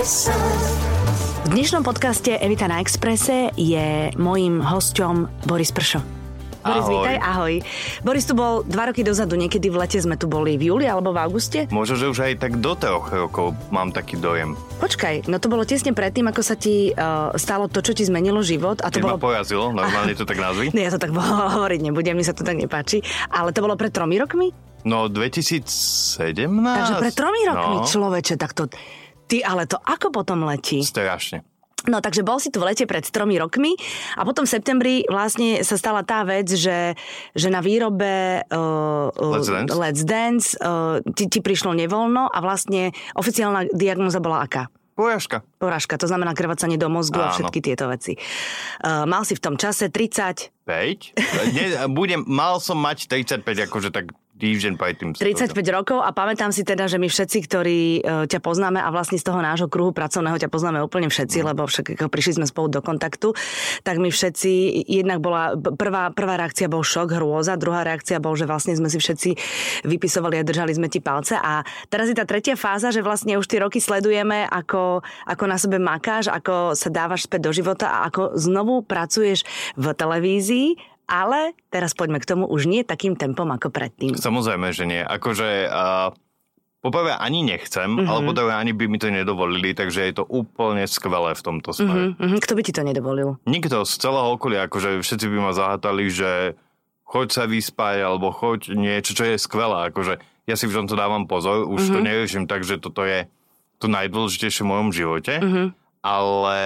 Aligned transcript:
V 0.00 1.48
dnešnom 1.52 1.84
podcaste 1.84 2.32
Evita 2.32 2.64
na 2.64 2.80
Exprese 2.80 3.52
je 3.52 4.08
mojím 4.16 4.64
hosťom 4.64 5.44
Boris 5.44 5.68
Pršo. 5.76 6.00
Boris, 6.64 6.88
Ahoj. 6.88 6.94
vítaj, 6.96 7.16
ahoj. 7.20 7.52
Boris 8.00 8.24
tu 8.24 8.32
bol 8.32 8.64
dva 8.64 8.88
roky 8.88 9.04
dozadu, 9.04 9.36
niekedy 9.36 9.68
v 9.68 9.76
lete 9.76 10.00
sme 10.00 10.16
tu 10.16 10.24
boli, 10.24 10.56
v 10.56 10.72
júli 10.72 10.88
alebo 10.88 11.12
v 11.12 11.20
auguste. 11.20 11.68
Možno, 11.68 12.00
že 12.00 12.08
už 12.08 12.16
aj 12.16 12.40
tak 12.40 12.64
do 12.64 12.72
troch 12.72 13.12
rokov 13.12 13.52
mám 13.68 13.92
taký 13.92 14.16
dojem. 14.16 14.56
Počkaj, 14.80 15.28
no 15.28 15.36
to 15.36 15.52
bolo 15.52 15.68
tesne 15.68 15.92
predtým, 15.92 16.32
ako 16.32 16.40
sa 16.40 16.56
ti 16.56 16.96
uh, 16.96 17.36
stalo 17.36 17.68
to, 17.68 17.84
čo 17.84 17.92
ti 17.92 18.00
zmenilo 18.00 18.40
život. 18.40 18.80
A 18.80 18.88
to 18.88 19.04
Keď 19.04 19.04
ma 19.04 19.20
bolo... 19.20 19.36
porazilo, 19.36 19.68
normálne 19.68 20.16
to 20.16 20.24
tak 20.24 20.40
nazvi. 20.40 20.72
Nie, 20.76 20.88
ja 20.88 20.96
to 20.96 21.00
tak 21.04 21.12
hovoriť 21.12 21.80
nebudem, 21.84 22.16
mi 22.16 22.24
sa 22.24 22.32
to 22.32 22.40
tak 22.40 22.56
nepáči. 22.56 23.04
Ale 23.28 23.52
to 23.52 23.60
bolo 23.60 23.76
pred 23.76 23.92
tromi 23.92 24.16
rokmi? 24.16 24.48
No 24.80 25.12
2017. 25.12 25.68
Takže 26.48 26.94
pred 26.96 27.12
tromi 27.12 27.44
rokmi, 27.44 27.76
No, 27.76 27.84
človeče, 27.84 28.40
tak 28.40 28.56
to... 28.56 28.64
Ty, 29.30 29.46
ale 29.46 29.62
to 29.70 29.78
ako 29.78 30.10
potom 30.10 30.42
letí? 30.42 30.82
strašne. 30.82 31.46
No 31.88 32.04
takže 32.04 32.20
bol 32.20 32.36
si 32.36 32.52
tu 32.52 32.60
v 32.60 32.68
lete 32.68 32.84
pred 32.84 33.00
tromi 33.08 33.40
rokmi 33.40 33.72
a 34.20 34.28
potom 34.28 34.44
v 34.44 34.52
septembri 34.52 34.94
vlastne 35.08 35.64
sa 35.64 35.80
stala 35.80 36.04
tá 36.04 36.28
vec, 36.28 36.52
že, 36.52 36.92
že 37.32 37.48
na 37.48 37.64
výrobe 37.64 38.44
uh, 38.44 39.08
Let's 39.16 39.48
Dance. 39.48 39.72
Let's 39.72 40.02
Dance 40.04 40.46
uh, 40.60 41.00
ti, 41.16 41.32
ti 41.32 41.40
prišlo 41.40 41.72
nevoľno 41.72 42.28
a 42.28 42.38
vlastne 42.44 42.92
oficiálna 43.16 43.72
diagnoza 43.72 44.20
bola 44.20 44.44
aká? 44.44 44.68
Porážka. 44.92 45.40
Porážka, 45.56 45.96
to 45.96 46.04
znamená 46.04 46.36
krvácanie 46.36 46.76
do 46.76 46.92
mozgu 46.92 47.24
a 47.24 47.32
Áno. 47.32 47.36
všetky 47.40 47.64
tieto 47.64 47.88
veci. 47.88 48.20
Uh, 48.84 49.08
mal 49.08 49.24
si 49.24 49.32
v 49.32 49.40
tom 49.40 49.56
čase 49.56 49.88
30, 49.88 50.68
5. 50.68 51.56
Ne, 51.56 51.64
budem, 51.88 52.20
mal 52.28 52.60
som 52.60 52.76
mať 52.76 53.08
35, 53.08 53.40
akože 53.72 53.88
tak 53.88 54.12
týždeň 54.40 54.74
predtým. 54.80 55.08
35 55.12 55.52
rokov 55.76 56.00
a 56.00 56.10
pamätám 56.16 56.48
si 56.48 56.64
teda, 56.64 56.88
že 56.88 56.96
my 56.96 57.12
všetci, 57.12 57.38
ktorí 57.44 57.80
uh, 58.00 58.24
ťa 58.24 58.40
poznáme 58.40 58.80
a 58.80 58.88
vlastne 58.88 59.20
z 59.20 59.28
toho 59.28 59.44
nášho 59.44 59.68
kruhu 59.68 59.92
pracovného 59.92 60.40
ťa 60.40 60.48
poznáme 60.48 60.80
úplne 60.80 61.12
všetci, 61.12 61.44
lebo 61.44 61.68
však 61.68 62.00
prišli 62.08 62.40
sme 62.40 62.46
spolu 62.48 62.72
do 62.72 62.80
kontaktu, 62.80 63.36
tak 63.84 64.00
my 64.00 64.08
všetci, 64.08 64.84
jednak 64.88 65.20
bola 65.20 65.52
prvá, 65.54 66.08
prvá 66.16 66.40
reakcia 66.40 66.72
bol 66.72 66.80
šok, 66.80 67.20
hrôza, 67.20 67.60
druhá 67.60 67.84
reakcia 67.84 68.16
bol, 68.16 68.32
že 68.32 68.48
vlastne 68.48 68.72
sme 68.72 68.88
si 68.88 68.96
všetci 68.96 69.30
vypisovali 69.84 70.40
a 70.40 70.46
držali 70.46 70.72
sme 70.72 70.88
ti 70.88 71.04
palce 71.04 71.36
a 71.36 71.60
teraz 71.92 72.08
je 72.08 72.16
tá 72.16 72.24
tretia 72.24 72.56
fáza, 72.56 72.88
že 72.88 73.04
vlastne 73.04 73.36
už 73.36 73.44
tie 73.44 73.60
roky 73.60 73.82
sledujeme, 73.82 74.48
ako, 74.48 75.04
ako 75.28 75.44
na 75.44 75.60
sebe 75.60 75.76
makáš, 75.76 76.32
ako 76.32 76.72
sa 76.72 76.88
dávaš 76.88 77.28
späť 77.28 77.50
do 77.50 77.52
života 77.52 77.90
a 77.90 78.08
ako 78.08 78.38
znovu 78.38 78.80
pracuješ 78.86 79.44
v 79.76 79.92
televízii, 79.92 80.68
ale 81.10 81.58
teraz 81.74 81.90
poďme 81.98 82.22
k 82.22 82.30
tomu 82.30 82.46
už 82.46 82.70
nie 82.70 82.86
takým 82.86 83.18
tempom 83.18 83.50
ako 83.50 83.74
predtým. 83.74 84.14
Samozrejme, 84.14 84.70
že 84.70 84.86
nie. 84.86 85.02
Akože 85.02 85.66
uh, 85.66 86.14
poprvé 86.80 87.18
ani 87.18 87.42
nechcem, 87.42 87.90
mm-hmm. 87.90 88.06
ale 88.06 88.20
poprvé 88.30 88.52
ani 88.54 88.72
by 88.72 88.86
mi 88.86 89.02
to 89.02 89.10
nedovolili, 89.10 89.74
takže 89.74 90.06
je 90.06 90.22
to 90.22 90.24
úplne 90.24 90.86
skvelé 90.86 91.34
v 91.34 91.42
tomto 91.42 91.74
smere. 91.74 92.14
Mhm, 92.14 92.22
mhm. 92.22 92.38
Kto 92.38 92.52
by 92.54 92.62
ti 92.62 92.72
to 92.72 92.82
nedovolil? 92.86 93.36
Nikto 93.44 93.82
z 93.82 93.92
celého 93.98 94.30
okolia, 94.30 94.70
akože 94.70 95.02
všetci 95.02 95.26
by 95.26 95.38
ma 95.42 95.52
zahátali, 95.52 96.06
že 96.08 96.54
choď 97.04 97.28
sa 97.34 97.44
vyspať, 97.50 98.06
alebo 98.06 98.30
choď 98.30 98.72
niečo, 98.78 99.12
čo 99.12 99.26
je 99.26 99.36
skvelé. 99.36 99.90
Akože 99.90 100.22
ja 100.46 100.54
si 100.54 100.70
v 100.70 100.76
tomto 100.78 100.94
dávam 100.94 101.26
pozor, 101.26 101.66
už 101.66 101.90
mm-hmm. 101.90 101.94
to 101.94 101.98
neriešim 102.06 102.44
tak, 102.46 102.62
že 102.62 102.78
toto 102.78 103.02
je 103.02 103.26
to 103.80 103.88
najdôležitejšie 103.88 104.62
v 104.62 104.70
mojom 104.70 104.88
živote, 104.92 105.34
mm-hmm. 105.40 105.66
Ale 106.00 106.58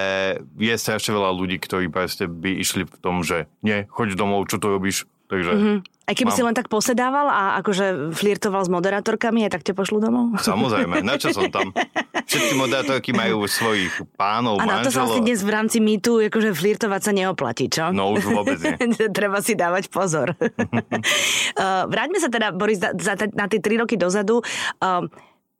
je 0.54 0.74
strašne 0.78 1.10
veľa 1.14 1.34
ľudí, 1.34 1.58
ktorí 1.58 1.90
proste 1.90 2.30
by 2.30 2.54
išli 2.54 2.86
v 2.86 2.96
tom, 3.02 3.27
že 3.27 3.50
nie, 3.66 3.86
choď 3.90 4.14
domov, 4.14 4.46
čo 4.46 4.62
tu 4.62 4.70
robíš, 4.70 5.10
takže... 5.27 5.52
Mm-hmm. 5.52 5.78
Aj 6.04 6.12
keby 6.12 6.30
Mám. 6.30 6.36
si 6.36 6.42
len 6.44 6.52
tak 6.52 6.68
posedával 6.68 7.32
a 7.32 7.56
akože 7.64 8.12
flirtoval 8.12 8.60
s 8.60 8.68
moderátorkami, 8.68 9.48
aj 9.48 9.56
tak 9.56 9.64
ťa 9.64 9.72
pošlu 9.72 10.05
domov? 10.05 10.36
Samozrejme, 10.36 11.00
na 11.00 11.16
čo 11.16 11.32
som 11.32 11.48
tam? 11.48 11.72
Všetky 12.28 12.60
moderátorky 12.60 13.16
majú 13.16 13.48
svojich 13.48 14.05
pánov, 14.12 14.60
A 14.60 14.68
na 14.68 14.84
to 14.84 14.92
sa 14.92 15.08
vlastne 15.08 15.24
dnes 15.24 15.40
v 15.40 15.48
rámci 15.48 15.80
mýtu, 15.80 16.20
akože 16.28 16.52
flirtovať 16.52 17.00
sa 17.00 17.12
neoplatí, 17.16 17.72
čo? 17.72 17.88
No 17.96 18.12
už 18.12 18.28
vôbec 18.28 18.61
nie. 18.61 18.77
Treba 19.17 19.40
si 19.40 19.56
dávať 19.56 19.89
pozor. 19.89 20.36
uh, 20.36 21.89
vráťme 21.92 22.20
sa 22.20 22.28
teda, 22.28 22.52
Boris, 22.52 22.84
na 23.33 23.48
tie 23.48 23.64
tri 23.64 23.80
roky 23.80 23.96
dozadu. 23.96 24.44
Uh, 24.84 25.08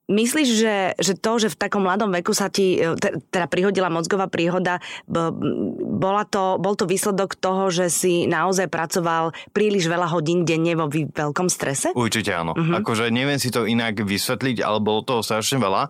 Myslíš, 0.05 0.49
že, 0.61 0.77
že 1.01 1.17
to, 1.17 1.41
že 1.41 1.49
v 1.49 1.57
takom 1.57 1.81
mladom 1.81 2.13
veku 2.13 2.37
sa 2.37 2.53
ti 2.53 2.77
e, 2.77 2.93
te- 3.01 3.25
teda 3.33 3.49
prihodila 3.49 3.89
mozgová 3.89 4.29
príhoda, 4.29 4.77
bola 5.09 6.29
to, 6.29 6.61
bol 6.61 6.77
to 6.77 6.85
výsledok 6.85 7.33
toho, 7.41 7.73
že 7.73 7.89
si 7.89 8.29
naozaj 8.29 8.69
pracoval 8.69 9.33
príliš 9.57 9.89
veľa 9.89 10.13
hodín 10.13 10.45
denne 10.45 10.77
vo 10.77 10.93
veľkom 10.93 11.49
strese? 11.49 11.97
Určite 11.97 12.37
áno. 12.37 12.53
Uh-huh. 12.53 12.85
Akože 12.85 13.09
neviem 13.09 13.41
si 13.41 13.49
to 13.49 13.65
inak 13.65 13.97
vysvetliť, 13.97 14.61
ale 14.61 14.85
bolo 14.85 15.01
toho 15.01 15.25
strašne 15.25 15.57
veľa. 15.57 15.89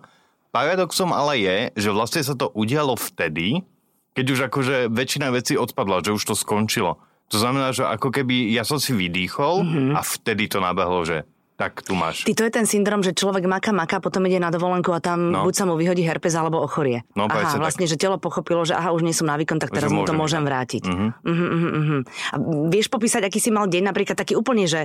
Paradoxom 0.55 1.11
ale 1.11 1.43
je, 1.43 1.57
že 1.75 1.91
vlastne 1.91 2.23
sa 2.23 2.39
to 2.39 2.47
udialo 2.55 2.95
vtedy, 2.95 3.67
keď 4.15 4.25
už 4.31 4.39
akože 4.47 4.75
väčšina 4.95 5.27
vecí 5.35 5.59
odpadla, 5.59 5.99
že 6.07 6.15
už 6.15 6.23
to 6.23 6.39
skončilo. 6.39 7.03
To 7.35 7.35
znamená, 7.35 7.75
že 7.75 7.83
ako 7.83 8.15
keby 8.15 8.47
ja 8.55 8.63
som 8.63 8.79
si 8.79 8.95
vydýchol 8.95 9.53
uh-huh. 9.59 9.91
a 9.91 9.99
vtedy 9.99 10.47
to 10.47 10.63
nabehlo, 10.63 11.03
že 11.03 11.27
tak 11.55 11.87
tu 11.87 11.95
máš. 11.95 12.27
Ty 12.27 12.35
to 12.35 12.43
je 12.43 12.51
ten 12.51 12.67
syndrom, 12.67 12.99
že 12.99 13.15
človek 13.15 13.47
maká, 13.47 13.71
maká, 13.71 14.03
potom 14.03 14.27
ide 14.27 14.43
na 14.43 14.51
dovolenku 14.51 14.91
a 14.91 14.99
tam 14.99 15.31
no. 15.31 15.47
Buď 15.47 15.55
sa 15.55 15.63
mu 15.63 15.79
vyhodí 15.79 16.03
herpes 16.03 16.35
alebo 16.35 16.59
ochorie. 16.59 17.07
No, 17.15 17.31
aha, 17.31 17.31
presne 17.31 17.57
tak. 17.59 17.63
vlastne, 17.63 17.85
že 17.87 17.95
telo 17.95 18.19
pochopilo, 18.19 18.67
že 18.67 18.75
aha, 18.75 18.91
už 18.91 19.07
nie 19.07 19.15
som 19.15 19.31
na 19.31 19.39
výkon, 19.39 19.55
tak 19.55 19.71
teraz 19.71 19.87
Že 19.87 19.95
mu 19.95 20.03
to 20.03 20.11
môžem 20.11 20.43
vrátiť. 20.43 20.83
Uh-huh, 20.83 21.15
uh-huh, 21.15 21.71
uh-huh. 21.79 22.01
A 22.03 22.35
vieš 22.67 22.91
popísať, 22.91 23.23
aký 23.31 23.39
si 23.39 23.55
mal 23.55 23.71
deň, 23.71 23.87
napríklad 23.87 24.19
taký 24.19 24.35
úplne, 24.35 24.67
že 24.67 24.83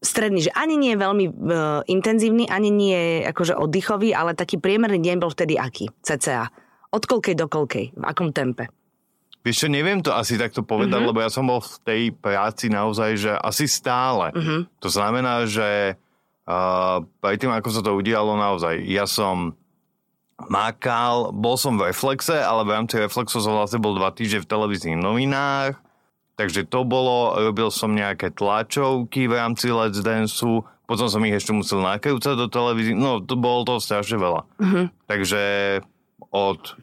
stredný, 0.00 0.48
že 0.48 0.52
ani 0.56 0.80
nie 0.80 0.96
je 0.96 0.98
veľmi 1.04 1.24
uh, 1.28 1.34
intenzívny, 1.84 2.48
ani 2.48 2.72
nie 2.72 2.96
je 2.96 3.16
akože 3.28 3.52
oddychový, 3.60 4.16
ale 4.16 4.32
taký 4.32 4.56
priemerný 4.56 4.96
deň 4.96 5.16
bol 5.20 5.28
vtedy 5.28 5.60
aký? 5.60 5.92
CCA. 6.00 6.48
Od 6.92 7.04
koľkej 7.04 7.36
do 7.36 7.46
koľkej? 7.52 8.00
V 8.00 8.04
akom 8.04 8.32
tempe? 8.32 8.72
Vieš 9.42 9.66
čo, 9.66 9.68
neviem 9.68 9.98
to 9.98 10.14
asi 10.14 10.38
takto 10.38 10.62
povedať, 10.62 11.02
uh-huh. 11.02 11.10
lebo 11.10 11.18
ja 11.18 11.26
som 11.26 11.50
bol 11.50 11.58
v 11.58 11.76
tej 11.82 12.02
práci 12.14 12.70
naozaj, 12.70 13.10
že 13.18 13.32
asi 13.34 13.66
stále. 13.66 14.30
Uh-huh. 14.30 14.62
To 14.78 14.88
znamená, 14.88 15.50
že 15.50 15.98
uh, 16.46 17.02
predtým, 17.18 17.50
ako 17.50 17.68
sa 17.74 17.82
to 17.82 17.98
udialo 17.98 18.38
naozaj, 18.38 18.78
ja 18.86 19.02
som 19.02 19.58
makal, 20.46 21.34
bol 21.34 21.58
som 21.58 21.74
v 21.74 21.90
Reflexe, 21.90 22.38
ale 22.38 22.62
v 22.66 22.74
rámci 22.74 23.02
Reflexu 23.02 23.42
som 23.42 23.58
vlastne 23.58 23.82
bol 23.82 23.98
dva 23.98 24.14
týždne 24.14 24.46
v 24.46 24.50
televíznych 24.50 24.98
novinách, 24.98 25.78
takže 26.38 26.66
to 26.66 26.86
bolo, 26.86 27.34
robil 27.38 27.70
som 27.74 27.94
nejaké 27.94 28.30
tlačovky 28.30 29.26
v 29.26 29.34
rámci 29.38 29.74
Let's 29.74 30.02
Danceu, 30.02 30.62
potom 30.86 31.06
som 31.10 31.22
ich 31.26 31.34
ešte 31.34 31.50
musel 31.50 31.82
nakrúcať 31.82 32.34
do 32.38 32.46
televízie, 32.46 32.94
no 32.94 33.22
to 33.22 33.34
bolo 33.38 33.66
to 33.66 33.82
strašne 33.82 34.18
veľa. 34.18 34.42
Uh-huh. 34.58 34.86
Takže 35.10 35.42
od 36.30 36.78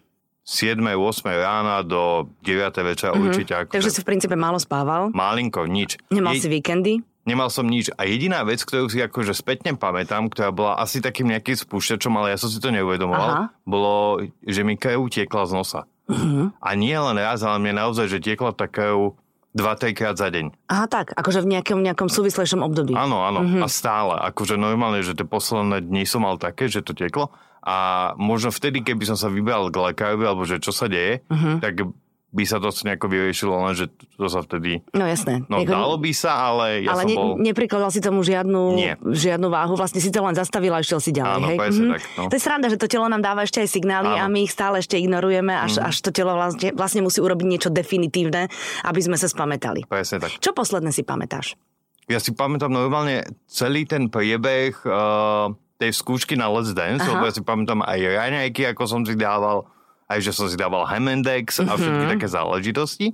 7. 0.49 0.81
8. 0.81 1.29
rána 1.29 1.85
do 1.85 2.25
9. 2.41 2.73
večera 2.81 3.13
mm-hmm. 3.13 3.25
určite. 3.29 3.53
Akože 3.53 3.73
Takže 3.77 3.91
si 3.93 4.01
v 4.01 4.07
princípe 4.09 4.33
málo 4.33 4.57
spával. 4.57 5.13
Malinko, 5.13 5.69
nič. 5.69 6.01
Nemal 6.09 6.33
Je- 6.33 6.41
si 6.41 6.49
víkendy. 6.49 7.05
Nemal 7.29 7.53
som 7.53 7.69
nič. 7.69 7.93
A 7.93 8.09
jediná 8.09 8.41
vec, 8.41 8.65
ktorú 8.65 8.89
si 8.89 8.97
akože 9.05 9.37
spätne 9.37 9.77
pamätám, 9.77 10.33
ktorá 10.33 10.49
bola 10.49 10.81
asi 10.81 10.97
takým 10.97 11.29
nejakým 11.29 11.53
spúšťačom, 11.53 12.09
ale 12.17 12.33
ja 12.33 12.41
som 12.41 12.49
si 12.49 12.57
to 12.57 12.73
neuvedomoval, 12.73 13.29
Aha. 13.29 13.45
bolo, 13.69 14.25
že 14.41 14.65
mi 14.65 14.73
krv 14.73 15.05
tiekla 15.13 15.45
z 15.45 15.53
nosa. 15.53 15.81
Uh-huh. 16.09 16.49
A 16.57 16.69
nie 16.73 16.97
len 16.97 17.21
raz, 17.21 17.45
ale 17.45 17.61
mne 17.61 17.85
naozaj, 17.85 18.09
že 18.09 18.17
tiekla 18.17 18.49
tá 18.49 18.66
krv 18.66 19.13
2-3 19.53 19.93
krát 19.93 20.17
za 20.17 20.33
deň. 20.33 20.49
Aha, 20.73 20.89
tak, 20.89 21.13
akože 21.13 21.45
v 21.45 21.53
nejakom, 21.53 21.85
nejakom 21.85 22.09
súvislejšom 22.09 22.66
období. 22.66 22.97
Áno, 22.97 23.21
áno. 23.21 23.45
Uh-huh. 23.45 23.61
A 23.61 23.67
stále. 23.69 24.17
Akože 24.17 24.57
normálne, 24.57 25.05
že 25.05 25.13
tie 25.13 25.27
posledné 25.27 25.85
dni 25.85 26.09
som 26.09 26.25
mal 26.25 26.41
také, 26.41 26.66
že 26.66 26.81
to 26.81 26.97
tieklo. 26.97 27.29
A 27.64 28.12
možno 28.16 28.50
vtedy, 28.50 28.81
keby 28.84 29.03
som 29.03 29.18
sa 29.20 29.28
vybral 29.28 29.68
k 29.70 29.92
lekárovi, 29.92 30.24
alebo 30.24 30.47
že 30.47 30.64
čo 30.64 30.72
sa 30.72 30.88
deje, 30.88 31.22
uh-huh. 31.28 31.59
tak 31.59 31.84
by 32.30 32.44
sa 32.46 32.62
to 32.62 32.70
nejako 32.86 33.09
vyriešilo, 33.09 33.58
len 33.58 33.74
že 33.74 33.90
to 33.90 34.30
sa 34.30 34.46
vtedy... 34.46 34.86
No 34.94 35.02
jasné. 35.09 35.42
No 35.50 35.66
Jako- 35.66 35.74
dalo 35.74 35.96
by 35.97 36.12
sa, 36.14 36.53
ale 36.53 36.86
ja 36.86 36.94
ale 36.94 37.03
som 37.06 37.09
ne, 37.09 37.16
bol... 37.18 37.30
neprikladal 37.42 37.90
si 37.90 38.06
tomu 38.06 38.22
žiadnu, 38.22 38.62
Nie. 38.78 38.94
žiadnu 39.02 39.50
váhu, 39.50 39.74
vlastne 39.74 39.97
si 39.97 40.14
to 40.14 40.22
len 40.22 40.38
zastavil 40.38 40.70
a 40.78 40.80
išiel 40.86 41.02
si 41.02 41.09
ďalej. 41.09 41.42
Áno, 41.42 41.47
hej? 41.50 41.58
Mhm. 41.58 41.90
tak, 41.90 42.02
no. 42.22 42.24
To 42.29 42.35
je 42.38 42.41
sranda, 42.41 42.67
že 42.70 42.78
to 42.78 42.85
telo 42.85 43.09
nám 43.09 43.26
dáva 43.26 43.41
ešte 43.41 43.66
aj 43.66 43.70
signály 43.73 44.14
a 44.14 44.29
Áno. 44.29 44.34
my 44.38 44.46
ich 44.46 44.53
stále 44.53 44.78
ešte 44.78 45.02
ignorujeme, 45.02 45.58
až, 45.58 45.82
až 45.82 45.97
to 46.05 46.14
telo 46.14 46.38
vlastne, 46.38 46.70
vlastne 46.78 47.02
musí 47.02 47.17
urobiť 47.17 47.47
niečo 47.50 47.70
definitívne, 47.73 48.46
aby 48.85 49.00
sme 49.02 49.17
sa 49.17 49.26
spamätali. 49.26 49.90
Presne 49.90 50.22
tak. 50.22 50.38
Čo 50.38 50.53
posledné 50.53 50.94
si 50.94 51.02
pamätáš? 51.02 51.58
Ja 52.05 52.22
si 52.22 52.34
pamätám 52.34 52.73
normálne 52.73 53.26
celý 53.50 53.85
ten 53.90 54.09
priebeh 54.09 54.73
uh, 54.85 55.53
tej 55.79 55.91
skúšky 55.91 56.35
na 56.35 56.46
Let's 56.46 56.70
Dance, 56.70 57.02
Aha. 57.02 57.09
lebo 57.09 57.23
ja 57.23 57.31
si 57.31 57.40
pamätám 57.40 57.79
aj 57.81 57.99
raňajky, 58.03 58.67
ako 58.67 58.84
som 58.84 59.02
si 59.02 59.16
dával, 59.16 59.64
aj 60.05 60.20
že 60.20 60.31
som 60.31 60.46
si 60.46 60.53
dával 60.53 60.84
Hemendex 60.85 61.58
a 61.61 61.73
všetky 61.73 62.05
Mhm. 62.05 62.11
také 62.14 62.28
záležitosti. 62.28 63.08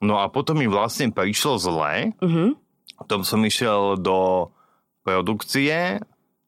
No 0.00 0.16
a 0.16 0.26
potom 0.26 0.56
mi 0.56 0.64
vlastne 0.64 1.08
prišlo 1.08 1.54
zle. 1.56 2.16
Mhm. 2.18 2.56
Potom 2.96 3.20
som 3.20 3.40
išiel 3.40 3.96
do 3.96 4.48
produkcie, 5.04 6.00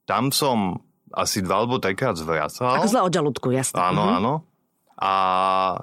tam 0.04 0.31
som 0.31 0.81
asi 1.10 1.40
dva 1.40 1.60
alebo 1.60 1.76
trikrát 1.76 2.14
zvracal. 2.14 2.72
Ako 2.75 2.88
zle 2.88 3.00
od 3.02 3.12
žalúdku, 3.12 3.49
jasné. 3.50 3.76
Áno, 3.76 4.02
Mhm. 4.02 4.14
áno. 4.14 4.32
A 4.94 5.12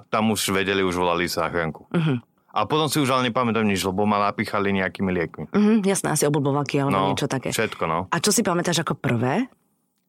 tam 0.07 0.31
už 0.31 0.49
vedeli, 0.49 0.79
už 0.79 0.95
volali 0.95 1.27
zachránku. 1.27 1.85
Mhm. 1.91 2.25
A 2.49 2.65
potom 2.65 2.87
si 2.87 2.97
už 2.97 3.11
ale 3.11 3.29
nepamätám 3.29 3.61
nič, 3.61 3.83
lebo 3.83 4.01
ma 4.03 4.17
napíchali 4.23 4.73
nejakými 4.73 5.11
liekmi. 5.11 5.45
Mhm, 5.51 5.75
jasné, 5.83 6.09
asi 6.09 6.25
oblbovaky 6.25 6.81
alebo 6.81 6.97
No, 6.97 7.05
niečo 7.07 7.27
také. 7.27 7.51
všetko, 7.51 7.83
no. 7.85 7.99
A 8.09 8.17
čo 8.17 8.33
si 8.33 8.41
pamätáš 8.41 8.81
ako 8.81 8.97
prvé? 8.97 9.45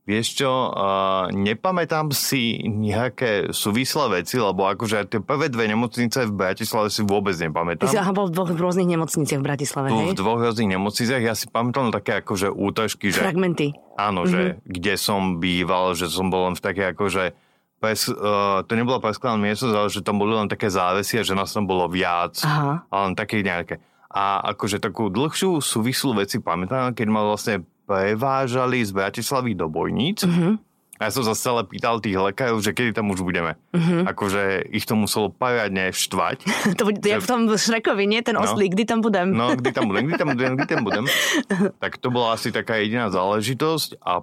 Vieš 0.01 0.27
čo, 0.35 0.51
uh, 0.69 1.29
nepamätám 1.31 2.11
si 2.11 2.57
nejaké 2.65 3.53
súvislé 3.53 4.21
veci, 4.21 4.41
lebo 4.41 4.67
akože 4.67 5.07
tie 5.07 5.21
prvé 5.21 5.47
dve 5.47 5.69
nemocnice 5.69 6.25
v 6.25 6.33
Bratislave 6.35 6.89
si 6.89 7.05
vôbec 7.05 7.37
nepamätám. 7.37 7.87
Si 7.87 8.01
bol 8.11 8.27
v 8.27 8.35
dvoch 8.35 8.51
rôznych 8.51 8.89
nemocniciach 8.89 9.39
v 9.39 9.45
Bratislave, 9.45 9.87
hej? 9.93 10.11
v 10.11 10.19
dvoch 10.19 10.41
rôznych 10.41 10.73
nemocniciach, 10.73 11.23
ja 11.23 11.37
si 11.37 11.47
pamätám 11.47 11.93
také 11.93 12.19
akože 12.19 12.49
útržky, 12.49 13.13
že 13.13 13.23
Fragmenty. 13.23 13.77
áno, 13.95 14.25
Mhm. 14.25 14.31
že 14.33 14.41
kde 14.65 14.95
som 14.97 15.39
býval, 15.39 15.93
že 15.95 16.09
som 16.09 16.27
bol 16.27 16.49
len 16.49 16.57
v 16.57 16.63
také 16.65 16.91
akože 16.91 17.37
pres, 17.79 18.09
uh, 18.09 18.61
to 18.65 18.73
nebola 18.75 18.99
preskladaná 18.99 19.41
miestnosť, 19.47 19.75
ale 19.75 19.89
že 19.89 20.01
tam 20.01 20.17
boli 20.17 20.33
len 20.33 20.49
také 20.49 20.69
závesy 20.69 21.17
a 21.17 21.25
že 21.25 21.33
nás 21.33 21.53
tam 21.53 21.65
bolo 21.65 21.87
viac. 21.87 22.41
Aha. 22.43 22.83
A 22.89 22.95
len 23.05 23.15
také 23.15 23.41
nejaké. 23.41 23.79
A 24.11 24.43
akože 24.53 24.83
takú 24.83 25.07
dlhšiu 25.07 25.63
súvislú 25.63 26.13
veci 26.13 26.43
pamätám, 26.43 26.93
keď 26.93 27.07
ma 27.07 27.23
vlastne 27.23 27.63
prevážali 27.91 28.87
z 28.87 28.95
Bratislavy 28.95 29.59
do 29.59 29.67
Bojníc. 29.67 30.23
Mhm. 30.23 30.63
A 31.01 31.09
ja 31.09 31.17
som 31.17 31.25
sa 31.25 31.33
stále 31.33 31.65
pýtal 31.65 31.97
tých 31.97 32.13
lekárov, 32.13 32.61
že 32.61 32.77
kedy 32.77 32.93
tam 32.93 33.09
už 33.09 33.25
budeme. 33.25 33.57
Mhm. 33.73 34.05
Akože 34.05 34.69
ich 34.69 34.85
to 34.85 34.95
muselo 34.95 35.33
poriadne 35.33 35.91
štvať. 35.91 36.45
To 36.79 36.87
bude 36.87 37.01
jak 37.01 37.25
v 37.25 37.29
tom 37.29 37.49
Šrekovi, 37.49 38.05
nie? 38.05 38.21
Ten 38.21 38.37
oslík, 38.37 38.77
kdy 38.77 38.85
tam 38.85 39.01
budem? 39.01 39.33
No, 39.33 39.57
kdy 39.57 39.73
tam 39.73 39.89
budem, 39.89 40.13
kdy 40.13 40.15
tam 40.21 40.29
budem, 40.37 40.53
kdy 40.55 40.67
tam 40.69 40.81
budem. 40.85 41.05
Tak 41.83 41.99
to 41.99 42.13
bola 42.13 42.37
asi 42.37 42.53
taká 42.53 42.77
jediná 42.79 43.09
záležitosť 43.09 43.97
a 44.05 44.23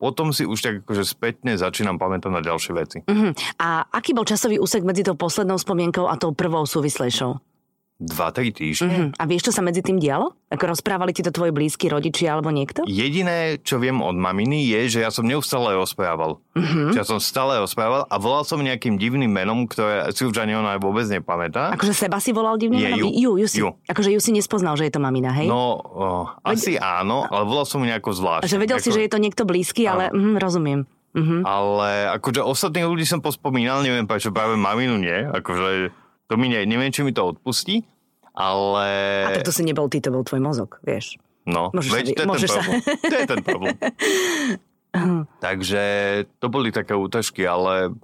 potom 0.00 0.32
si 0.34 0.48
už 0.48 0.58
tak 0.58 0.74
akože 0.82 1.04
spätne 1.06 1.54
začínam 1.54 2.00
pamätať 2.00 2.32
na 2.32 2.42
ďalšie 2.42 2.72
veci. 2.74 2.98
Mhm. 3.06 3.62
A 3.62 3.86
aký 3.94 4.10
bol 4.10 4.26
časový 4.26 4.58
úsek 4.58 4.82
medzi 4.82 5.06
tou 5.06 5.14
poslednou 5.14 5.62
spomienkou 5.62 6.10
a 6.10 6.18
tou 6.18 6.34
prvou 6.34 6.66
súvislejšou? 6.66 7.38
Dva, 8.00 8.32
tri 8.32 8.48
týždne. 8.48 8.88
Mhm. 8.88 9.06
A 9.20 9.28
vieš, 9.28 9.52
čo 9.52 9.52
sa 9.52 9.60
medzi 9.60 9.84
tým 9.84 10.00
dialo? 10.00 10.32
Ako 10.48 10.72
rozprávali 10.72 11.12
ti 11.12 11.20
to 11.20 11.28
tvoji 11.28 11.52
blízki 11.52 11.92
rodičia 11.92 12.32
alebo 12.32 12.48
niekto? 12.48 12.88
Jediné, 12.88 13.60
čo 13.60 13.76
viem 13.76 14.00
od 14.00 14.16
maminy, 14.16 14.64
je, 14.64 14.96
že 14.96 14.98
ja 15.04 15.12
som 15.12 15.28
neustále 15.28 15.76
rozprával. 15.76 16.40
Mhm. 16.56 16.96
Že 16.96 16.98
ja 16.98 17.04
som 17.04 17.20
stále 17.20 17.60
rozprával 17.60 18.08
a 18.08 18.16
volal 18.16 18.48
som 18.48 18.56
nejakým 18.56 18.96
divným 18.96 19.28
menom, 19.28 19.68
ktoré 19.68 20.08
si 20.16 20.24
už 20.24 20.32
ani 20.40 20.56
ona 20.56 20.80
vôbec 20.80 21.04
nepamätá. 21.12 21.76
Akože 21.76 21.92
seba 21.92 22.16
si 22.24 22.32
volal 22.32 22.56
divne? 22.56 22.80
Nie, 22.80 22.96
menom? 22.96 23.04
ju. 23.04 23.08
ju, 23.12 23.30
ju, 23.44 23.46
si. 23.46 23.60
Ju. 23.60 23.76
Akože 23.84 24.16
ju 24.16 24.20
si 24.24 24.32
nespoznal, 24.32 24.80
že 24.80 24.88
je 24.88 24.96
to 24.96 25.00
mamina, 25.04 25.36
hej? 25.36 25.44
No, 25.44 25.76
oh, 25.84 26.24
asi 26.40 26.80
áno, 26.80 27.28
ale 27.28 27.44
volal 27.44 27.68
som 27.68 27.84
mu 27.84 27.86
nejako 27.86 28.16
zvláštne. 28.16 28.48
že 28.48 28.56
vedel 28.56 28.80
si, 28.80 28.88
Ako- 28.88 28.96
že 28.96 29.04
je 29.04 29.10
to 29.12 29.20
niekto 29.20 29.44
blízky, 29.44 29.84
ale 29.84 30.08
mhm, 30.08 30.40
rozumiem. 30.40 30.88
Mhm. 31.12 31.42
Ale 31.42 32.16
akože 32.16 32.40
ostatných 32.40 32.86
ľudí 32.86 33.04
som 33.04 33.20
pospomínal, 33.20 33.82
neviem 33.84 34.06
prečo 34.08 34.32
práve 34.32 34.54
maminu 34.56 34.94
nie, 34.96 35.26
akože 35.28 35.90
to 36.30 36.38
mi 36.38 36.46
nie, 36.46 36.62
neviem, 36.62 36.88
či 36.88 37.02
mi 37.02 37.10
to 37.10 37.26
odpustí, 37.28 37.82
ale... 38.30 38.86
A 39.26 39.34
tak 39.34 39.42
to 39.42 39.50
si 39.50 39.66
nebol 39.66 39.90
ty, 39.90 39.98
to 39.98 40.08
bol 40.08 40.22
tvoj 40.22 40.38
mozog, 40.38 40.78
vieš. 40.80 41.18
No, 41.42 41.74
Môžeš 41.74 41.90
sa 41.90 41.94
veď 41.96 42.04
vy- 42.04 42.14
to 42.14 42.22
je 42.22 42.28
môžeš 42.28 42.40
ten 42.40 42.48
sa- 42.48 42.60
problém. 42.60 42.80
To 43.02 43.14
je 43.16 43.26
ten 43.26 43.40
problém. 43.42 43.76
Takže 45.40 45.82
to 46.38 46.46
boli 46.46 46.70
také 46.70 46.94
útažky, 46.94 47.42
ale 47.42 47.94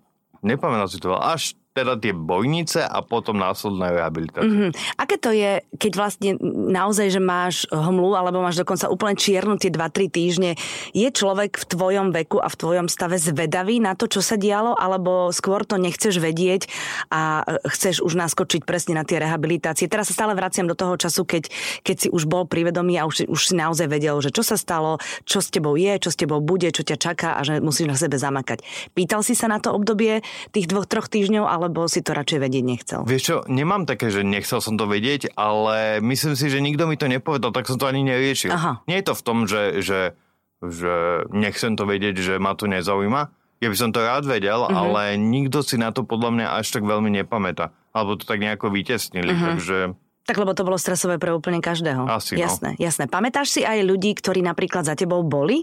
nepamätám 0.43 0.89
si 0.89 0.99
to. 0.99 1.15
Až 1.15 1.55
teda 1.77 2.01
tie 2.01 2.17
bojnice 2.17 2.81
a 2.81 3.05
potom 3.05 3.37
následná 3.37 3.93
rehabilitácia. 3.93 4.49
Mhm. 4.49 4.71
Aké 4.97 5.21
to 5.21 5.29
je, 5.37 5.61
keď 5.77 5.93
vlastne 5.93 6.31
naozaj, 6.73 7.13
že 7.13 7.21
máš 7.21 7.69
hmlu, 7.69 8.17
alebo 8.17 8.41
máš 8.41 8.65
dokonca 8.65 8.89
úplne 8.89 9.21
čiernu 9.21 9.61
tie 9.61 9.69
2-3 9.69 10.09
týždne, 10.09 10.51
je 10.97 11.09
človek 11.13 11.61
v 11.61 11.65
tvojom 11.69 12.17
veku 12.17 12.41
a 12.41 12.49
v 12.49 12.57
tvojom 12.57 12.87
stave 12.89 13.21
zvedavý 13.21 13.77
na 13.77 13.93
to, 13.93 14.09
čo 14.09 14.25
sa 14.25 14.41
dialo, 14.41 14.73
alebo 14.73 15.29
skôr 15.37 15.69
to 15.69 15.77
nechceš 15.77 16.17
vedieť 16.17 16.73
a 17.13 17.45
chceš 17.69 18.01
už 18.01 18.17
naskočiť 18.17 18.65
presne 18.65 18.97
na 18.97 19.05
tie 19.05 19.21
rehabilitácie. 19.21 19.91
Teraz 19.93 20.09
sa 20.09 20.25
stále 20.25 20.33
vraciam 20.33 20.65
do 20.65 20.79
toho 20.79 20.97
času, 20.97 21.29
keď, 21.29 21.53
keď 21.85 21.97
si 22.07 22.09
už 22.09 22.25
bol 22.25 22.49
privedomý 22.49 22.97
a 22.97 23.05
už, 23.05 23.29
už 23.29 23.41
si 23.53 23.55
naozaj 23.59 23.93
vedel, 23.93 24.17
že 24.25 24.33
čo 24.33 24.41
sa 24.41 24.57
stalo, 24.57 24.97
čo 25.29 25.45
s 25.45 25.53
tebou 25.53 25.77
je, 25.77 25.93
čo 26.01 26.09
s 26.09 26.17
tebou 26.17 26.41
bude, 26.41 26.73
čo 26.73 26.87
ťa 26.87 26.97
čaká 26.97 27.37
a 27.37 27.45
že 27.45 27.61
musíš 27.61 27.91
na 27.91 27.97
sebe 27.99 28.17
zamakať. 28.17 28.65
Pýtal 28.97 29.21
si 29.21 29.37
sa 29.37 29.51
na 29.51 29.61
to 29.61 29.75
obdobie 29.75 30.25
tých 30.55 30.71
dvoch, 30.71 30.87
troch 30.87 31.11
týždňov, 31.11 31.45
alebo 31.67 31.85
si 31.85 32.01
to 32.01 32.11
radšej 32.11 32.39
vedieť 32.39 32.65
nechcel? 32.65 33.01
Vieš 33.03 33.23
čo, 33.23 33.37
nemám 33.47 33.83
také, 33.83 34.09
že 34.09 34.23
nechcel 34.23 34.59
som 34.59 34.75
to 34.75 34.87
vedieť, 34.87 35.35
ale 35.35 35.99
myslím 36.01 36.33
si, 36.33 36.47
že 36.47 36.59
nikto 36.59 36.87
mi 36.87 36.95
to 36.95 37.05
nepovedal, 37.05 37.51
tak 37.51 37.67
som 37.67 37.75
to 37.75 37.85
ani 37.85 38.01
neriešil. 38.01 38.49
Aha. 38.49 38.87
Nie 38.87 39.03
je 39.03 39.07
to 39.07 39.15
v 39.15 39.23
tom, 39.23 39.39
že, 39.45 39.83
že, 39.83 40.15
že 40.61 40.95
nechcem 41.29 41.75
to 41.75 41.85
vedieť, 41.85 42.15
že 42.17 42.35
ma 42.37 42.53
to 42.53 42.65
nezaujíma. 42.65 43.29
Ja 43.57 43.69
by 43.69 43.77
som 43.77 43.89
to 43.89 44.01
rád 44.01 44.23
vedel, 44.23 44.63
Mhm. 44.63 44.71
ale 44.71 45.03
nikto 45.17 45.61
si 45.61 45.75
na 45.75 45.89
to 45.89 46.03
podľa 46.03 46.31
mňa 46.31 46.47
až 46.55 46.71
tak 46.71 46.85
veľmi 46.85 47.09
nepamätá. 47.11 47.73
Alebo 47.91 48.15
to 48.15 48.23
tak 48.23 48.39
nejako 48.39 48.69
vytesnili, 48.69 49.33
Mhm. 49.33 49.45
takže... 49.47 49.77
Tak 50.23 50.37
lebo 50.37 50.53
to 50.53 50.63
bolo 50.63 50.75
stresové 50.75 51.17
pre 51.17 51.31
úplne 51.31 51.63
každého. 51.63 52.03
Asi, 52.05 52.35
no. 52.35 52.43
Jasné, 52.43 52.75
jasné. 52.77 53.07
Pamätáš 53.07 53.49
si 53.49 53.63
aj 53.63 53.81
ľudí, 53.81 54.11
ktorí 54.13 54.43
napríklad 54.43 54.83
za 54.83 54.93
tebou 54.93 55.23
boli? 55.23 55.63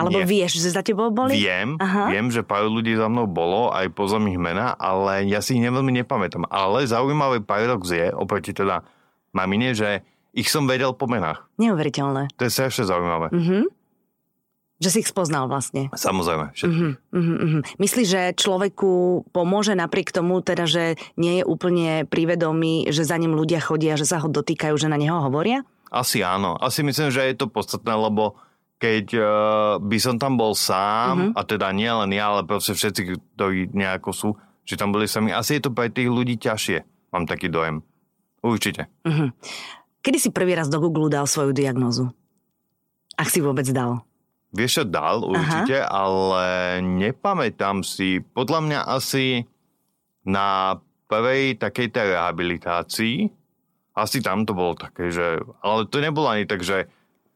Alebo 0.00 0.24
Nie. 0.24 0.26
vieš, 0.26 0.56
že 0.56 0.72
za 0.72 0.80
tebou 0.80 1.12
boli? 1.12 1.36
Viem, 1.36 1.76
Aha. 1.76 2.08
viem, 2.08 2.32
že 2.32 2.40
pár 2.40 2.64
ľudí 2.64 2.96
za 2.96 3.12
mnou 3.12 3.28
bolo, 3.28 3.68
aj 3.68 3.92
poznám 3.92 4.32
ich 4.32 4.40
mena, 4.40 4.72
ale 4.80 5.28
ja 5.28 5.44
si 5.44 5.60
ich 5.60 5.62
neveľmi 5.62 5.92
nepamätám. 6.00 6.48
Ale 6.48 6.88
zaujímavý 6.88 7.44
paradox 7.44 7.92
je, 7.92 8.08
oproti 8.08 8.56
teda 8.56 8.80
mamine, 9.36 9.76
že 9.76 10.00
ich 10.32 10.48
som 10.48 10.64
vedel 10.64 10.96
po 10.96 11.04
menách. 11.04 11.44
Neuveriteľné. 11.60 12.32
To 12.38 12.42
je 12.46 12.50
strašne 12.50 12.88
zaujímavé. 12.88 13.28
Mhm. 13.34 13.68
Že 14.80 14.88
si 14.88 14.98
ich 15.04 15.12
spoznal 15.12 15.44
vlastne. 15.44 15.92
Samozrejme, 15.92 16.56
všetkých. 16.56 17.12
Mhm, 17.12 17.36
mhm. 17.36 17.60
Myslíš, 17.76 18.06
že 18.08 18.22
človeku 18.32 19.28
pomôže 19.28 19.76
napriek 19.76 20.08
tomu, 20.08 20.40
teda, 20.40 20.64
že 20.64 20.96
nie 21.20 21.40
je 21.40 21.44
úplne 21.44 22.08
privedomý, 22.08 22.88
že 22.88 23.04
za 23.04 23.20
ním 23.20 23.36
ľudia 23.36 23.60
chodia, 23.60 24.00
že 24.00 24.08
sa 24.08 24.24
ho 24.24 24.32
dotýkajú, 24.32 24.72
že 24.80 24.88
na 24.88 24.96
neho 24.96 25.20
hovoria? 25.20 25.68
Asi 25.92 26.24
áno. 26.24 26.56
Asi 26.56 26.80
myslím, 26.80 27.12
že 27.12 27.28
je 27.28 27.36
to 27.36 27.52
podstatné, 27.52 27.92
lebo 27.92 28.40
keď 28.80 29.06
uh, 29.20 29.26
by 29.76 29.98
som 30.00 30.16
tam 30.16 30.40
bol 30.40 30.56
sám, 30.56 31.36
a 31.36 31.44
teda 31.44 31.68
nie 31.76 31.92
len 31.92 32.16
ja, 32.16 32.32
ale 32.32 32.48
proste 32.48 32.72
všetci, 32.72 33.36
ktorí 33.36 33.68
nejako 33.76 34.10
sú, 34.10 34.28
že 34.64 34.80
tam 34.80 34.90
boli 34.90 35.04
sami, 35.04 35.36
asi 35.36 35.60
je 35.60 35.68
to 35.68 35.76
pre 35.76 35.92
tých 35.92 36.08
ľudí 36.08 36.40
ťažšie. 36.40 37.12
Mám 37.12 37.28
taký 37.28 37.52
dojem. 37.52 37.84
Určite. 38.40 38.88
Mhm. 39.04 39.36
Kedy 40.00 40.16
si 40.16 40.30
prvý 40.32 40.56
raz 40.56 40.72
do 40.72 40.80
Google 40.80 41.12
dal 41.12 41.28
svoju 41.28 41.52
diagnozu? 41.52 42.08
Ak 43.20 43.28
si 43.28 43.44
vôbec 43.44 43.68
dal. 43.68 44.00
Vieš 44.50 44.82
čo, 44.82 44.84
dal 44.88 45.20
určite, 45.22 45.84
ale 45.84 46.80
nepamätám 46.80 47.84
si. 47.84 48.24
Podľa 48.24 48.60
mňa 48.64 48.80
asi 48.88 49.44
na 50.24 50.80
prvej 51.04 51.60
takej 51.60 51.92
tej 51.92 52.06
rehabilitácii, 52.16 53.16
asi 53.94 54.18
tam 54.24 54.48
to 54.48 54.56
bolo 54.56 54.72
také, 54.74 55.12
že... 55.12 55.44
Ale 55.60 55.84
to 55.86 56.00
nebolo 56.00 56.32
ani 56.32 56.48
tak, 56.48 56.64
že 56.64 56.88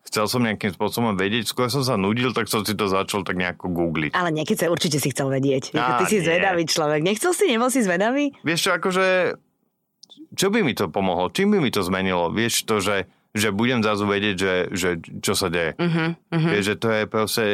chcel 0.05 0.29
som 0.29 0.45
nejakým 0.45 0.71
spôsobom 0.77 1.17
vedieť, 1.17 1.49
skôr 1.49 1.73
som 1.73 1.81
sa 1.81 1.97
nudil, 1.97 2.31
tak 2.37 2.47
som 2.47 2.61
si 2.63 2.77
to 2.77 2.87
začal 2.87 3.25
tak 3.25 3.41
nejako 3.41 3.73
googliť. 3.73 4.13
Ale 4.13 4.31
niekedy 4.31 4.61
sa 4.61 4.69
určite 4.69 5.01
si 5.01 5.11
chcel 5.11 5.33
vedieť. 5.33 5.73
Á, 5.75 6.05
ty 6.05 6.05
si 6.07 6.21
nie. 6.21 6.27
zvedavý 6.29 6.69
človek. 6.69 7.01
Nechcel 7.01 7.33
si, 7.33 7.49
nebol 7.49 7.73
si 7.73 7.81
zvedavý? 7.81 8.37
Vieš 8.45 8.61
čo, 8.69 8.71
akože... 8.77 9.07
Čo 10.35 10.51
by 10.51 10.67
mi 10.67 10.75
to 10.75 10.91
pomohlo? 10.91 11.31
Čím 11.31 11.57
by 11.57 11.59
mi 11.63 11.71
to 11.71 11.81
zmenilo? 11.81 12.31
Vieš 12.31 12.67
to, 12.67 12.83
že, 12.83 13.07
že 13.33 13.55
budem 13.55 13.81
zrazu 13.81 14.05
vedieť, 14.05 14.37
že, 14.37 14.55
že 14.75 14.91
čo 15.23 15.33
sa 15.39 15.47
deje. 15.47 15.79
Uh-huh, 15.79 16.15
uh-huh. 16.15 16.51
Vieš, 16.53 16.65
že 16.71 16.77
to 16.77 16.89
je 16.91 17.03
proste... 17.09 17.45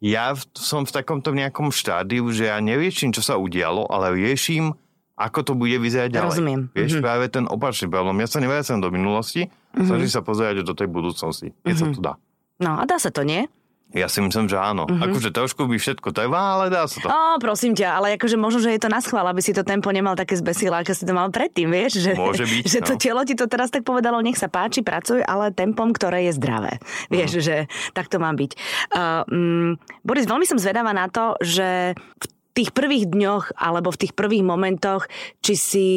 Ja 0.00 0.32
v, 0.32 0.40
som 0.56 0.88
v 0.88 0.96
takomto 0.96 1.28
nejakom 1.28 1.68
štádiu, 1.68 2.24
že 2.32 2.48
ja 2.48 2.56
neriešim, 2.56 3.12
čo 3.12 3.20
sa 3.20 3.36
udialo, 3.36 3.84
ale 3.84 4.16
riešim, 4.16 4.72
ako 5.20 5.40
to 5.44 5.52
bude 5.52 5.76
vyzerať 5.76 6.10
ďalej. 6.10 6.28
Rozumiem. 6.32 6.60
Vieš, 6.72 6.90
Mhm. 6.96 7.02
práve 7.04 7.24
ten 7.28 7.44
opačný 7.44 7.86
problém. 7.86 8.16
Ja 8.18 8.28
sa 8.28 8.40
nevrácam 8.40 8.80
do 8.80 8.88
minulosti, 8.88 9.52
snažím 9.70 10.08
sa 10.08 10.24
pozerať 10.24 10.64
do 10.64 10.72
tej 10.72 10.88
budúcnosti, 10.88 11.52
keď 11.60 11.74
sa 11.76 11.86
to 11.90 12.00
dá. 12.00 12.14
No 12.56 12.76
a 12.76 12.84
dá 12.84 12.96
sa 12.96 13.12
to, 13.12 13.20
nie? 13.20 13.44
Ja 13.90 14.06
si 14.06 14.22
myslím, 14.22 14.46
že 14.46 14.54
áno. 14.54 14.86
Mhm. 14.86 15.02
Akože 15.02 15.34
trošku 15.34 15.66
by 15.66 15.74
všetko 15.74 16.14
trvá, 16.14 16.54
ale 16.54 16.70
dá 16.70 16.86
sa 16.86 17.02
to. 17.02 17.10
Ó, 17.10 17.42
prosím 17.42 17.74
ťa, 17.74 17.98
ale 17.98 18.14
akože 18.14 18.38
možno, 18.38 18.62
že 18.62 18.70
je 18.70 18.78
to 18.78 18.86
na 18.86 19.02
schvál, 19.02 19.26
aby 19.26 19.42
si 19.42 19.50
to 19.50 19.66
tempo 19.66 19.90
nemal 19.90 20.14
také 20.14 20.38
zbesilé, 20.38 20.78
ako 20.78 20.94
si 20.94 21.02
to 21.02 21.10
mal 21.10 21.26
predtým, 21.26 21.66
vieš? 21.66 21.98
Že, 21.98 22.14
Môže 22.14 22.46
byť, 22.46 22.62
Že 22.70 22.80
to 22.86 22.94
no. 22.94 23.00
telo 23.02 23.20
ti 23.26 23.34
to 23.34 23.50
teraz 23.50 23.74
tak 23.74 23.82
povedalo, 23.82 24.22
nech 24.22 24.38
sa 24.38 24.46
páči, 24.46 24.86
pracuj, 24.86 25.26
ale 25.26 25.50
tempom, 25.50 25.90
ktoré 25.90 26.22
je 26.30 26.38
zdravé. 26.38 26.78
Vieš, 27.10 27.42
že 27.42 27.66
tak 27.90 28.06
to 28.06 28.22
má 28.22 28.30
byť. 28.30 28.54
Uh, 28.94 29.26
um, 29.26 29.70
Boris, 30.06 30.22
veľmi 30.22 30.46
som 30.46 30.54
zvedavá 30.54 30.94
na 30.94 31.10
to, 31.10 31.34
že 31.42 31.98
v 31.98 32.24
tých 32.54 32.70
prvých 32.70 33.06
dňoch 33.06 33.54
alebo 33.54 33.90
v 33.90 34.00
tých 34.06 34.12
prvých 34.12 34.42
momentoch, 34.42 35.06
či 35.40 35.54
si 35.54 35.88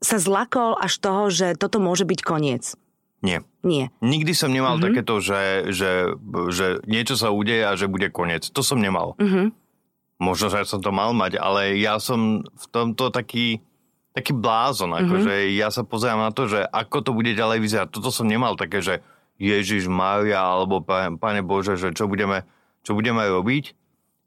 sa 0.00 0.16
zlakol 0.16 0.80
až 0.80 0.96
toho, 0.96 1.28
že 1.28 1.56
toto 1.56 1.76
môže 1.76 2.08
byť 2.08 2.20
koniec. 2.24 2.72
Nie. 3.20 3.44
Nie. 3.60 3.92
Nikdy 4.00 4.32
som 4.32 4.48
nemal 4.48 4.76
Mhm. 4.76 4.80
mm-hmm. 4.80 4.86
takéto, 4.96 5.14
že, 5.20 5.40
že, 5.68 5.90
že 6.48 6.66
niečo 6.88 7.20
sa 7.20 7.28
udeje 7.28 7.68
a 7.68 7.76
že 7.76 7.84
bude 7.84 8.08
koniec. 8.08 8.48
To 8.48 8.64
som 8.64 8.80
nemal. 8.80 9.12
Mhm. 9.20 9.52
Možno, 10.20 10.52
že 10.52 10.68
som 10.68 10.84
to 10.84 10.92
mal 10.92 11.16
mať, 11.16 11.40
ale 11.40 11.80
ja 11.80 11.96
som 11.96 12.44
v 12.44 12.66
tomto 12.68 13.08
taký, 13.08 13.60
taký 14.12 14.32
blázon. 14.32 14.92
Mhm. 14.92 14.98
Akože 15.04 15.32
ja 15.52 15.68
sa 15.68 15.84
pozerám 15.84 16.28
na 16.28 16.32
to, 16.32 16.48
že 16.48 16.64
ako 16.64 17.04
to 17.04 17.10
bude 17.12 17.32
ďalej 17.32 17.60
vyzerať. 17.60 17.88
Toto 17.92 18.08
som 18.08 18.24
nemal 18.24 18.56
také, 18.56 18.80
že 18.80 19.04
Ježiš 19.40 19.88
Mária 19.88 20.36
alebo 20.36 20.84
Pane 20.84 21.40
Bože, 21.40 21.80
že 21.80 21.96
čo 21.96 22.04
budeme, 22.04 22.44
čo 22.84 22.92
budeme 22.92 23.24
robiť. 23.24 23.72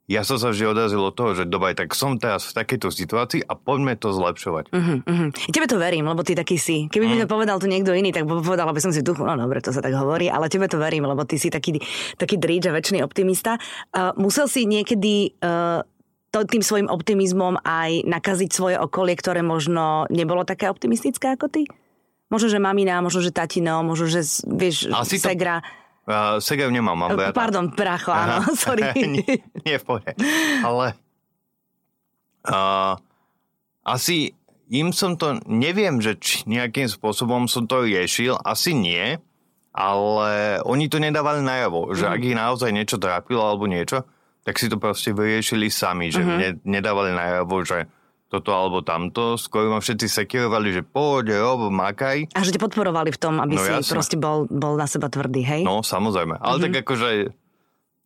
Ja 0.03 0.27
som 0.27 0.35
sa 0.35 0.51
vždy 0.51 0.67
odrazil 0.67 0.99
od 0.99 1.15
toho, 1.15 1.31
že 1.31 1.47
dobre, 1.47 1.71
tak 1.79 1.95
som 1.95 2.19
teraz 2.19 2.51
v 2.51 2.59
takejto 2.59 2.91
situácii 2.91 3.41
a 3.47 3.55
poďme 3.55 3.95
to 3.95 4.11
zlepšovať. 4.11 4.75
Uh-huh, 4.75 4.99
uh-huh. 4.99 5.29
Tebe 5.47 5.63
to 5.63 5.79
verím, 5.79 6.11
lebo 6.11 6.27
ty 6.27 6.35
taký 6.35 6.59
si. 6.59 6.91
Keby 6.91 7.07
mi 7.07 7.15
to 7.23 7.27
povedal 7.27 7.55
tu 7.55 7.71
niekto 7.71 7.95
iný, 7.95 8.11
tak 8.11 8.27
povedal 8.27 8.67
by 8.67 8.81
som 8.83 8.91
si 8.91 8.99
tu, 8.99 9.15
no 9.15 9.39
dobre, 9.39 9.63
to 9.63 9.71
sa 9.71 9.79
tak 9.79 9.95
hovorí, 9.95 10.27
ale 10.27 10.51
tebe 10.51 10.67
to 10.67 10.75
verím, 10.75 11.07
lebo 11.07 11.23
ty 11.23 11.39
si 11.39 11.47
taký, 11.47 11.79
taký 12.19 12.35
dríč 12.35 12.67
a 12.67 12.75
väčší 12.75 12.99
optimista. 12.99 13.55
Uh, 13.95 14.11
musel 14.19 14.51
si 14.51 14.67
niekedy 14.67 15.39
uh, 15.39 15.87
to, 16.35 16.43
tým 16.43 16.65
svojim 16.65 16.91
optimizmom 16.91 17.63
aj 17.63 18.03
nakaziť 18.03 18.49
svoje 18.51 18.75
okolie, 18.75 19.15
ktoré 19.15 19.39
možno 19.39 20.09
nebolo 20.11 20.43
také 20.43 20.67
optimistické 20.67 21.39
ako 21.39 21.47
ty? 21.47 21.63
Možno, 22.27 22.49
že 22.49 22.57
mamina, 22.57 22.99
možno, 22.99 23.21
že 23.21 23.29
tatino, 23.29 23.85
možno, 23.85 24.09
že 24.09 24.25
vieš, 24.49 24.89
Asi 24.89 25.21
to- 25.21 25.29
segra. 25.29 25.63
Uh, 26.03 26.35
Segev 26.37 26.67
nemám, 26.67 26.95
mám 26.95 27.15
brata. 27.15 27.31
Pardon, 27.31 27.69
bracho, 27.69 28.11
áno, 28.11 28.43
sorry. 28.59 28.83
nie, 29.15 29.39
nie 29.39 29.75
v 29.75 29.83
pohode. 29.83 30.11
Ale 30.59 30.99
uh, 32.45 32.93
asi 33.81 34.35
im 34.67 34.89
som 34.89 35.15
to, 35.15 35.39
neviem, 35.45 35.99
že 35.99 36.17
či 36.17 36.43
nejakým 36.45 36.87
spôsobom 36.87 37.45
som 37.45 37.63
to 37.63 37.83
riešil, 37.83 38.35
asi 38.37 38.73
nie, 38.73 39.15
ale 39.71 40.31
oni 40.61 40.85
to 40.85 40.97
nedávali 40.97 41.39
najavo, 41.39 41.93
že 41.93 42.03
Mhm. 42.03 42.11
ak 42.11 42.21
ich 42.21 42.35
naozaj 42.35 42.69
niečo 42.69 42.97
trápilo 42.97 43.41
alebo 43.41 43.65
niečo, 43.65 44.03
tak 44.43 44.59
si 44.59 44.67
to 44.67 44.75
proste 44.75 45.09
vyriešili 45.09 45.67
sami, 45.67 46.09
že 46.09 46.19
Mhm. 46.19 46.35
ne, 46.35 46.49
nedávali 46.69 47.11
najavo, 47.11 47.63
že 47.63 47.87
toto 48.33 48.49
alebo 48.49 48.81
tamto. 48.81 49.35
Skôr 49.35 49.69
ma 49.69 49.77
všetci 49.77 50.09
sekirovali, 50.09 50.73
že 50.73 50.81
poď, 50.81 51.37
rob, 51.37 51.69
makaj. 51.69 52.33
A 52.33 52.41
že 52.41 52.49
ťa 52.49 52.63
podporovali 52.63 53.09
v 53.09 53.19
tom, 53.19 53.37
aby 53.37 53.53
No 53.53 53.61
si 53.61 53.69
jasne. 53.69 53.93
proste 53.93 54.17
bol, 54.17 54.45
bol 54.47 54.73
na 54.73 54.85
seba 54.85 55.05
tvrdý, 55.05 55.45
hej? 55.45 55.61
No, 55.61 55.79
samozrejme. 55.79 56.35
Ale 56.35 56.57
Mhm. 56.57 56.63
tak 56.63 56.73
akože 56.81 57.07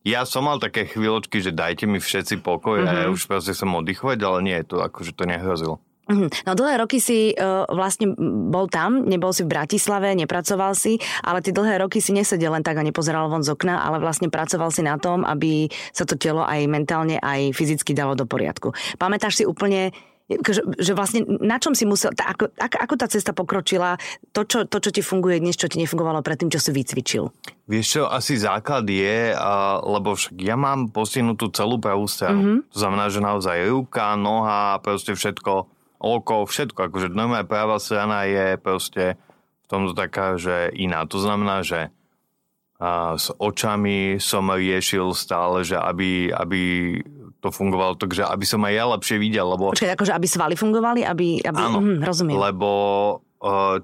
ja 0.04 0.24
som 0.24 0.44
mal 0.44 0.56
také 0.58 0.84
chvíľočky, 0.84 1.40
že 1.40 1.52
dajte 1.52 1.84
mi 1.84 1.98
všetci 1.98 2.40
pokoj 2.40 2.80
a 2.82 2.86
Mhm. 2.86 2.98
ja 2.98 3.08
už 3.10 3.24
proste 3.26 3.52
som 3.52 3.72
oddychovať, 3.74 4.20
ale 4.20 4.38
nie, 4.42 4.58
to 4.62 4.78
akože 4.78 5.12
to 5.14 5.24
nehrozilo. 5.24 5.80
Mhm. 6.08 6.48
No 6.48 6.52
dlhé 6.54 6.80
roky 6.80 7.00
si 7.00 7.32
uh, 7.32 7.68
vlastne 7.68 8.16
bol 8.48 8.68
tam, 8.68 9.04
nebol 9.04 9.36
si 9.36 9.44
v 9.44 9.52
Bratislave, 9.52 10.16
nepracoval 10.16 10.72
si, 10.72 10.96
ale 11.20 11.44
ty 11.44 11.52
dlhé 11.52 11.80
roky 11.82 12.00
si 12.00 12.16
nesedel 12.16 12.48
len 12.50 12.64
tak 12.64 12.76
a 12.76 12.82
nepozeral 12.82 13.28
von 13.28 13.44
z 13.44 13.52
okna, 13.52 13.84
ale 13.84 14.00
vlastne 14.00 14.28
pracoval 14.28 14.72
si 14.72 14.80
na 14.82 14.96
tom, 14.96 15.24
aby 15.24 15.68
sa 15.92 16.04
to 16.04 16.16
telo 16.16 16.48
aj 16.48 16.64
mentálne, 16.66 17.20
aj 17.20 17.52
fyzicky 17.52 17.92
dalo 17.92 18.16
do 18.16 18.24
poriadku. 18.24 18.72
Pamätáš 18.96 19.34
si 19.34 19.44
úplne, 19.44 19.92
že, 20.28 20.62
že 20.76 20.92
vlastne 20.92 21.24
na 21.40 21.56
čom 21.56 21.72
si 21.72 21.88
musel, 21.88 22.12
tá, 22.12 22.36
ako, 22.36 22.52
ako, 22.60 22.76
ako 22.84 22.94
tá 23.00 23.08
cesta 23.08 23.32
pokročila, 23.32 23.96
to 24.36 24.44
čo, 24.44 24.68
to, 24.68 24.84
čo 24.84 24.92
ti 24.92 25.00
funguje 25.00 25.40
dnes, 25.40 25.56
čo 25.56 25.72
ti 25.72 25.80
nefungovalo 25.80 26.20
predtým, 26.20 26.52
čo 26.52 26.60
si 26.60 26.76
vycvičil? 26.76 27.32
Vieš 27.72 27.86
čo, 27.88 28.02
asi 28.12 28.36
základ 28.36 28.84
je, 28.92 29.32
a, 29.32 29.80
lebo 29.80 30.20
však 30.20 30.36
ja 30.44 30.60
mám 30.60 30.92
postihnutú 30.92 31.48
celú 31.56 31.80
pravú 31.80 32.12
stranu. 32.12 32.40
Mm-hmm. 32.44 32.60
To 32.76 32.78
znamená, 32.78 33.06
že 33.08 33.24
naozaj 33.24 33.58
ruka, 33.72 34.20
noha, 34.20 34.84
proste 34.84 35.16
všetko, 35.16 35.54
oko, 35.96 36.44
všetko. 36.44 36.92
Akože 36.92 37.08
normálne 37.16 37.48
pravá 37.48 37.80
strana 37.80 38.28
je 38.28 38.60
proste 38.60 39.16
v 39.64 39.66
tomto 39.72 39.96
taká, 39.96 40.36
že 40.36 40.76
iná. 40.76 41.08
To 41.08 41.24
znamená, 41.24 41.64
že 41.64 41.88
a, 42.84 43.16
s 43.16 43.32
očami 43.32 44.20
som 44.20 44.52
riešil 44.52 45.16
stále, 45.16 45.64
že 45.64 45.80
aby, 45.80 46.36
aby 46.36 46.62
to 47.38 47.48
fungovalo 47.48 47.94
tak, 47.94 48.12
že 48.12 48.22
aby 48.22 48.44
som 48.44 48.62
aj 48.62 48.74
ja 48.74 48.86
lepšie 48.90 49.18
videl, 49.18 49.46
lebo 49.48 49.72
Počkaj, 49.72 49.94
akože 49.94 50.12
aby 50.12 50.28
svaly 50.28 50.56
fungovali, 50.56 51.02
aby... 51.02 51.28
aby 51.42 51.58
Áno, 51.60 51.80
mhm, 51.80 52.02
rozumiem. 52.02 52.36
lebo 52.36 52.70
uh, 53.40 53.78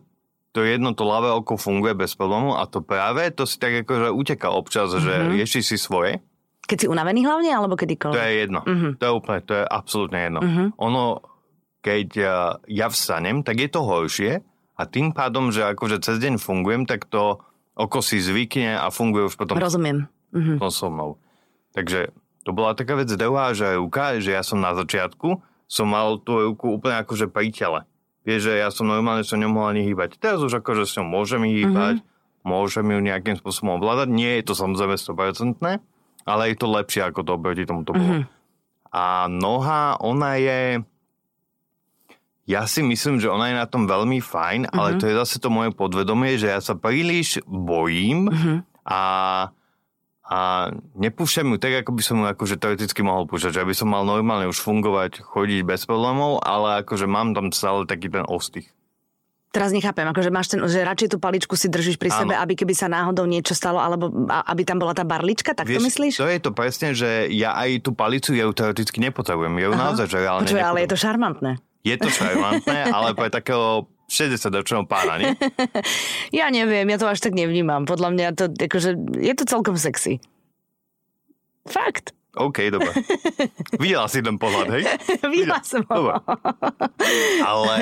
to 0.49 0.61
jedno, 0.61 0.91
to 0.91 1.01
ľavé 1.01 1.29
oko 1.31 1.53
funguje 1.53 1.93
bez 1.93 2.13
problémov 2.13 2.55
a 2.55 2.65
to 2.65 2.79
práve, 2.79 3.25
to 3.29 3.43
si 3.43 3.57
tak 3.57 3.73
akože 3.79 4.09
uteká 4.09 4.49
občas, 4.49 4.89
mm-hmm. 4.89 5.01
že 5.01 5.13
Mhm. 5.19 5.29
rieši 5.33 5.61
si 5.61 5.75
svoje. 5.75 6.21
Keď 6.63 6.77
si 6.77 6.87
unavený 6.87 7.21
hlavne, 7.23 7.49
alebo 7.49 7.73
To 7.73 7.79
kedykoľvek? 7.79 8.15
je 8.15 8.33
jedno. 8.39 8.59
Mhm. 8.63 8.87
To 8.95 9.03
je 9.03 9.11
úplne, 9.11 9.39
to 9.41 9.53
je 9.53 9.63
absolútne 9.63 10.19
jedno. 10.21 10.39
Mhm. 10.39 10.63
Ono, 10.77 11.03
keď 11.79 12.07
uh, 12.17 12.29
ja 12.65 12.87
vstanem, 12.87 13.41
tak 13.41 13.59
je 13.59 13.67
to 13.67 13.81
horšie 13.81 14.31
a 14.73 14.81
tým 14.83 15.11
pádom, 15.11 15.49
že 15.49 15.67
akože 15.67 15.99
cez 15.99 16.17
deň 16.17 16.37
fungujem, 16.37 16.85
tak 16.85 17.05
to 17.05 17.37
oko 17.73 17.99
si 17.99 18.17
zvykne 18.17 18.73
a 18.73 18.87
funguje 18.87 19.27
už 19.27 19.35
potom 19.35 19.57
Rozumiem. 19.57 20.05
Mhm. 20.31 20.57
potom 20.57 20.69
so 20.69 20.87
mnou. 20.87 21.11
Takže 21.71 22.13
to 22.43 22.51
bola 22.51 22.75
taká 22.75 22.95
vec 22.95 23.07
druhá, 23.09 23.55
že 23.55 23.79
ja 24.29 24.43
som 24.43 24.59
na 24.59 24.75
začiatku 24.75 25.39
som 25.65 25.87
mal 25.89 26.19
tú 26.21 26.37
ruku 26.53 26.75
úplne 26.75 27.01
akože 27.01 27.31
pri 27.31 27.49
tele. 27.49 27.87
Vieš, 28.23 28.51
že 28.51 28.53
ja 28.61 28.69
som 28.69 28.87
normálne 28.87 29.25
sa 29.25 29.35
nemohol 29.35 29.73
ani 29.73 29.83
hýbať. 29.83 30.15
Teraz 30.15 30.39
už 30.39 30.61
akože 30.61 30.85
s 30.85 30.95
ňou 30.95 31.07
môžem 31.07 31.43
hýbať, 31.43 31.99
mm-hmm. 31.99 32.45
môžem 32.47 32.85
ju 32.87 32.99
nejakým 33.01 33.35
spôsobom 33.35 33.81
ovládať. 33.81 34.07
Nie 34.13 34.39
je 34.39 34.47
to 34.47 34.53
samozrejme 34.55 34.95
100%, 34.95 35.59
ale 36.23 36.41
je 36.47 36.55
to 36.55 36.67
lepšie 36.69 37.01
ako 37.03 37.19
to 37.25 37.31
oproti 37.35 37.63
tomu 37.65 37.83
to 37.83 37.91
bolo. 37.91 38.23
Mhm. 38.23 38.25
A 38.93 39.25
noha, 39.25 39.97
ona 39.99 40.37
je... 40.37 40.85
Ja 42.43 42.67
si 42.67 42.83
myslím, 42.83 43.23
že 43.23 43.31
ona 43.31 43.49
je 43.49 43.55
na 43.55 43.65
tom 43.65 43.87
veľmi 43.87 44.19
fajn, 44.19 44.67
Mhm. 44.67 44.75
ale 44.75 44.89
to 44.99 45.07
je 45.07 45.15
zase 45.15 45.39
to 45.39 45.47
moje 45.47 45.71
podvedomie, 45.71 46.35
že 46.35 46.51
ja 46.51 46.59
sa 46.59 46.75
príliš 46.75 47.39
bojím 47.43 48.27
Mhm. 48.29 48.53
a, 48.83 48.99
a 50.33 50.73
nepúšťam 50.97 51.53
ju 51.53 51.57
tak, 51.61 51.85
ako 51.85 51.93
by 51.93 52.01
som 52.01 52.15
ju 52.17 52.25
akože 52.25 52.57
teoreticky 52.57 53.05
mohol 53.05 53.29
púšťať, 53.29 53.53
že 53.53 53.61
aby 53.61 53.77
som 53.77 53.85
mal 53.85 54.01
normálne 54.01 54.49
už 54.49 54.57
fungovať, 54.65 55.21
chodiť 55.21 55.61
bez 55.61 55.85
problémov, 55.85 56.41
ale 56.41 56.81
akože 56.81 57.05
mám 57.05 57.37
tam 57.37 57.53
stále 57.53 57.85
taký 57.85 58.09
ten 58.09 58.25
ostých. 58.25 58.65
Teraz 59.53 59.69
nechápem, 59.69 60.09
akože 60.09 60.33
máš 60.33 60.49
ten, 60.49 60.57
že 60.65 60.81
radšej 60.81 61.13
tú 61.13 61.17
paličku 61.21 61.53
si 61.53 61.69
držíš 61.69 62.01
pri 62.01 62.09
Áno. 62.09 62.25
sebe, 62.25 62.33
aby 62.33 62.57
keby 62.57 62.73
sa 62.73 62.89
náhodou 62.89 63.29
niečo 63.29 63.53
stalo, 63.53 63.77
alebo 63.77 64.09
aby 64.25 64.65
tam 64.65 64.81
bola 64.81 64.97
tá 64.97 65.05
barlička, 65.05 65.53
tak 65.53 65.69
to 65.69 65.77
myslíš? 65.77 66.17
to 66.17 66.25
je 66.25 66.41
to 66.41 66.49
presne, 66.49 66.97
že 66.97 67.29
ja 67.29 67.53
aj 67.53 67.85
tú 67.85 67.93
palicu, 67.93 68.33
ja 68.33 68.49
ju 68.49 68.53
teoreticky 68.57 68.97
nepotrebujem. 69.05 69.53
Ja 69.61 69.69
ju 69.69 69.75
naozaj, 69.77 70.09
že 70.09 70.17
reálne 70.17 70.49
Počuj, 70.49 70.57
ale 70.57 70.81
je 70.81 70.89
to 70.89 70.97
šarmantné. 70.97 71.51
Je 71.85 71.95
to 72.01 72.09
šarmantné, 72.09 72.89
ale 72.89 73.13
pre 73.13 73.29
takého 73.37 73.85
60-ročného 74.09 74.83
pána, 74.85 75.19
nie? 75.19 75.33
Ja 76.39 76.49
neviem, 76.49 76.89
ja 76.89 76.97
to 76.97 77.05
až 77.05 77.21
tak 77.21 77.37
nevnímam. 77.37 77.85
Podľa 77.85 78.09
mňa 78.09 78.27
to, 78.33 78.45
akože, 78.49 78.97
je 79.21 79.33
to 79.37 79.43
celkom 79.45 79.77
sexy. 79.77 80.17
Fakt. 81.69 82.11
OK, 82.33 82.73
dobre. 82.73 82.89
Videla 83.81 84.09
si 84.09 84.25
ten 84.25 84.41
pohľad, 84.41 84.67
hej? 84.73 84.83
Videla 85.33 85.61
som 85.61 85.85
ho. 85.85 85.93
Dobre. 85.93 86.17
Ale 87.45 87.75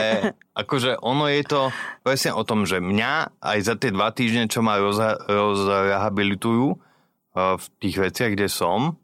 akože 0.51 0.99
ono 0.99 1.31
je 1.31 1.43
to 1.47 1.71
presne 2.03 2.35
o 2.35 2.43
tom, 2.43 2.67
že 2.67 2.83
mňa 2.83 3.39
aj 3.39 3.59
za 3.63 3.75
tie 3.79 3.95
dva 3.95 4.11
týždne, 4.11 4.51
čo 4.51 4.59
ma 4.59 4.75
rozha- 4.75 5.23
rozrehabilitujú 5.23 6.67
uh, 6.75 7.55
v 7.55 7.65
tých 7.79 7.95
veciach, 8.11 8.35
kde 8.35 8.51
som, 8.51 8.99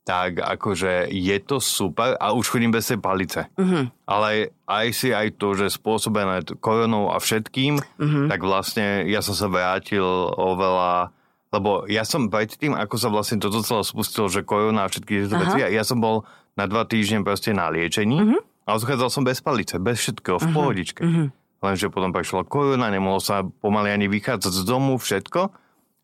tak 0.00 0.40
akože 0.40 1.06
je 1.06 1.36
to 1.40 1.58
super 1.58 2.16
a 2.16 2.32
už 2.32 2.48
chodím 2.48 2.70
bez 2.70 2.88
tej 2.88 2.98
palice. 2.98 3.46
Mhm. 3.54 3.92
Ale 4.04 4.28
aj 4.64 4.86
si 4.90 5.08
aj 5.10 5.36
to, 5.36 5.54
že 5.54 5.70
spôsobené 5.70 6.40
koronou 6.58 7.08
a 7.08 7.18
všetkým, 7.18 7.78
Mhm. 7.98 8.20
tak 8.26 8.40
vlastne 8.40 9.04
ja 9.06 9.20
som 9.20 9.32
sa 9.32 9.46
vrátil 9.46 10.02
oveľa 10.34 11.12
lebo 11.50 11.82
ja 11.90 12.06
som 12.06 12.30
predtým, 12.30 12.78
ako 12.78 12.94
sa 12.94 13.10
vlastne 13.10 13.42
toto 13.42 13.58
celé 13.60 13.82
spustilo, 13.82 14.30
že 14.30 14.46
korona 14.46 14.86
a 14.86 14.88
všetky 14.88 15.26
tieto 15.26 15.34
Aha. 15.34 15.42
veci, 15.42 15.58
ja, 15.66 15.82
som 15.82 15.98
bol 15.98 16.22
na 16.54 16.70
dva 16.70 16.86
týždne 16.86 17.26
proste 17.26 17.50
na 17.50 17.66
liečení 17.66 18.22
Mhm. 18.22 18.38
a 18.66 18.78
odchádzal 18.78 19.10
som 19.10 19.26
bez 19.26 19.42
palice, 19.42 19.74
bez 19.76 19.98
všetkého, 19.98 20.38
v 20.38 20.46
pohodičke. 20.54 21.02
Mhm. 21.02 21.24
Lenže 21.58 21.90
potom 21.90 22.14
prišla 22.14 22.46
korona, 22.46 22.86
nemohol 22.86 23.18
sa 23.18 23.42
pomaly 23.42 23.90
ani 23.90 24.06
vychádzať 24.06 24.52
z 24.54 24.62
domu, 24.62 24.94
všetko. 24.94 25.50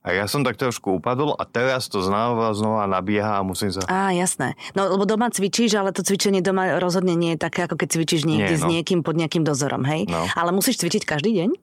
A 0.07 0.15
ja 0.15 0.31
som 0.31 0.47
tak 0.47 0.55
trošku 0.55 1.03
upadol 1.03 1.35
a 1.35 1.43
teraz 1.43 1.91
to 1.91 1.99
znova, 1.99 2.55
znova 2.55 2.87
nabieha 2.87 3.39
a 3.39 3.43
musím 3.43 3.75
sa... 3.75 3.83
Á, 3.91 4.15
jasné. 4.15 4.55
No, 4.79 4.87
lebo 4.87 5.03
doma 5.03 5.27
cvičíš, 5.35 5.75
ale 5.75 5.91
to 5.91 6.07
cvičenie 6.07 6.39
doma 6.39 6.79
rozhodne 6.79 7.19
nie 7.19 7.35
je 7.35 7.43
také, 7.43 7.67
ako 7.67 7.75
keď 7.75 7.89
cvičíš 7.99 8.23
niekde 8.23 8.55
Nie, 8.55 8.61
s 8.63 8.63
no. 8.63 8.71
niekým 8.71 9.03
pod 9.03 9.19
nejakým 9.19 9.43
dozorom, 9.43 9.83
hej? 9.83 10.07
No. 10.07 10.31
Ale 10.39 10.55
musíš 10.55 10.79
cvičiť 10.79 11.03
každý 11.03 11.35
deň? 11.43 11.59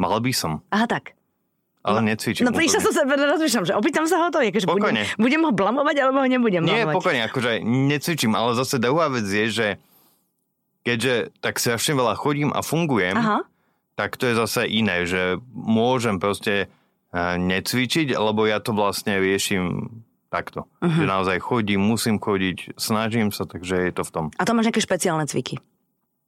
Mal 0.00 0.16
by 0.16 0.32
som, 0.32 0.64
Aha, 0.72 0.88
tak. 0.88 1.12
ale 1.84 2.00
necvičím. 2.00 2.48
No 2.48 2.56
prišla 2.56 2.80
som 2.80 2.92
sa, 2.96 3.04
rozmýšľam, 3.04 3.64
že 3.68 3.72
opýtam 3.76 4.08
sa 4.08 4.24
ho 4.24 4.32
to, 4.32 4.40
akože 4.40 4.64
budem, 4.68 5.04
budem 5.20 5.40
ho 5.44 5.52
blamovať, 5.52 5.96
alebo 6.00 6.24
ho 6.24 6.28
nebudem 6.28 6.64
Nie, 6.64 6.88
blamovať. 6.88 6.94
pokojne, 6.96 7.20
akože 7.28 7.50
necvičím, 7.64 8.32
ale 8.36 8.56
zase 8.56 8.80
druhá 8.80 9.12
vec 9.12 9.28
je, 9.28 9.46
že 9.52 9.68
keďže 10.84 11.32
tak 11.44 11.60
strašne 11.60 11.92
veľa 11.92 12.16
chodím 12.16 12.56
a 12.56 12.64
fungujem, 12.64 13.20
Aha. 13.20 13.44
tak 14.00 14.16
to 14.16 14.32
je 14.32 14.34
zase 14.36 14.64
iné, 14.64 15.04
že 15.04 15.36
môžem 15.52 16.16
proste 16.16 16.72
necvičiť, 17.40 18.12
lebo 18.12 18.44
ja 18.44 18.60
to 18.60 18.76
vlastne 18.76 19.16
riešim 19.16 19.88
takto. 20.28 20.68
Uh-huh. 20.82 21.00
Že 21.00 21.04
naozaj 21.06 21.38
chodím, 21.40 21.80
musím 21.80 22.20
chodiť, 22.20 22.76
snažím 22.76 23.32
sa, 23.32 23.48
takže 23.48 23.88
je 23.88 23.92
to 23.94 24.02
v 24.04 24.10
tom. 24.12 24.24
A 24.36 24.44
to 24.44 24.52
máš 24.52 24.68
nejaké 24.68 24.82
špeciálne 24.82 25.24
cviky? 25.24 25.56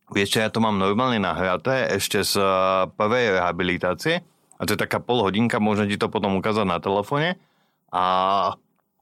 Vieš 0.08 0.28
čo, 0.32 0.38
ja 0.40 0.48
to 0.48 0.64
mám 0.64 0.80
normálne 0.80 1.20
nahraté 1.20 1.92
ešte 1.92 2.24
z 2.24 2.40
eh, 2.40 2.48
prvej 2.96 3.36
rehabilitácie 3.36 4.24
a 4.56 4.62
to 4.64 4.74
je 4.74 4.80
taká 4.80 4.98
pol 5.04 5.20
hodinka, 5.20 5.60
môžem 5.60 5.86
ti 5.86 6.00
to 6.00 6.08
potom 6.08 6.40
ukázať 6.40 6.64
na 6.64 6.80
telefóne 6.80 7.36
a 7.92 8.04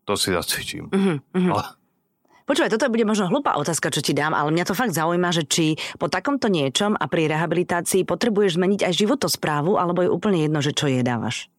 to 0.03 0.19
si 0.19 0.35
zacvičím. 0.35 0.91
Mhm. 0.91 1.51
Ale 1.55 1.65
Počúvaj, 2.47 2.79
toto 2.79 2.87
bude 2.95 3.03
možno 3.03 3.27
hlupá 3.27 3.59
otázka, 3.59 3.91
čo 3.91 3.99
ti 3.99 4.15
dám, 4.15 4.31
ale 4.31 4.55
mňa 4.55 4.71
to 4.71 4.79
fakt 4.79 4.95
zaujíma, 4.95 5.35
že 5.35 5.51
či 5.51 5.75
po 5.99 6.07
takomto 6.07 6.47
niečom 6.47 6.95
a 6.95 7.11
pri 7.11 7.27
rehabilitácii 7.27 8.07
potrebuješ 8.07 8.55
zmeniť 8.55 8.87
aj 8.87 9.03
životosprávu, 9.03 9.75
alebo 9.75 10.07
je 10.07 10.15
úplne 10.15 10.47
jedno, 10.47 10.63
že 10.63 10.71
čo 10.71 10.87
jedávaš. 10.87 11.51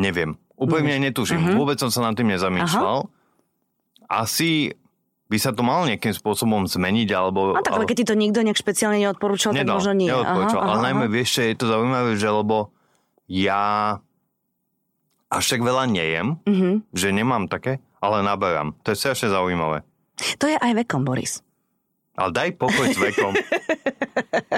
Neviem. 0.00 0.40
Úplne 0.56 0.96
netuším. 1.02 1.40
Mhm. 1.42 1.54
Vôbec 1.54 1.76
som 1.76 1.88
sa 1.88 2.00
nad 2.02 2.14
tým 2.14 2.28
nezamýšľal. 2.28 3.04
asi 4.08 4.74
by 5.26 5.38
sa 5.38 5.54
to 5.54 5.62
malo 5.62 5.86
nejakým 5.86 6.10
spôsobom 6.10 6.66
zmeniť, 6.66 7.08
alebo... 7.10 7.54
No 7.54 7.62
tak, 7.62 7.70
ale 7.72 7.86
keď 7.86 7.96
ti 7.96 8.08
to 8.08 8.18
nikto 8.18 8.42
nejak 8.42 8.58
špeciálne 8.58 8.98
neodporúčal, 8.98 9.54
Nedal, 9.54 9.62
tak 9.70 9.76
možno 9.78 9.92
nie. 9.94 10.10
neodporúčal. 10.10 10.58
Aha, 10.58 10.66
ale 10.66 10.74
aha, 10.74 10.84
najmä 10.84 11.04
aha. 11.04 11.12
vieš, 11.12 11.28
čo 11.30 11.40
je 11.40 11.54
to 11.54 11.66
zaujímavé, 11.68 12.10
že 12.14 12.26
lebo 12.26 12.74
ja 13.28 13.62
až 15.30 15.44
tak 15.46 15.62
veľa 15.62 15.86
nejem, 15.86 16.42
Mhm. 16.42 16.90
že 16.90 17.08
nemám 17.10 17.46
také, 17.46 17.78
ale 18.00 18.20
naberám. 18.20 18.74
To 18.82 18.90
je 18.90 18.98
strašne 18.98 19.30
zaujímavé. 19.30 19.86
To 20.36 20.50
je 20.50 20.58
aj 20.58 20.72
vekom, 20.76 21.00
Boris. 21.00 21.46
Ale 22.20 22.30
daj 22.36 22.50
pokoj 22.60 22.86
s 22.92 22.98
vekom. 23.00 23.32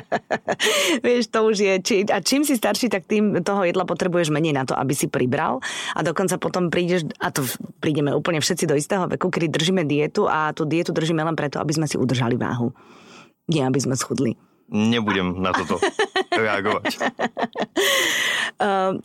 Vieš, 1.06 1.30
to 1.30 1.46
už 1.46 1.56
je... 1.62 1.74
Či, 1.78 1.94
a 2.10 2.18
čím 2.18 2.42
si 2.42 2.58
starší, 2.58 2.90
tak 2.90 3.06
tým 3.06 3.38
toho 3.46 3.62
jedla 3.62 3.86
potrebuješ 3.86 4.34
menej 4.34 4.50
na 4.50 4.66
to, 4.66 4.74
aby 4.74 4.90
si 4.98 5.06
pribral. 5.06 5.62
A 5.94 6.02
dokonca 6.02 6.42
potom 6.42 6.74
prídeš, 6.74 7.06
a 7.22 7.30
to 7.30 7.46
prídeme 7.78 8.10
úplne 8.10 8.42
všetci 8.42 8.66
do 8.66 8.74
istého 8.74 9.06
veku, 9.06 9.30
kedy 9.30 9.46
držíme 9.46 9.86
dietu 9.86 10.26
a 10.26 10.50
tú 10.50 10.66
dietu 10.66 10.90
držíme 10.90 11.22
len 11.22 11.38
preto, 11.38 11.62
aby 11.62 11.70
sme 11.70 11.86
si 11.86 11.94
udržali 11.94 12.34
váhu. 12.34 12.74
Nie, 13.46 13.70
aby 13.70 13.78
sme 13.78 13.94
schudli. 13.94 14.34
Nebudem 14.72 15.38
na 15.38 15.54
toto 15.54 15.78
reagovať. 16.34 16.98
Uh, 18.58 18.98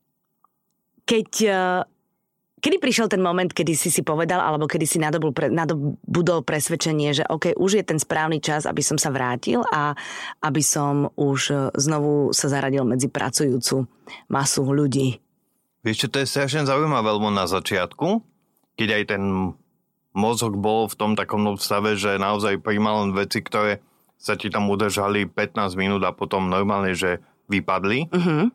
keď... 1.10 1.30
Kedy 2.62 2.78
prišiel 2.78 3.10
ten 3.10 3.18
moment, 3.18 3.50
kedy 3.50 3.74
si 3.74 3.90
si 3.90 4.06
povedal, 4.06 4.38
alebo 4.38 4.70
kedy 4.70 4.86
si 4.86 5.02
nadobul 5.02 5.34
pre, 5.34 5.50
nadobudol 5.50 6.46
presvedčenie, 6.46 7.10
že 7.10 7.26
OK, 7.26 7.58
už 7.58 7.82
je 7.82 7.84
ten 7.84 7.98
správny 7.98 8.38
čas, 8.38 8.70
aby 8.70 8.78
som 8.78 8.94
sa 8.94 9.10
vrátil 9.10 9.66
a 9.74 9.98
aby 10.46 10.62
som 10.62 11.10
už 11.18 11.40
eh, 11.50 11.58
znovu 11.74 12.30
sa 12.30 12.46
zaradil 12.46 12.86
medzi 12.86 13.10
pracujúcu 13.10 13.90
masu 14.30 14.62
ľudí. 14.62 15.18
Vieš 15.82 16.06
čo, 16.06 16.08
to 16.14 16.22
je 16.22 16.30
strašne 16.30 16.62
zaujímavé, 16.62 17.10
lebo 17.10 17.34
na 17.34 17.50
začiatku, 17.50 18.22
keď 18.78 18.88
aj 19.02 19.04
ten 19.10 19.22
mozog 20.14 20.54
bol 20.54 20.86
v 20.86 20.94
tom 20.94 21.18
takom 21.18 21.58
stave, 21.58 21.98
že 21.98 22.14
naozaj 22.14 22.62
príjmal 22.62 23.02
len 23.02 23.10
veci, 23.10 23.42
ktoré 23.42 23.82
sa 24.22 24.38
ti 24.38 24.54
tam 24.54 24.70
udržali 24.70 25.26
15 25.26 25.74
minút 25.74 26.06
a 26.06 26.14
potom 26.14 26.46
normálne, 26.46 26.94
že 26.94 27.18
vypadli, 27.50 28.06
Uh-huh. 28.14 28.54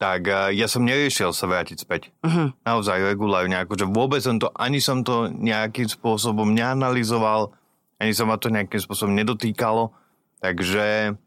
Tak 0.00 0.32
ja 0.32 0.64
som 0.64 0.88
neriešil 0.88 1.36
sa 1.36 1.44
vrátiť 1.44 1.84
späť. 1.84 2.08
Uh-huh. 2.24 2.56
Naozaj 2.64 3.04
regulárne, 3.04 3.60
akože 3.60 3.84
vôbec 3.84 4.24
som 4.24 4.40
to, 4.40 4.48
ani 4.56 4.80
som 4.80 5.04
to 5.04 5.28
nejakým 5.28 5.92
spôsobom 5.92 6.56
neanalizoval, 6.56 7.52
ani 8.00 8.16
sa 8.16 8.24
ma 8.24 8.40
to 8.40 8.48
nejakým 8.48 8.80
spôsobom 8.80 9.12
nedotýkalo, 9.12 9.92
takže 10.40 11.20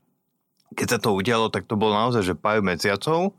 keď 0.74 0.88
sa 0.90 0.98
to 0.98 1.14
udialo, 1.14 1.54
tak 1.54 1.70
to 1.70 1.78
bolo 1.78 1.94
naozaj, 1.94 2.26
že 2.26 2.34
pár 2.34 2.66
mesiacov, 2.66 3.38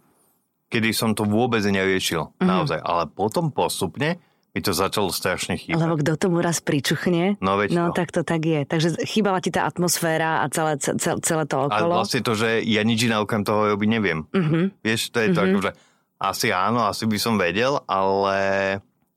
kedy 0.71 0.95
som 0.95 1.19
to 1.19 1.27
vôbec 1.27 1.67
neriešil. 1.67 2.31
Mhm. 2.39 2.47
Naozaj. 2.47 2.79
Ale 2.79 3.11
potom 3.11 3.51
postupne 3.51 4.23
mi 4.55 4.63
to 4.63 4.71
začalo 4.71 5.11
strašne 5.11 5.59
chýbať. 5.59 5.77
Lebo 5.77 5.99
kto 5.99 6.13
tomu 6.17 6.39
raz 6.39 6.63
pričuchne, 6.63 7.35
No 7.39 7.59
veď 7.59 7.75
no 7.75 7.85
to. 7.91 7.99
tak 7.99 8.09
to 8.09 8.23
tak 8.23 8.39
je. 8.41 8.63
Takže 8.63 9.03
chýbala 9.03 9.43
ti 9.43 9.51
tá 9.51 9.67
atmosféra 9.67 10.41
a 10.41 10.49
celé, 10.49 10.79
celé, 10.79 11.19
celé 11.21 11.45
to 11.45 11.59
A 11.59 11.67
okolo. 11.67 11.99
vlastne 11.99 12.23
to, 12.23 12.33
že 12.33 12.63
ja 12.63 12.81
nič 12.81 13.03
iné 13.03 13.19
okrem 13.19 13.43
toho 13.43 13.75
robiť 13.75 13.89
neviem. 13.91 14.23
Uh-huh. 14.31 14.71
Vieš, 14.81 15.11
to 15.11 15.19
je 15.21 15.29
to, 15.31 15.43
akože 15.43 15.71
asi 16.17 16.49
áno, 16.49 16.87
asi 16.87 17.05
by 17.05 17.19
som 17.19 17.35
vedel, 17.35 17.83
ale 17.85 18.39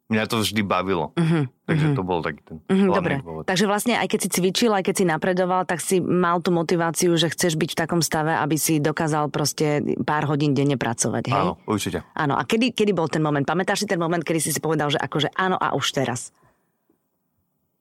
mňa 0.08 0.24
to 0.28 0.40
vždy 0.40 0.62
bavilo. 0.64 1.12
Uh-huh. 1.16 1.48
Takže 1.68 1.88
to 2.00 2.02
bol 2.04 2.24
taký 2.24 2.42
ten 2.48 2.58
hlavný 2.72 2.96
dobre. 2.96 3.16
dôvod. 3.20 3.44
Takže 3.44 3.66
vlastne 3.68 4.00
aj 4.00 4.08
keď 4.08 4.20
si 4.24 4.30
cvičil, 4.40 4.72
aj 4.72 4.84
keď 4.88 4.96
si 4.96 5.06
napredoval, 5.06 5.68
tak 5.68 5.84
si 5.84 6.00
mal 6.00 6.40
tú 6.40 6.56
motiváciu, 6.56 7.12
že 7.20 7.28
chceš 7.28 7.60
byť 7.60 7.70
v 7.76 7.78
takom 7.78 8.00
stave, 8.00 8.32
aby 8.40 8.56
si 8.56 8.80
dokázal 8.80 9.28
proste 9.28 9.84
pár 10.08 10.24
hodín 10.32 10.56
denne 10.56 10.80
pracovať, 10.80 11.24
hej? 11.28 11.36
Áno, 11.36 11.60
určite. 11.68 12.08
Áno. 12.16 12.40
A 12.40 12.48
kedy, 12.48 12.72
kedy 12.72 12.96
bol 12.96 13.12
ten 13.12 13.20
moment? 13.20 13.44
Pamätáš 13.44 13.84
si 13.84 13.88
ten 13.88 14.00
moment, 14.00 14.24
kedy 14.24 14.40
si 14.40 14.56
si 14.56 14.64
povedal, 14.64 14.88
že 14.88 15.00
akože 15.00 15.36
áno 15.36 15.60
a 15.60 15.76
už 15.76 15.92
teraz? 15.92 16.32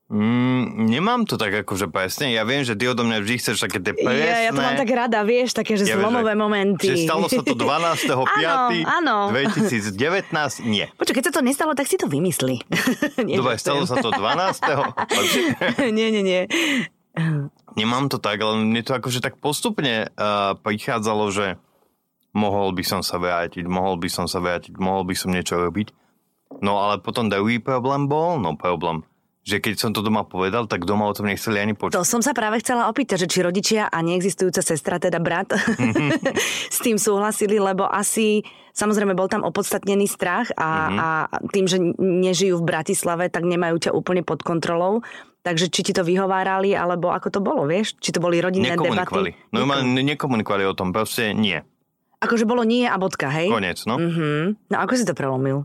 Mm, 0.06 0.86
nemám 0.86 1.26
to 1.26 1.34
tak 1.34 1.66
akože 1.66 1.90
presne. 1.90 2.30
Ja 2.30 2.46
viem, 2.46 2.62
že 2.62 2.78
ty 2.78 2.86
odo 2.86 3.02
mňa 3.02 3.26
vždy 3.26 3.34
chceš 3.42 3.58
také 3.58 3.82
tie 3.82 3.90
presné... 3.90 4.22
Ja, 4.22 4.38
ja 4.46 4.52
to 4.54 4.62
mám 4.62 4.78
tak 4.78 4.90
rada, 4.94 5.26
vieš, 5.26 5.50
také, 5.50 5.74
že 5.74 5.82
Ja 5.82 5.98
zlomové 5.98 6.38
že- 6.38 6.38
momenty. 6.38 6.86
Že 6.94 6.96
stalo 7.10 7.26
sa 7.26 7.42
to 7.42 7.54
12.5. 7.58 8.86
áno. 9.02 9.34
2019? 9.34 10.62
Nie. 10.62 10.94
Počuj, 10.94 11.10
keď 11.10 11.24
sa 11.26 11.32
to 11.34 11.42
nestalo, 11.42 11.74
tak 11.74 11.90
si 11.90 11.98
to 11.98 12.06
vymyslí. 12.06 12.62
Nie, 13.26 13.42
Dobre, 13.42 13.58
stalo 13.58 13.82
sa 13.82 13.98
to 13.98 14.14
12. 14.14 14.62
nie, 15.98 16.08
nie, 16.14 16.22
nie. 16.22 16.42
Nemám 17.74 18.06
to 18.06 18.22
tak, 18.22 18.38
ale 18.38 18.62
mne 18.62 18.86
to 18.86 18.94
akože 18.94 19.18
tak 19.18 19.42
postupne 19.42 20.06
uh, 20.06 20.54
prichádzalo, 20.54 21.34
že 21.34 21.58
mohol 22.30 22.70
by 22.78 22.84
som 22.86 23.00
sa 23.02 23.18
vrátiť, 23.18 23.66
mohol 23.66 23.98
by 23.98 24.06
som 24.06 24.30
sa 24.30 24.38
vrátiť, 24.38 24.78
mohol 24.78 25.02
by 25.02 25.18
som 25.18 25.34
niečo 25.34 25.58
robiť. 25.58 25.90
No 26.62 26.78
ale 26.78 27.02
potom 27.02 27.26
druhý 27.26 27.58
problém 27.58 28.06
bol, 28.06 28.38
no 28.38 28.54
problém, 28.54 29.02
že 29.46 29.62
keď 29.62 29.74
som 29.78 29.90
to 29.90 30.02
doma 30.02 30.26
povedal, 30.26 30.66
tak 30.66 30.82
doma 30.82 31.06
o 31.06 31.14
tom 31.14 31.30
nechceli 31.30 31.62
ani 31.62 31.72
počuť. 31.72 31.94
To 31.94 32.02
som 32.02 32.18
sa 32.18 32.34
práve 32.34 32.58
chcela 32.58 32.90
opýtať, 32.90 33.24
že 33.24 33.30
či 33.30 33.38
rodičia 33.40 33.86
a 33.86 34.02
neexistujúca 34.02 34.58
sestra, 34.58 34.98
teda 34.98 35.16
brat, 35.16 35.54
s 36.74 36.82
tým 36.82 36.98
súhlasili, 36.98 37.56
lebo 37.56 37.86
asi 37.86 38.42
samozrejme 38.72 39.14
bol 39.14 39.30
tam 39.30 39.46
opodstatnený 39.46 40.04
strach 40.04 40.50
a, 40.52 40.68
Mhm. 40.90 40.98
a 40.98 41.08
tým, 41.48 41.64
že 41.64 41.78
nežijú 41.96 42.58
v 42.58 42.66
Bratislave, 42.66 43.30
tak 43.30 43.46
nemajú 43.46 43.78
ťa 43.78 43.94
úplne 43.94 44.20
pod 44.20 44.42
kontrolou. 44.42 45.06
Takže 45.40 45.70
či 45.70 45.86
ti 45.86 45.92
to 45.94 46.02
vyhovárali, 46.02 46.74
alebo 46.74 47.14
ako 47.14 47.30
to 47.30 47.38
bolo, 47.38 47.64
vieš? 47.64 47.94
Či 47.96 48.10
to 48.10 48.18
boli 48.18 48.42
rodinné 48.42 48.74
debaty? 48.74 49.30
Ne- 49.54 50.02
nekomunikovali 50.04 50.66
o 50.66 50.74
tom, 50.74 50.90
proste 50.90 51.30
nie. 51.30 51.62
Akože 52.18 52.42
bolo 52.42 52.66
nie 52.66 52.82
a 52.82 52.98
bodka, 52.98 53.30
hej? 53.30 53.46
Konec, 53.46 53.78
no. 53.86 53.94
Mhm. 53.94 54.58
No 54.66 54.76
ako 54.82 54.98
si 54.98 55.06
to 55.06 55.14
prelomil? 55.14 55.62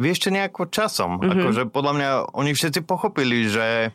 Vieš 0.00 0.16
čo, 0.26 0.28
nejako 0.32 0.72
časom. 0.72 1.16
Mhm. 1.16 1.20
Mm-hmm. 1.20 1.40
Akože 1.44 1.62
podľa 1.68 1.92
mňa 1.96 2.10
oni 2.32 2.50
všetci 2.56 2.80
pochopili, 2.88 3.52
že, 3.52 3.92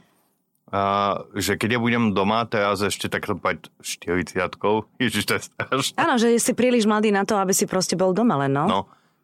uh, 0.69 1.25
že 1.33 1.57
keď 1.57 1.75
ja 1.75 1.79
budem 1.81 2.13
doma 2.13 2.45
teraz 2.45 2.85
ešte 2.85 3.09
takto 3.09 3.33
pať 3.33 3.73
40 3.81 4.37
Ježiš, 5.03 5.23
to 5.25 5.33
je 5.35 5.41
strašné. 5.49 5.97
Áno, 5.97 6.21
že 6.21 6.37
si 6.37 6.53
príliš 6.53 6.85
mladý 6.85 7.09
na 7.09 7.25
to, 7.25 7.41
aby 7.41 7.51
si 7.57 7.65
proste 7.65 7.97
bol 7.97 8.13
doma 8.13 8.37
len, 8.45 8.53
no? 8.53 8.65
No, 8.69 8.79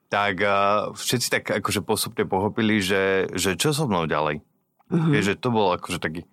tak 0.10 0.42
uh, 0.42 0.90
všetci 0.98 1.28
tak 1.30 1.44
akože 1.62 1.86
postupne 1.86 2.26
pochopili, 2.26 2.82
že, 2.82 3.30
že 3.38 3.54
čo 3.54 3.72
so 3.72 3.86
mnou 3.86 4.10
ďalej. 4.10 4.42
Mhm. 4.42 4.92
Mm-hmm. 4.92 5.12
Vieš, 5.14 5.26
že 5.30 5.36
to 5.38 5.50
bolo 5.54 5.70
akože 5.78 6.02
taký... 6.02 6.26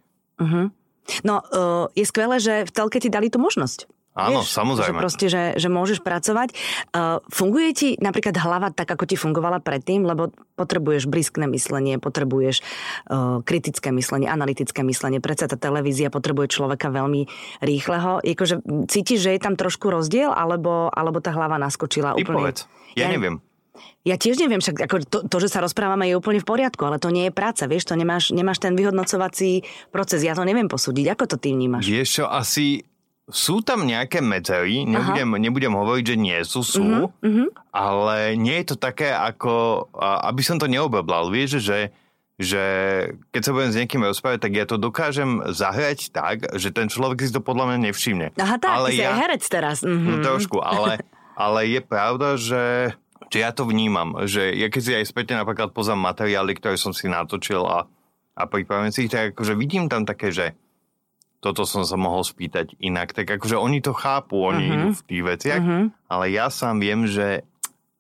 No, 1.25 1.41
uh, 1.41 1.89
je 1.97 2.05
skvelé, 2.05 2.37
že 2.37 2.69
v 2.69 2.73
telke 2.73 3.01
ti 3.01 3.09
dali 3.09 3.33
tú 3.33 3.41
možnosť. 3.41 3.89
Áno, 4.19 4.43
Vieš, 4.43 4.51
samozrejme. 4.51 4.99
Že 4.99 5.03
proste, 5.07 5.27
že, 5.31 5.43
že 5.55 5.69
môžeš 5.71 6.03
pracovať. 6.03 6.49
Uh, 6.91 7.23
funguje 7.31 7.71
ti 7.71 7.89
napríklad 8.03 8.35
hlava 8.35 8.75
tak, 8.75 8.91
ako 8.91 9.07
ti 9.07 9.15
fungovala 9.15 9.63
predtým, 9.63 10.03
lebo 10.03 10.35
potrebuješ 10.59 11.07
briskné 11.07 11.47
myslenie, 11.47 12.03
potrebuješ 12.03 12.59
uh, 12.61 13.39
kritické 13.47 13.95
myslenie, 13.95 14.27
analytické 14.27 14.83
myslenie. 14.83 15.23
Predsa 15.23 15.47
tá 15.47 15.55
televízia 15.55 16.11
potrebuje 16.11 16.51
človeka 16.51 16.91
veľmi 16.91 17.31
rýchleho. 17.63 18.19
Jakože, 18.27 18.59
cítiš, 18.91 19.23
že 19.23 19.39
je 19.39 19.41
tam 19.41 19.55
trošku 19.55 19.87
rozdiel, 19.87 20.35
alebo, 20.35 20.91
alebo 20.91 21.23
tá 21.23 21.31
hlava 21.31 21.55
naskočila 21.63 22.19
Ty 22.19 22.27
úplne? 22.27 22.37
povedz. 22.43 22.67
Ja, 22.99 23.07
Ja- 23.07 23.15
neviem. 23.15 23.39
Ja 24.03 24.19
tiež 24.19 24.43
neviem, 24.43 24.59
však 24.59 24.75
ako 24.91 24.97
to, 25.07 25.19
to, 25.31 25.37
že 25.39 25.55
sa 25.55 25.63
rozprávame, 25.63 26.11
je 26.11 26.19
úplne 26.19 26.43
v 26.43 26.49
poriadku, 26.51 26.83
ale 26.83 26.99
to 26.99 27.15
nie 27.15 27.31
je 27.31 27.33
práca, 27.35 27.71
vieš, 27.71 27.87
to 27.87 27.95
nemáš, 27.95 28.35
nemáš 28.35 28.59
ten 28.59 28.75
vyhodnocovací 28.75 29.63
proces, 29.95 30.27
ja 30.27 30.35
to 30.35 30.43
neviem 30.43 30.67
posúdiť. 30.67 31.15
Ako 31.15 31.31
to 31.31 31.37
ty 31.39 31.55
vnímaš? 31.55 31.87
Vieš 31.87 32.09
čo, 32.11 32.25
asi 32.27 32.83
sú 33.29 33.61
tam 33.61 33.85
nejaké 33.85 34.19
medzery, 34.19 34.83
nebudem, 34.83 35.37
nebudem 35.39 35.71
hovoriť, 35.71 36.05
že 36.07 36.17
nie 36.17 36.39
sú, 36.43 36.61
sú, 36.61 36.81
Mhm, 36.81 37.05
mm-hmm. 37.21 37.49
ale 37.71 38.17
nie 38.35 38.57
je 38.59 38.73
to 38.73 38.77
také 38.77 39.09
ako, 39.09 39.85
aby 40.25 40.41
som 40.41 40.57
to 40.57 40.65
neobeblal, 40.65 41.29
vieš, 41.29 41.61
že, 41.61 41.93
že 42.35 42.63
keď 43.29 43.41
sa 43.43 43.53
budem 43.53 43.71
s 43.71 43.79
niekým 43.79 44.03
rozprávať, 44.03 44.41
tak 44.41 44.53
ja 44.55 44.65
to 44.65 44.77
dokážem 44.77 45.45
zahrať 45.47 46.09
tak, 46.09 46.49
že 46.55 46.71
ten 46.71 46.87
človek 46.87 47.21
si 47.21 47.29
to 47.29 47.39
podľa 47.39 47.69
mňa 47.69 47.79
nevšimne. 47.85 48.27
Aha, 48.35 48.57
tak, 48.57 48.73
ale 48.73 48.89
ty 48.91 49.03
aj 49.03 49.15
herec 49.19 49.45
teraz. 49.45 49.85
No 49.85 49.93
Mhm. 50.17 50.25
trošku, 50.25 50.59
ale, 50.59 51.05
ale 51.37 51.69
je 51.69 51.81
pravda, 51.81 52.29
že, 52.35 52.97
že 53.29 53.39
ja 53.39 53.53
to 53.53 53.65
vnímam, 53.65 54.25
že 54.25 54.57
ja 54.57 54.67
keď 54.67 54.81
si 54.81 54.93
aj 54.95 55.05
späť 55.05 55.37
napríklad 55.37 55.71
pozrám 55.71 56.01
materiály, 56.01 56.57
ktoré 56.57 56.81
som 56.81 56.97
si 56.97 57.07
natočil 57.07 57.61
a, 57.61 57.85
a 58.33 58.43
pripravím 58.47 58.89
si 58.89 59.05
ich, 59.05 59.13
tak 59.13 59.37
akože 59.37 59.53
vidím 59.53 59.87
tam 59.87 60.07
také, 60.07 60.33
že 60.33 60.57
toto 61.39 61.63
som 61.63 61.87
sa 61.87 61.95
mohol 61.95 62.27
spýtať 62.27 62.75
inak. 62.83 63.15
Tak 63.15 63.39
akože 63.39 63.55
oni 63.55 63.79
to 63.79 63.95
chápu, 63.95 64.39
oni 64.43 64.65
uh-huh. 64.67 64.75
idú 64.75 64.89
v 64.95 65.03
tých 65.07 65.23
veciach, 65.23 65.63
uh-huh. 65.63 65.85
ale 66.11 66.25
ja 66.35 66.51
sám 66.51 66.83
viem, 66.83 67.07
že 67.07 67.47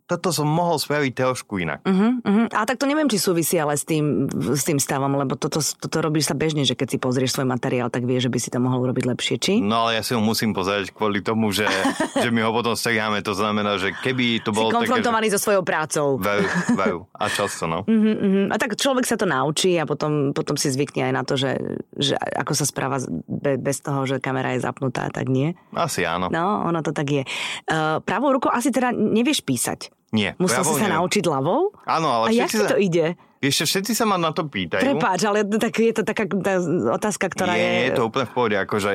toto 0.08 0.32
som 0.32 0.48
mohol 0.48 0.80
spraviť 0.80 1.12
trošku 1.12 1.60
inak. 1.60 1.84
Uh-huh, 1.84 2.16
uh-huh. 2.24 2.48
A 2.56 2.64
tak 2.64 2.80
to 2.80 2.88
neviem, 2.88 3.12
či 3.12 3.20
súvisí 3.20 3.60
ale 3.60 3.76
s 3.76 3.84
tým, 3.84 4.24
s 4.32 4.64
tým 4.64 4.80
stavom, 4.80 5.12
lebo 5.12 5.36
toto, 5.36 5.60
toto 5.60 6.00
robíš 6.00 6.32
sa 6.32 6.34
bežne, 6.34 6.64
že 6.64 6.72
keď 6.72 6.96
si 6.96 6.98
pozrieš 6.98 7.36
svoj 7.36 7.44
materiál, 7.44 7.92
tak 7.92 8.08
vieš, 8.08 8.26
že 8.26 8.32
by 8.32 8.38
si 8.40 8.48
to 8.48 8.56
mohol 8.56 8.88
robiť 8.88 9.04
lepšie, 9.04 9.36
či? 9.36 9.52
No 9.60 9.84
ale 9.84 10.00
ja 10.00 10.02
si 10.02 10.16
ho 10.16 10.20
musím 10.24 10.56
pozrieť 10.56 10.96
kvôli 10.96 11.20
tomu, 11.20 11.52
že, 11.52 11.68
že 12.24 12.32
my 12.32 12.40
ho 12.40 12.50
potom 12.56 12.72
striháme. 12.72 13.20
To 13.20 13.36
znamená, 13.36 13.76
že 13.76 13.92
keby 13.92 14.40
to 14.40 14.56
Si 14.56 14.56
bolo 14.56 14.72
také... 14.72 14.88
konfrontovaný 14.88 15.28
so 15.28 15.36
svojou 15.36 15.60
prácou. 15.60 16.16
Veru, 16.16 16.48
veru. 16.80 17.00
A 17.12 17.28
často, 17.28 17.68
no. 17.68 17.84
Uh-huh, 17.84 18.16
uh-huh. 18.16 18.46
A 18.48 18.56
tak 18.56 18.80
človek 18.80 19.04
sa 19.04 19.20
to 19.20 19.28
naučí 19.28 19.76
a 19.76 19.84
potom, 19.84 20.32
potom 20.32 20.56
si 20.56 20.72
zvykne 20.72 21.04
aj 21.04 21.12
na 21.12 21.22
to, 21.28 21.36
že, 21.36 21.52
že 22.00 22.16
ako 22.16 22.56
sa 22.56 22.64
správa 22.64 22.96
be, 23.28 23.60
bez 23.60 23.84
toho, 23.84 24.08
že 24.08 24.24
kamera 24.24 24.56
je 24.56 24.64
zapnutá, 24.64 25.12
tak 25.12 25.28
nie. 25.28 25.52
Asi 25.76 26.08
áno. 26.08 26.32
No, 26.32 26.64
ono 26.64 26.80
to 26.80 26.96
tak 26.96 27.12
je. 27.12 27.22
Uh, 27.68 28.00
pravou 28.00 28.32
rukou 28.32 28.48
asi 28.48 28.72
teda 28.72 28.88
nevieš 28.96 29.44
písať. 29.44 29.97
Nie. 30.12 30.32
Musel 30.40 30.64
si 30.64 30.72
sa 30.76 30.88
neviem. 30.88 30.96
naučiť 31.00 31.24
ľavou? 31.28 31.60
Áno, 31.84 32.08
ale 32.08 32.24
A 32.28 32.30
jak 32.32 32.48
ti 32.48 32.58
sa... 32.60 32.68
to 32.72 32.80
ide? 32.80 33.16
Vieš, 33.38 33.68
všetci 33.70 33.92
sa 33.94 34.04
ma 34.08 34.16
na 34.18 34.34
to 34.34 34.48
pýtajú. 34.48 34.82
Prepáč, 34.82 35.20
ale 35.28 35.46
tak 35.46 35.76
je 35.78 35.94
to 35.94 36.02
taká 36.02 36.26
tá 36.26 36.58
otázka, 36.96 37.30
ktorá 37.30 37.54
nie, 37.54 37.62
je... 37.62 37.70
nie, 37.70 37.84
je 37.92 37.94
to 37.94 38.02
úplne 38.08 38.26
v 38.26 38.32
pohode. 38.34 38.56
Akože 38.58 38.90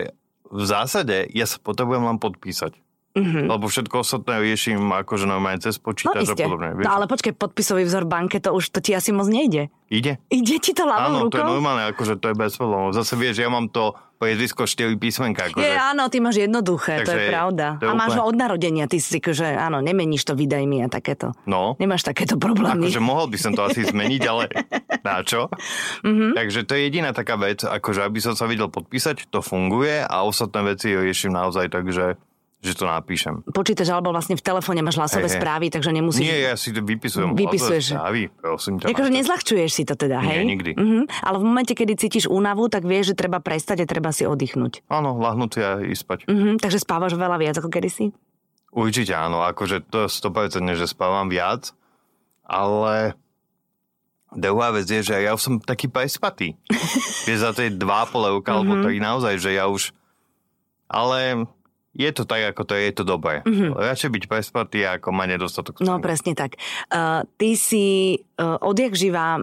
v 0.52 0.64
zásade 0.68 1.30
ja 1.32 1.46
sa 1.48 1.58
potrebujem 1.64 2.04
len 2.04 2.18
podpísať. 2.20 2.76
Mm-hmm. 3.14 3.46
Lebo 3.46 3.70
všetko 3.70 4.02
ostatné 4.02 4.42
riešim 4.42 4.90
akože 4.90 5.30
normálne 5.30 5.62
cez 5.62 5.78
No 5.78 5.86
počítač 5.86 6.26
a 6.26 6.34
iste. 6.34 6.50
podobne. 6.50 6.74
No 6.82 6.98
ale 6.98 7.06
počkej, 7.06 7.38
podpisový 7.38 7.86
vzor 7.86 8.10
banke, 8.10 8.42
to 8.42 8.50
už 8.50 8.74
to 8.74 8.82
ti 8.82 8.98
asi 8.98 9.14
moc 9.14 9.30
nejde. 9.30 9.70
Ide? 9.94 10.18
Ide 10.34 10.58
ti 10.58 10.74
to 10.74 10.90
ľavou 10.90 11.30
Áno, 11.30 11.30
to 11.30 11.38
je 11.38 11.46
normálne, 11.46 11.94
akože 11.94 12.18
to 12.18 12.34
je 12.34 12.36
bez 12.36 12.58
problémov. 12.58 12.98
Zase 12.98 13.14
vieš, 13.14 13.38
ja 13.38 13.54
mám 13.54 13.70
to 13.70 13.94
priezvisko 14.24 14.64
4 14.64 14.96
písmenka. 14.96 15.48
Akože, 15.48 15.62
Je, 15.62 15.76
áno, 15.76 16.08
ty 16.08 16.18
máš 16.18 16.40
jednoduché, 16.40 17.04
to 17.04 17.12
je 17.12 17.20
Takže 17.20 17.30
pravda. 17.30 17.66
to 17.78 17.84
je 17.84 17.90
a 17.90 17.94
máš 17.94 18.14
ho 18.14 18.24
úplne- 18.24 18.30
od 18.30 18.36
narodenia, 18.40 18.86
ty 18.88 18.98
si 18.98 19.20
že 19.20 19.46
áno, 19.46 19.80
nemeníš 19.80 20.24
to 20.24 20.34
vydajmi 20.34 20.82
a 20.82 20.88
takéto. 20.88 21.36
No, 21.44 21.76
Nemáš 21.78 22.04
takéto 22.04 22.36
problémy. 22.36 22.88
akože 22.88 23.00
mohol 23.00 23.28
by 23.28 23.38
som 23.38 23.52
to 23.52 23.62
asi 23.62 23.84
zmeniť, 23.84 24.22
ale 24.24 24.44
na 25.06 25.22
čo? 25.22 25.52
Mhm. 26.02 26.08
Mm-hmm. 26.08 26.32
Takže 26.34 26.60
to 26.64 26.72
je 26.74 26.82
jediná 26.84 27.10
taká 27.12 27.36
vec, 27.36 27.62
akože 27.62 28.02
aby 28.02 28.20
som 28.20 28.34
sa 28.34 28.48
videl 28.48 28.70
podpísať, 28.70 29.28
to 29.28 29.42
funguje 29.42 30.00
a 30.00 30.16
ostatné 30.24 30.64
veci 30.66 30.94
riešim 30.94 31.30
naozaj 31.30 31.68
tak, 31.68 31.84
že, 32.64 32.74
to 32.74 32.88
napíšem. 32.88 33.44
Počítač 33.46 33.88
alebo 33.88 34.10
vlastne 34.10 34.34
v 34.34 34.42
telefóne 34.42 34.80
máš 34.80 34.96
hlasové 34.96 35.28
hej. 35.28 35.36
správy, 35.36 35.68
takže 35.68 35.92
nemusíš... 35.92 36.24
Nie, 36.24 36.48
ja 36.48 36.56
si 36.56 36.72
to 36.72 36.80
vypisujem. 36.80 37.36
Vypisuješ. 37.36 37.92
Správy, 37.92 38.32
prosím 38.32 38.80
ťa. 38.80 38.88
Akože 38.88 39.12
nezľahčuješ 39.12 39.70
si 39.70 39.84
to 39.84 39.94
teda, 39.94 40.18
Nie, 40.18 40.40
hej? 40.40 40.44
nikdy. 40.48 40.72
Mhm. 40.74 41.02
Ale 41.22 41.36
v 41.38 41.44
momente, 41.44 41.74
kedy 41.74 41.94
cítiš 41.94 42.26
únavu, 42.26 42.66
tak 42.68 42.82
vieš, 42.82 43.12
že 43.12 43.20
treba 43.20 43.38
prestať 43.38 43.84
a 43.84 43.86
treba 43.86 44.10
si 44.10 44.24
oddychnúť. 44.24 44.88
Áno, 44.88 45.20
lahnúť 45.20 45.52
a 45.60 45.70
ísť 45.78 46.02
spať. 46.02 46.20
Mhm. 46.26 46.58
Takže 46.58 46.80
spávaš 46.80 47.14
veľa 47.14 47.36
viac 47.38 47.56
ako 47.56 47.68
kedysi? 47.68 48.16
Určite 48.72 49.12
áno, 49.12 49.44
akože 49.44 49.84
to 49.84 50.08
je 50.08 50.10
100% 50.10 50.66
že 50.74 50.88
spávam 50.88 51.28
viac, 51.28 51.76
ale 52.42 53.14
druhá 54.32 54.72
vec 54.72 54.88
je, 54.88 55.04
že 55.04 55.20
ja 55.20 55.30
už 55.30 55.42
som 55.42 55.54
taký 55.58 55.86
prespatý. 55.86 56.58
Vieš, 57.28 57.40
za 57.40 57.52
tie 57.54 57.70
dva 57.70 58.04
pol 58.04 58.26
roka, 58.32 58.50
alebo 58.50 58.74
Mhm. 58.74 58.82
tak 58.82 58.96
naozaj, 58.98 59.34
že 59.38 59.52
ja 59.52 59.68
už... 59.68 59.94
Ale 60.88 61.46
je 61.94 62.10
to 62.10 62.26
tak, 62.26 62.42
ako 62.58 62.62
to 62.66 62.74
je, 62.74 62.90
je 62.90 62.94
to 62.98 63.06
dobré. 63.06 63.46
Mm-hmm. 63.46 63.78
Radšej 63.78 64.10
byť 64.10 64.24
prespatý, 64.26 64.80
ako 64.90 65.14
mať 65.14 65.28
nedostatok. 65.38 65.86
No 65.86 66.02
presne 66.02 66.34
tak. 66.34 66.58
Uh, 66.90 67.22
ty 67.38 67.54
si 67.54 68.18
odjak 68.40 68.98
živá 68.98 69.38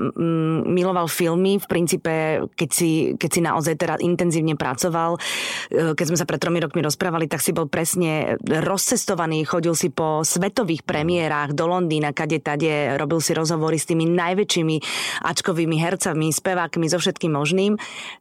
miloval 0.67 1.07
filmy, 1.07 1.63
v 1.63 1.67
princípe, 1.71 2.15
keď 2.59 2.71
si, 2.71 3.15
keď 3.15 3.31
si 3.31 3.41
naozaj 3.41 3.75
teda 3.79 3.95
intenzívne 4.03 4.59
pracoval, 4.59 5.15
uh, 5.15 5.93
keď 5.95 6.05
sme 6.11 6.19
sa 6.19 6.27
pred 6.27 6.43
tromi 6.43 6.59
rokmi 6.59 6.83
rozprávali, 6.83 7.31
tak 7.31 7.39
si 7.39 7.55
bol 7.55 7.71
presne 7.71 8.35
rozcestovaný, 8.43 9.47
chodil 9.47 9.79
si 9.79 9.95
po 9.95 10.27
svetových 10.27 10.83
premiérách 10.83 11.55
do 11.55 11.71
Londýna, 11.71 12.11
kade 12.11 12.43
tade, 12.43 12.99
robil 12.99 13.23
si 13.23 13.31
rozhovory 13.31 13.79
s 13.79 13.87
tými 13.87 14.11
najväčšími 14.11 14.77
ačkovými 15.23 15.77
hercami, 15.79 16.35
spevákmi, 16.35 16.87
so 16.91 16.99
všetkým 16.99 17.31
možným. 17.31 17.79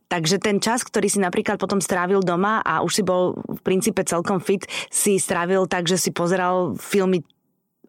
Takže 0.09 0.41
ten 0.41 0.57
čas, 0.57 0.81
ktorý 0.81 1.05
si 1.05 1.21
napríklad 1.21 1.61
potom 1.61 1.77
strávil 1.77 2.25
doma 2.25 2.65
a 2.65 2.81
už 2.81 3.01
si 3.01 3.03
bol 3.05 3.37
v 3.45 3.61
princípe 3.61 4.01
celkom 4.05 4.41
fit, 4.41 4.65
si 4.89 5.21
strávil 5.21 5.69
tak, 5.69 5.85
že 5.85 6.01
si 6.01 6.09
pozeral 6.09 6.73
filmy 6.81 7.21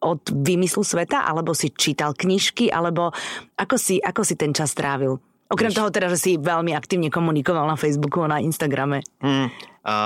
od 0.01 0.21
vymyslu 0.33 0.81
sveta, 0.81 1.29
alebo 1.29 1.53
si 1.53 1.69
čítal 1.73 2.17
knižky, 2.17 2.73
alebo 2.73 3.13
ako 3.57 3.77
si, 3.77 4.01
ako 4.01 4.25
si 4.25 4.35
ten 4.35 4.57
čas 4.57 4.73
strávil? 4.73 5.21
Okrem 5.51 5.75
toho 5.75 5.91
teda, 5.91 6.07
že 6.09 6.19
si 6.19 6.33
veľmi 6.39 6.73
aktívne 6.73 7.11
komunikoval 7.11 7.67
na 7.67 7.75
Facebooku 7.75 8.23
a 8.23 8.31
na 8.31 8.39
Instagrame. 8.39 9.03
Hm, 9.19 9.51
a 9.83 9.97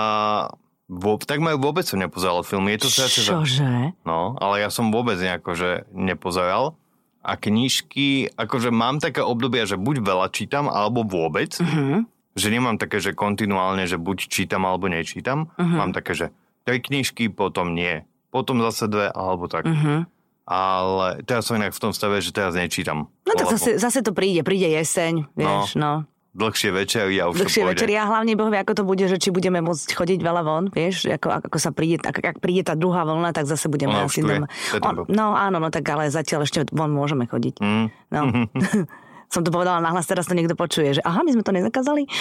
vo, 0.88 1.20
takmer 1.20 1.60
vôbec 1.60 1.84
som 1.84 2.00
nepozeral 2.00 2.40
filmy. 2.44 2.76
Je 2.76 2.88
to. 2.88 2.90
Čože? 3.08 3.92
No, 4.08 4.40
ale 4.40 4.64
ja 4.64 4.72
som 4.72 4.88
vôbec 4.88 5.20
nejako, 5.20 5.52
že 5.52 5.70
nepozeral. 5.92 6.76
A 7.24 7.40
knižky, 7.40 8.36
akože 8.36 8.68
mám 8.68 9.00
také 9.00 9.24
obdobia, 9.24 9.64
že 9.64 9.80
buď 9.80 10.04
veľa 10.04 10.28
čítam, 10.28 10.68
alebo 10.68 11.04
vôbec. 11.04 11.56
Mhm. 11.60 12.08
Že 12.34 12.48
nemám 12.50 12.76
také, 12.76 12.98
že 12.98 13.14
kontinuálne, 13.14 13.86
že 13.86 13.96
buď 14.00 14.28
čítam, 14.28 14.64
alebo 14.64 14.88
nečítam. 14.88 15.52
Mhm. 15.60 15.76
Mám 15.76 15.92
také, 15.92 16.12
že 16.16 16.26
tri 16.64 16.80
knižky, 16.80 17.28
potom 17.32 17.76
nie. 17.76 18.04
Potom 18.34 18.58
zase 18.66 18.90
dve, 18.90 19.14
alebo 19.14 19.46
tak. 19.46 19.62
Mhm. 19.62 20.10
Ale 20.44 21.24
teraz 21.24 21.46
som 21.46 21.56
inak 21.56 21.72
v 21.72 21.80
tom 21.80 21.92
stave, 21.94 22.18
že 22.20 22.34
teraz 22.34 22.52
nečítam. 22.52 23.08
No 23.24 23.32
tak 23.32 23.48
Lebo 23.48 23.56
zase, 23.56 23.80
zase 23.80 24.04
to 24.04 24.12
príde, 24.12 24.44
príde 24.44 24.68
jeseň, 24.68 25.30
vieš, 25.32 25.78
no. 25.78 26.04
Dlhšie 26.34 26.74
večery 26.74 27.22
a 27.22 27.30
už 27.30 27.46
Dlhšie 27.46 27.62
večeri 27.62 27.94
a 27.94 28.10
hlavne 28.10 28.34
Boh 28.34 28.50
vie, 28.50 28.58
ako 28.58 28.74
to 28.74 28.82
bude, 28.82 29.06
že 29.06 29.22
či 29.22 29.30
budeme 29.30 29.62
môcť 29.62 29.94
chodiť 29.94 30.18
veľa 30.18 30.42
von, 30.42 30.66
vieš, 30.68 31.06
ako, 31.06 31.46
ako 31.46 31.56
sa 31.62 31.70
príde, 31.70 32.02
ak, 32.02 32.18
ak 32.18 32.36
príde 32.42 32.66
tá 32.66 32.74
druhá 32.74 33.06
vlna, 33.06 33.30
tak 33.30 33.46
zase 33.46 33.70
budeme 33.70 33.94
Ona 33.94 34.10
už 34.10 34.18
asi 34.18 34.20
doma. 34.20 34.50
On, 34.82 35.06
no 35.06 35.38
áno, 35.38 35.62
no 35.62 35.70
tak 35.70 35.86
ale 35.86 36.10
zatiaľ 36.10 36.42
ešte 36.42 36.66
von 36.74 36.90
môžeme 36.90 37.30
chodiť. 37.30 37.62
Mm. 37.62 37.86
No. 38.10 38.20
Som 39.34 39.42
to 39.42 39.50
povedala 39.50 39.82
nahlas, 39.82 40.06
teraz 40.06 40.30
to 40.30 40.38
niekto 40.38 40.54
počuje, 40.54 40.94
že 40.94 41.02
aha, 41.02 41.26
my 41.26 41.34
sme 41.34 41.42
to 41.42 41.50
nezakázali. 41.50 42.06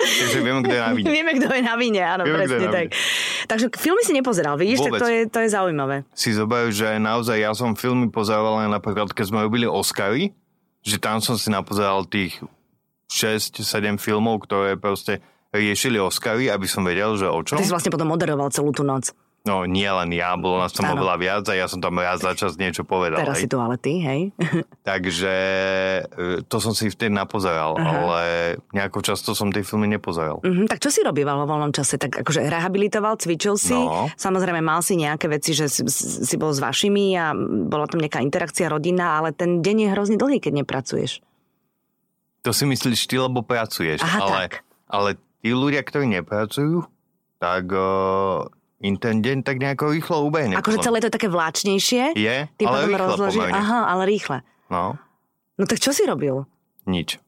Takže 0.00 0.38
viem, 0.40 0.64
kde 0.64 0.72
je 0.72 0.80
na 0.80 0.92
vine. 0.96 1.06
Vieme, 1.12 1.32
kto 1.36 1.48
je 1.52 1.60
na 1.60 1.76
vine, 1.76 2.00
áno, 2.00 2.24
Vieme, 2.24 2.48
kto 2.48 2.56
presne 2.56 2.68
tak. 2.72 2.86
Takže 3.44 3.66
filmy 3.76 4.00
si 4.00 4.16
nepozeral, 4.16 4.56
vidíš, 4.56 4.80
Vôbec. 4.80 4.96
tak 4.96 5.00
to 5.04 5.06
je, 5.12 5.20
to 5.28 5.38
je 5.44 5.48
zaujímavé. 5.52 5.96
Si 6.16 6.32
zoberú, 6.32 6.72
že 6.72 6.96
naozaj 6.96 7.36
ja 7.36 7.52
som 7.52 7.76
filmy 7.76 8.08
pozeral 8.08 8.64
len 8.64 8.72
napríklad, 8.72 9.12
keď 9.12 9.24
sme 9.28 9.44
robili 9.44 9.68
Oscary, 9.68 10.32
že 10.80 10.96
tam 10.96 11.20
som 11.20 11.36
si 11.36 11.52
napozeral 11.52 12.08
tých 12.08 12.40
6-7 13.12 14.00
filmov, 14.00 14.48
ktoré 14.48 14.80
proste 14.80 15.20
riešili 15.52 16.00
Oscary, 16.00 16.48
aby 16.48 16.64
som 16.64 16.80
vedel, 16.80 17.20
že 17.20 17.28
o 17.28 17.44
čom. 17.44 17.60
Ty 17.60 17.68
si 17.68 17.74
vlastne 17.74 17.92
potom 17.92 18.08
moderoval 18.08 18.48
celú 18.48 18.72
tú 18.72 18.80
noc. 18.80 19.12
No 19.40 19.64
nie 19.64 19.88
len 19.88 20.12
ja, 20.12 20.36
bolo 20.36 20.60
nás 20.60 20.68
tam 20.68 20.92
oveľa 20.92 21.16
viac 21.16 21.44
a 21.48 21.56
ja 21.56 21.64
som 21.64 21.80
tam 21.80 21.96
raz 21.96 22.20
za 22.20 22.36
čas 22.36 22.60
niečo 22.60 22.84
povedal. 22.84 23.24
Teraz 23.24 23.40
si 23.40 23.48
hej. 23.48 23.52
tu 23.52 23.56
ale 23.56 23.80
ty, 23.80 23.96
hej. 24.04 24.20
Takže 24.90 25.34
e, 26.12 26.44
to 26.44 26.60
som 26.60 26.76
si 26.76 26.92
vtedy 26.92 27.08
napozeral, 27.08 27.72
Aha. 27.80 27.88
ale 27.88 28.20
nejako 28.76 29.00
často 29.00 29.32
som 29.32 29.48
tie 29.48 29.64
filmy 29.64 29.88
nepozeral. 29.88 30.44
Mhm, 30.44 30.68
tak 30.68 30.84
čo 30.84 30.92
si 30.92 31.00
robíval 31.00 31.40
vo 31.40 31.48
voľnom 31.48 31.72
čase? 31.72 31.96
Tak 31.96 32.20
akože 32.20 32.44
rehabilitoval, 32.52 33.16
cvičil 33.16 33.56
si, 33.56 33.72
No. 33.72 34.12
samozrejme 34.12 34.60
mal 34.60 34.84
si 34.84 35.00
nejaké 35.00 35.32
veci, 35.32 35.56
že 35.56 35.72
si, 35.72 35.88
si 35.88 36.36
bol 36.36 36.52
s 36.52 36.60
vašimi 36.60 37.16
a 37.16 37.32
bola 37.64 37.88
tam 37.88 38.04
nejaká 38.04 38.20
interakcia 38.20 38.68
rodina, 38.68 39.24
ale 39.24 39.32
ten 39.32 39.64
deň 39.64 39.76
je 39.80 39.88
hrozne 39.96 40.16
dlhý, 40.20 40.36
keď 40.44 40.60
nepracuješ. 40.60 41.24
To 42.44 42.52
si 42.52 42.68
myslíš 42.68 43.08
ty, 43.08 43.16
lebo 43.16 43.40
pracuješ. 43.40 44.04
Aha, 44.04 44.20
ale, 44.20 44.36
tak. 44.36 44.52
ale 44.84 45.08
tí 45.40 45.56
ľudia, 45.56 45.80
ktorí 45.80 46.12
nepracujú, 46.20 46.84
tak 47.40 47.72
uh, 47.72 48.44
im 48.80 48.96
ten 48.96 49.20
deň 49.20 49.44
tak 49.44 49.60
nejako 49.60 49.92
rýchlo 49.92 50.24
ubehne. 50.24 50.56
Akože 50.56 50.80
celé 50.80 50.98
to 50.98 51.08
je 51.08 51.16
také 51.16 51.28
vláčnejšie. 51.28 52.16
Je, 52.16 52.36
Tým 52.56 52.66
ale 52.66 52.88
rýchlo 52.88 53.14
pomerne. 53.14 53.52
Aha, 53.52 53.80
ale 53.86 54.02
rýchle. 54.08 54.40
No, 54.72 54.96
No 55.60 55.68
tak 55.68 55.76
čo 55.76 55.92
si 55.92 56.08
robil? 56.08 56.48
nič. 56.88 57.20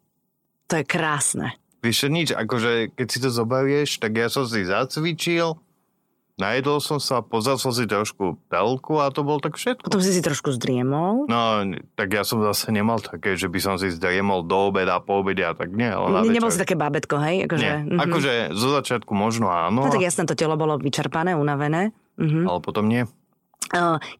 To 0.72 0.80
je 0.80 0.84
krásne. 0.88 1.52
Vieš 1.84 2.08
nič, 2.08 2.28
akože 2.32 2.96
keď 2.96 3.06
si 3.06 3.18
to 3.20 3.28
zoberieš, 3.28 4.00
tak 4.00 4.16
ja 4.16 4.32
som 4.32 4.48
si 4.48 4.64
zacvičil, 4.64 5.60
najedol 6.42 6.82
som 6.82 6.98
sa, 6.98 7.22
pozrel 7.22 7.54
som 7.54 7.70
si 7.70 7.86
trošku 7.86 8.42
telku 8.50 8.98
a 8.98 9.14
to 9.14 9.22
bolo 9.22 9.38
tak 9.38 9.54
všetko. 9.54 9.86
Potom 9.86 10.02
si 10.02 10.10
si 10.10 10.18
trošku 10.18 10.50
zdriemol. 10.58 11.30
No, 11.30 11.62
tak 11.94 12.10
ja 12.10 12.26
som 12.26 12.42
zase 12.42 12.74
nemal 12.74 12.98
také, 12.98 13.38
že 13.38 13.46
by 13.46 13.58
som 13.62 13.74
si 13.78 13.94
zdriemol 13.94 14.42
do 14.42 14.74
obeda, 14.74 14.98
po 14.98 15.22
obede 15.22 15.46
a 15.46 15.54
tak 15.54 15.70
nie, 15.70 15.86
ale 15.86 16.10
na 16.10 16.20
Ne- 16.26 16.34
Nebol 16.34 16.50
večer. 16.50 16.58
si 16.58 16.64
také 16.66 16.74
bábetko, 16.74 17.14
hej? 17.22 17.46
Akože, 17.46 17.62
Nie, 17.62 17.76
mhm. 17.86 18.00
akože 18.02 18.32
zo 18.58 18.68
začiatku 18.74 19.12
možno 19.14 19.54
áno, 19.54 19.86
No 19.86 19.94
tak 19.94 20.02
jasné, 20.02 20.26
to 20.26 20.34
telo 20.34 20.58
bolo 20.58 20.82
vyčerpané, 20.82 21.38
unavené. 21.38 21.94
Mhm. 22.18 22.50
ale 22.50 22.58
potom 22.60 22.90
nie. 22.90 23.06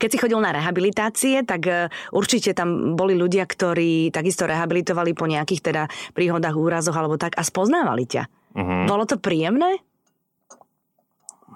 Keď 0.01 0.09
si 0.09 0.17
chodil 0.17 0.41
na 0.41 0.49
rehabilitácie, 0.55 1.45
tak 1.45 1.63
uh, 1.69 1.93
určite 2.09 2.57
tam 2.57 2.97
boli 2.97 3.13
ľudia, 3.13 3.45
ktorí 3.45 4.09
takisto 4.09 4.49
rehabilitovali 4.49 5.13
po 5.13 5.29
nejakých 5.29 5.61
teda 5.61 5.83
príhodách, 6.17 6.57
úrazoch 6.57 6.97
alebo 6.97 7.21
tak 7.21 7.37
a 7.37 7.45
spoznávali 7.45 8.09
ťa. 8.09 8.23
Mhm. 8.57 8.89
Bolo 8.89 9.05
to 9.05 9.21
príjemné? 9.21 9.77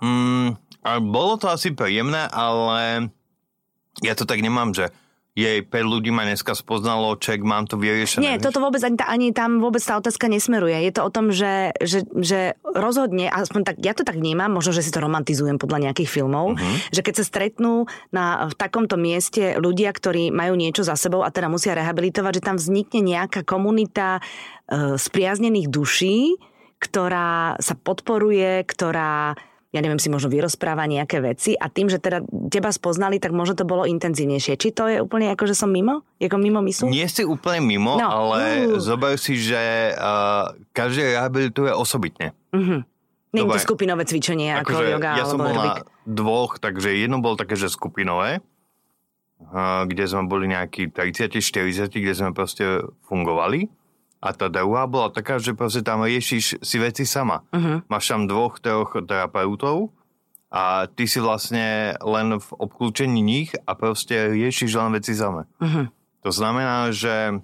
Mm, 0.01 0.57
a 0.83 0.91
bolo 1.03 1.35
to 1.37 1.51
asi 1.51 1.73
príjemné, 1.73 2.29
ale 2.31 3.11
ja 4.05 4.15
to 4.15 4.29
tak 4.29 4.45
nemám, 4.45 4.77
že 4.77 4.93
jej 5.37 5.61
5 5.61 5.69
ľudí 5.85 6.09
ma 6.09 6.25
dneska 6.25 6.57
spoznalo, 6.57 7.13
ček, 7.21 7.45
mám 7.45 7.69
to 7.69 7.77
vyriešené. 7.77 8.25
Nie, 8.25 8.41
toto 8.41 8.57
vôbec 8.57 8.81
ani, 8.81 8.97
ani 9.05 9.29
tam 9.37 9.61
vôbec 9.61 9.85
tá 9.85 10.01
otázka 10.01 10.33
nesmeruje. 10.33 10.81
Je 10.81 10.93
to 10.97 11.05
o 11.05 11.13
tom, 11.13 11.29
že, 11.29 11.77
že, 11.85 12.09
že 12.17 12.57
rozhodne, 12.65 13.29
aspoň 13.29 13.61
tak, 13.69 13.77
ja 13.85 13.93
to 13.93 14.01
tak 14.01 14.17
vnímam, 14.17 14.49
možno, 14.49 14.73
že 14.73 14.81
si 14.81 14.89
to 14.89 15.05
romantizujem 15.05 15.61
podľa 15.61 15.93
nejakých 15.93 16.09
filmov, 16.09 16.57
Mhm. 16.57 16.89
že 16.89 17.05
keď 17.05 17.15
sa 17.21 17.25
stretnú 17.29 17.85
na, 18.17 18.49
v 18.49 18.55
takomto 18.57 18.97
mieste 18.97 19.61
ľudia, 19.61 19.93
ktorí 19.93 20.33
majú 20.33 20.57
niečo 20.57 20.81
za 20.81 20.97
sebou 20.97 21.21
a 21.21 21.29
teda 21.29 21.53
musia 21.53 21.77
rehabilitovať, 21.77 22.41
že 22.41 22.47
tam 22.49 22.57
vznikne 22.57 23.05
nejaká 23.05 23.45
komunita 23.45 24.25
e, 24.73 24.97
spriaznených 24.97 25.69
duší, 25.69 26.41
ktorá 26.81 27.61
sa 27.61 27.77
podporuje, 27.77 28.65
ktorá 28.65 29.37
ja 29.77 29.81
neviem, 29.81 29.97
si 29.97 30.09
možno 30.09 30.27
vyrozpráva 30.27 30.83
nejaké 30.85 31.21
veci 31.21 31.53
a 31.53 31.69
tým, 31.69 31.87
že 31.87 31.99
teda 31.99 32.19
teba 32.49 32.69
spoznali, 32.69 33.17
tak 33.17 33.31
možno 33.31 33.55
to 33.55 33.63
bolo 33.63 33.85
intenzívnejšie. 33.85 34.57
Či 34.57 34.69
to 34.71 34.85
je 34.87 34.99
úplne 34.99 35.29
ako, 35.29 35.45
že 35.45 35.55
som 35.55 35.69
mimo? 35.69 36.01
Ako 36.17 36.35
mimo 36.35 36.59
myslu? 36.61 36.89
Nie 36.89 37.07
si 37.07 37.23
úplne 37.23 37.61
mimo, 37.61 37.95
No. 37.95 38.09
ale 38.09 38.67
Uh. 38.67 38.81
zober 38.81 39.15
si, 39.15 39.37
že 39.37 39.61
uh, 39.93 40.49
každý 40.71 41.13
rehabilituje 41.13 41.71
osobitne. 41.71 42.33
Mhm. 42.51 42.89
Nie 43.31 43.45
je 43.45 43.53
to 43.53 43.69
skupinové 43.69 44.03
cvičenie 44.03 44.49
ako 44.55 44.73
Akože 44.73 44.85
yoga 44.89 45.11
ja 45.13 45.25
som 45.25 45.37
alebo 45.37 45.45
bol 45.45 45.53
aerobik. 45.53 45.77
na 45.77 45.85
dvoch, 46.09 46.53
takže 46.57 46.89
jedno 46.91 47.21
bolo 47.21 47.37
také, 47.37 47.53
že 47.53 47.69
skupinové, 47.69 48.41
kde 49.85 50.05
sme 50.07 50.25
boli 50.25 50.49
nejakí 50.49 50.89
30-40, 50.89 51.93
kde 51.93 52.13
sme 52.13 52.33
proste 52.33 52.65
fungovali. 53.05 53.69
A 54.21 54.33
tá 54.33 54.49
druhá 54.49 54.89
bola 54.89 55.13
taká, 55.13 55.37
že 55.37 55.53
proste 55.53 55.85
tam 55.85 56.03
riešiš 56.03 56.65
si 56.65 56.77
veci 56.81 57.05
sama. 57.05 57.45
Uh-huh. 57.53 57.85
Máš 57.87 58.11
tam 58.11 58.25
dvoch, 58.25 58.59
troch 58.59 58.97
terapeutov 59.05 59.93
a 60.49 60.89
ty 60.89 61.05
si 61.05 61.21
vlastne 61.21 61.95
len 62.01 62.41
v 62.41 62.49
obklúčení 62.57 63.21
nich 63.21 63.53
a 63.69 63.77
proste 63.77 64.33
riešiš 64.33 64.71
len 64.73 64.91
veci 64.97 65.13
sama. 65.13 65.45
Uh-huh. 65.61 65.93
To 66.25 66.31
znamená, 66.33 66.91
že 66.91 67.39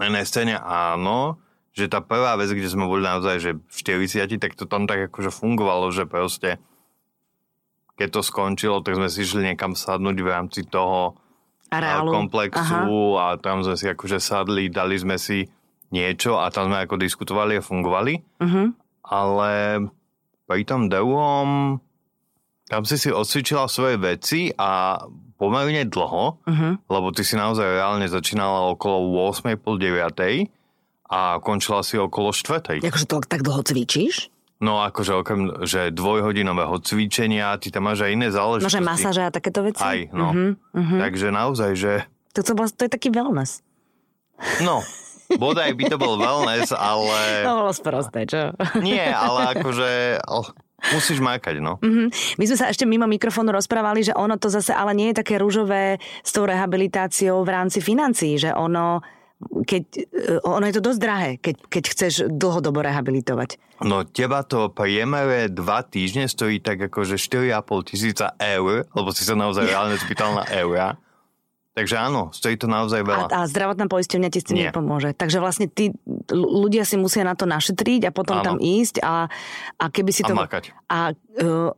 na 0.00 0.02
jednej 0.08 0.24
scéne 0.26 0.54
áno, 0.58 1.38
že 1.74 1.90
tá 1.90 2.00
prvá 2.00 2.38
vec, 2.38 2.50
kde 2.54 2.70
sme 2.70 2.88
boli 2.88 3.04
naozaj, 3.04 3.36
že 3.42 3.50
v 3.58 3.78
40, 4.08 4.40
tak 4.40 4.56
to 4.56 4.64
tam 4.64 4.86
tak 4.86 5.10
akože 5.10 5.30
fungovalo, 5.30 5.90
že 5.90 6.08
proste 6.08 6.62
keď 7.94 8.08
to 8.10 8.20
skončilo, 8.26 8.82
tak 8.82 8.98
sme 8.98 9.06
si 9.06 9.22
išli 9.22 9.46
niekam 9.46 9.78
sadnúť 9.78 10.16
v 10.18 10.28
rámci 10.28 10.66
toho 10.66 11.18
Areálu. 11.70 12.10
a 12.10 12.14
komplexu 12.14 13.18
a 13.18 13.38
tam 13.38 13.62
sme 13.62 13.78
si 13.78 13.86
akože 13.86 14.18
sadli, 14.18 14.70
dali 14.70 14.98
sme 14.98 15.18
si 15.18 15.46
niečo 15.94 16.36
a 16.36 16.50
tam 16.50 16.68
sme 16.68 16.82
ako 16.82 16.98
diskutovali 16.98 17.56
a 17.56 17.62
fungovali. 17.62 18.14
Uh-huh. 18.42 18.74
Ale 19.04 19.50
pri 20.44 20.62
tom 20.64 20.90
druhom 20.90 21.78
tam 22.66 22.82
si 22.82 22.96
si 22.96 23.08
odcvičila 23.08 23.64
svoje 23.64 23.94
veci 23.96 24.50
a 24.50 24.98
pomerne 25.34 25.84
dlho, 25.84 26.40
Uh-huh. 26.42 26.72
lebo 26.80 27.06
ty 27.10 27.22
si 27.22 27.34
naozaj 27.34 27.78
reálne 27.78 28.06
začínala 28.06 28.72
okolo 28.72 29.04
8, 29.28 29.54
pol 29.56 29.76
9 29.76 30.50
a 31.04 31.38
končila 31.38 31.80
si 31.80 31.94
okolo 31.94 32.32
4. 32.32 32.80
Akože 32.80 33.06
to 33.06 33.22
tak 33.22 33.44
dlho 33.44 33.60
cvičíš? 33.60 34.32
No 34.64 34.80
akože 34.80 35.12
okrem, 35.12 35.40
že 35.62 35.92
dvojhodinového 35.92 36.80
cvičenia, 36.80 37.52
ty 37.60 37.68
tam 37.68 37.84
máš 37.84 38.00
aj 38.00 38.10
iné 38.10 38.28
záležitosti. 38.32 38.70
Máš 38.70 38.80
aj 38.80 38.86
masáže 38.86 39.22
a 39.22 39.30
takéto 39.30 39.60
veci? 39.60 39.82
Aj, 39.84 39.98
no. 40.08 40.32
Uh-huh. 40.32 40.50
Uh-huh. 40.72 40.98
Takže 41.04 41.26
naozaj, 41.28 41.70
že 41.76 41.92
To, 42.32 42.40
to, 42.40 42.52
bol- 42.56 42.72
to 42.72 42.82
je 42.82 42.90
taký 42.90 43.12
wellness. 43.12 43.60
no, 44.60 44.80
bodaj 45.34 45.72
by 45.74 45.84
to 45.88 45.96
bol 45.96 46.16
wellness, 46.16 46.70
ale 46.70 47.44
To 47.46 47.64
bolo 47.64 47.72
sprosté, 47.72 48.24
čo? 48.28 48.52
nie, 48.80 49.00
ale 49.00 49.56
akože 49.56 50.20
musíš 50.92 51.18
mákať, 51.20 51.64
no. 51.64 51.80
Mhm. 51.80 52.12
My 52.36 52.44
sme 52.44 52.56
sa 52.60 52.68
ešte 52.68 52.84
mimo 52.84 53.08
mikrofónu 53.08 53.48
rozprávali, 53.52 54.04
že 54.04 54.12
ono 54.12 54.36
to 54.36 54.52
zase 54.52 54.76
ale 54.76 54.92
nie 54.92 55.12
je 55.12 55.20
také 55.24 55.40
rúžové 55.40 55.96
s 56.20 56.30
tou 56.32 56.44
rehabilitáciou 56.44 57.40
v 57.40 57.50
rámci 57.50 57.80
financií, 57.80 58.36
že 58.36 58.52
ono, 58.52 59.00
keď, 59.64 59.82
eh, 59.96 60.40
ono 60.44 60.64
je 60.68 60.74
to 60.76 60.82
dosť 60.84 61.00
drahé, 61.00 61.30
keď, 61.40 61.56
keď 61.72 61.84
chceš 61.88 62.12
dlhodobo 62.28 62.84
rehabilitovať. 62.84 63.56
No 63.82 64.06
teba 64.06 64.46
to 64.46 64.70
priemere 64.70 65.50
dva 65.50 65.82
týždne 65.82 66.30
stojí 66.30 66.62
tak 66.62 66.78
akože 66.86 67.18
4,5 67.18 67.82
tisíca 67.82 68.36
eur, 68.38 68.86
lebo 68.92 69.08
si 69.10 69.26
sa 69.26 69.34
naozaj 69.34 69.66
reálne 69.66 69.96
spýtal 69.98 70.36
na 70.36 70.44
eura. 70.52 70.94
Takže 71.74 71.98
áno, 71.98 72.30
stojí 72.30 72.54
to 72.54 72.70
naozaj 72.70 73.02
A, 73.02 73.06
veľa. 73.06 73.26
a 73.34 73.50
zdravotná 73.50 73.90
poisťovňa 73.90 74.28
ti 74.30 74.38
s 74.38 74.46
tým 74.46 74.62
Nie. 74.62 74.70
nepomôže. 74.70 75.10
Takže 75.10 75.42
vlastne 75.42 75.66
tí 75.66 75.90
ľudia 76.30 76.86
si 76.86 76.94
musia 76.94 77.26
na 77.26 77.34
to 77.34 77.50
našetriť 77.50 78.08
a 78.08 78.14
potom 78.14 78.38
Áno. 78.38 78.46
tam 78.46 78.56
ísť 78.62 79.02
a, 79.02 79.26
a 79.74 79.84
keby 79.90 80.10
si 80.14 80.22
A 80.22 80.30
to... 80.30 80.38
makať. 80.38 80.70
A 80.86 81.10
uh, 81.18 81.74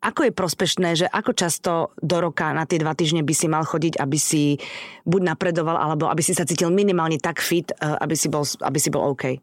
ako 0.00 0.20
je 0.24 0.32
prospešné, 0.32 0.88
že 0.96 1.06
ako 1.12 1.36
často 1.36 1.92
do 2.00 2.16
roka 2.16 2.48
na 2.56 2.64
tie 2.64 2.80
dva 2.80 2.96
týždne 2.96 3.20
by 3.20 3.34
si 3.36 3.44
mal 3.44 3.68
chodiť, 3.68 4.00
aby 4.00 4.16
si 4.16 4.56
buď 5.04 5.36
napredoval, 5.36 5.76
alebo 5.76 6.08
aby 6.08 6.24
si 6.24 6.32
sa 6.32 6.48
cítil 6.48 6.72
minimálne 6.72 7.20
tak 7.20 7.44
fit, 7.44 7.68
uh, 7.76 8.00
aby, 8.00 8.16
si 8.16 8.32
bol, 8.32 8.48
aby 8.64 8.78
si 8.80 8.88
bol 8.88 9.04
OK. 9.12 9.36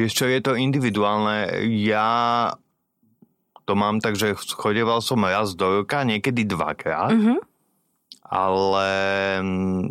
Vieš 0.00 0.12
čo, 0.12 0.24
je 0.24 0.40
to 0.40 0.56
individuálne. 0.56 1.68
Ja 1.84 2.52
to 3.68 3.76
mám 3.76 4.00
tak, 4.00 4.16
že 4.16 4.32
chodeval 4.36 5.04
som 5.04 5.20
raz 5.20 5.52
do 5.52 5.84
roka, 5.84 6.00
niekedy 6.00 6.48
dvakrát, 6.48 7.12
Uh-huh. 7.12 7.36
Ale 8.26 8.88
mm, 9.40 9.82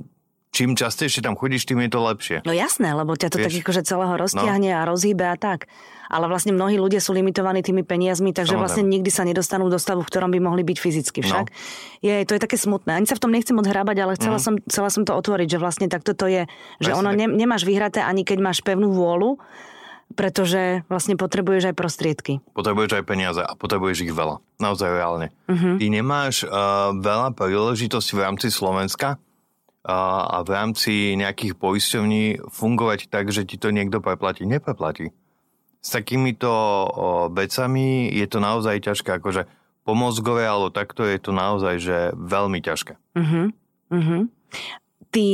čím 0.55 0.79
častejšie 0.79 1.19
tam 1.19 1.35
chodíš, 1.35 1.67
tým 1.67 1.83
je 1.83 1.91
to 1.91 1.99
lepšie. 1.99 2.37
No 2.47 2.55
jasné, 2.55 2.95
lebo 2.95 3.11
ťa 3.19 3.27
to 3.27 3.43
Vieš, 3.43 3.51
tak 3.51 3.61
akože 3.67 3.81
celého 3.83 4.15
roztiahne 4.15 4.71
a 4.71 4.87
rozhýbe 4.87 5.27
a 5.27 5.35
tak. 5.35 5.67
Ale 6.05 6.29
vlastne 6.29 6.53
mnohí 6.53 6.77
ľudia 6.77 7.01
sú 7.01 7.11
limitovaní 7.17 7.65
tými 7.65 7.81
peniazmi, 7.81 8.31
takže 8.31 8.55
Samozrejme. 8.55 8.61
vlastne 8.61 8.83
nikdy 8.87 9.09
sa 9.09 9.25
nedostanú 9.25 9.67
do 9.67 9.81
stavu, 9.81 10.05
v 10.05 10.07
ktorom 10.07 10.29
by 10.31 10.39
mohli 10.39 10.61
byť 10.61 10.77
fyzicky 10.77 11.19
však. 11.25 11.45
Je, 11.99 12.23
to 12.23 12.37
je 12.37 12.41
také 12.45 12.55
smutné. 12.55 12.93
Ani 12.93 13.09
sa 13.09 13.17
v 13.17 13.25
tom 13.25 13.33
nechcem 13.33 13.57
odhrábať, 13.57 13.97
ale 14.05 14.13
chcela, 14.15 14.37
som, 14.37 14.55
chcela 14.69 14.93
som 14.93 15.01
to 15.03 15.17
otvoriť, 15.17 15.57
že 15.57 15.59
vlastne 15.59 15.89
takto 15.89 16.13
to 16.13 16.29
je. 16.29 16.45
Že 16.79 16.93
Presne 16.93 16.99
ono 17.01 17.09
ne, 17.11 17.25
nemáš 17.25 17.65
vyhraté 17.65 18.05
ani 18.05 18.21
keď 18.21 18.37
máš 18.37 18.61
pevnú 18.61 18.93
vôľu, 18.93 19.41
pretože 20.13 20.85
vlastne 20.85 21.17
potrebuješ 21.17 21.73
aj 21.73 21.75
prostriedky. 21.75 22.33
Potrebuješ 22.53 23.01
aj 23.01 23.05
peniaze 23.09 23.41
a 23.41 23.57
potrebuješ 23.57 24.05
ich 24.05 24.13
veľa. 24.13 24.39
Naozaj 24.61 24.89
reálne. 24.93 25.27
Mhm. 25.49 25.81
Ty 25.81 25.85
nemáš 25.89 26.35
uh, 26.45 26.93
veľa 26.93 27.33
príležitostí 27.33 28.13
v 28.13 28.23
rámci 28.23 28.47
Slovenska 28.53 29.17
uh, 29.17 30.39
a 30.39 30.45
v 30.45 30.49
rámci 30.53 30.93
nejakých 31.17 31.57
poisťovní 31.57 32.45
fungovať 32.53 33.09
tak, 33.09 33.33
že 33.33 33.43
ti 33.49 33.57
to 33.57 33.73
niekto 33.73 33.97
preplatí. 33.99 34.45
Nepreplatí. 34.45 35.09
S 35.81 35.89
takýmito 35.89 36.49
uh, 36.49 36.87
vecami 37.33 38.09
je 38.13 38.25
to 38.29 38.37
naozaj 38.37 38.77
ťažké. 38.85 39.17
Akože 39.17 39.49
po 39.85 39.93
mozgové 39.93 40.49
alebo 40.49 40.73
takto 40.73 41.05
je 41.05 41.21
to 41.21 41.29
naozaj 41.29 41.77
že 41.77 41.97
veľmi 42.17 42.57
ťažké. 42.59 42.97
Uh-huh. 43.13 43.53
Uh-huh. 43.93 44.21
Ty 45.13 45.25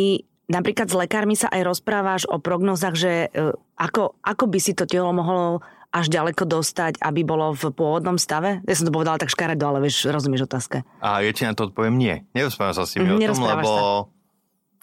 napríklad 0.52 0.92
s 0.92 0.96
lekármi 1.00 1.40
sa 1.40 1.48
aj 1.48 1.62
rozprávaš 1.64 2.28
o 2.28 2.36
prognozách, 2.44 2.96
že 3.00 3.12
e, 3.32 3.56
ako, 3.82 4.22
ako 4.22 4.44
by 4.46 4.60
si 4.60 4.72
to 4.72 4.86
telo 4.86 5.10
mohlo 5.10 5.60
až 5.90 6.08
ďaleko 6.08 6.46
dostať, 6.46 7.00
aby 7.00 7.22
bolo 7.22 7.52
v 7.52 7.68
pôvodnom 7.68 8.16
stave? 8.16 8.62
Ja 8.62 8.74
som 8.74 8.86
to 8.86 8.94
povedala 8.94 9.18
tak 9.18 9.28
škaredo, 9.28 9.66
ale 9.66 9.82
vieš, 9.82 10.06
rozumieš 10.06 10.46
otázke. 10.46 10.86
A 11.00 11.20
ja 11.20 11.32
ti 11.32 11.42
na 11.42 11.52
to 11.52 11.66
odpoviem 11.66 11.94
nie. 11.94 12.24
Nerozprávam 12.32 12.72
sa 12.74 12.84
s 12.84 12.94
tými 12.94 13.06
Mhm, 13.06 13.12
o 13.12 13.18
tom, 13.18 13.22
nerozprávaš 13.22 13.66
lebo... 13.66 13.74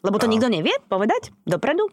Lebo 0.01 0.17
to 0.17 0.27
A. 0.27 0.31
nikto 0.31 0.49
nevie 0.49 0.75
povedať 0.85 1.31
dopredu? 1.43 1.89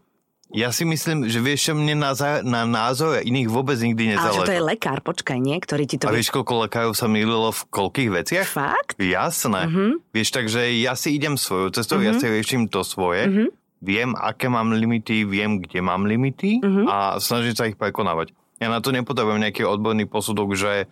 Ja 0.47 0.69
si 0.69 0.83
myslím, 0.83 1.25
že 1.25 1.39
vieš, 1.39 1.59
čo 1.63 1.73
mne 1.73 1.95
na, 1.95 2.13
za- 2.13 2.41
na 2.41 2.63
názor 2.63 3.17
iných 3.17 3.47
vôbec 3.47 3.77
nikdy 3.77 4.03
Ale 4.07 4.11
nezáleží. 4.13 4.37
že 4.37 4.45
to 4.45 4.53
je 4.53 4.63
lekár, 4.63 4.99
počkaj, 5.01 5.37
nie? 5.37 5.57
Ktorý 5.57 5.83
ti 5.83 5.97
to 5.97 6.05
A 6.05 6.13
vie. 6.13 6.21
vieš, 6.21 6.29
koľko 6.29 6.53
lekárov 6.63 6.93
sa 6.93 7.07
mýlilo 7.07 7.49
v 7.49 7.61
koľkých 7.65 8.09
veciach? 8.13 8.45
Fakt? 8.47 8.93
Jasné. 8.95 9.61
Mhm. 9.65 10.05
Vieš, 10.11 10.29
takže 10.31 10.59
ja 10.75 10.93
si 10.93 11.11
idem 11.11 11.33
svojou 11.33 11.71
cestou, 11.71 11.97
ja 11.97 12.13
si 12.13 12.25
riešim 12.25 12.67
to 12.67 12.81
svoje, 12.81 13.25
Mhm. 13.25 13.45
Viem, 13.79 14.13
aké 14.13 14.47
mám 14.47 14.71
limity, 14.71 15.23
viem, 15.23 15.59
kde 15.59 15.79
mám 15.79 16.03
limity 16.03 16.59
Mhm. 16.59 16.83
a 16.87 16.97
snažím 17.17 17.53
sa 17.53 17.65
ich 17.65 17.75
prekonávať. 17.75 18.31
Ja 18.57 18.67
na 18.67 18.79
to 18.79 18.89
nepotrebujem 18.89 19.43
nejaký 19.43 19.67
odborný 19.67 20.07
posudok, 20.07 20.55
že, 20.55 20.87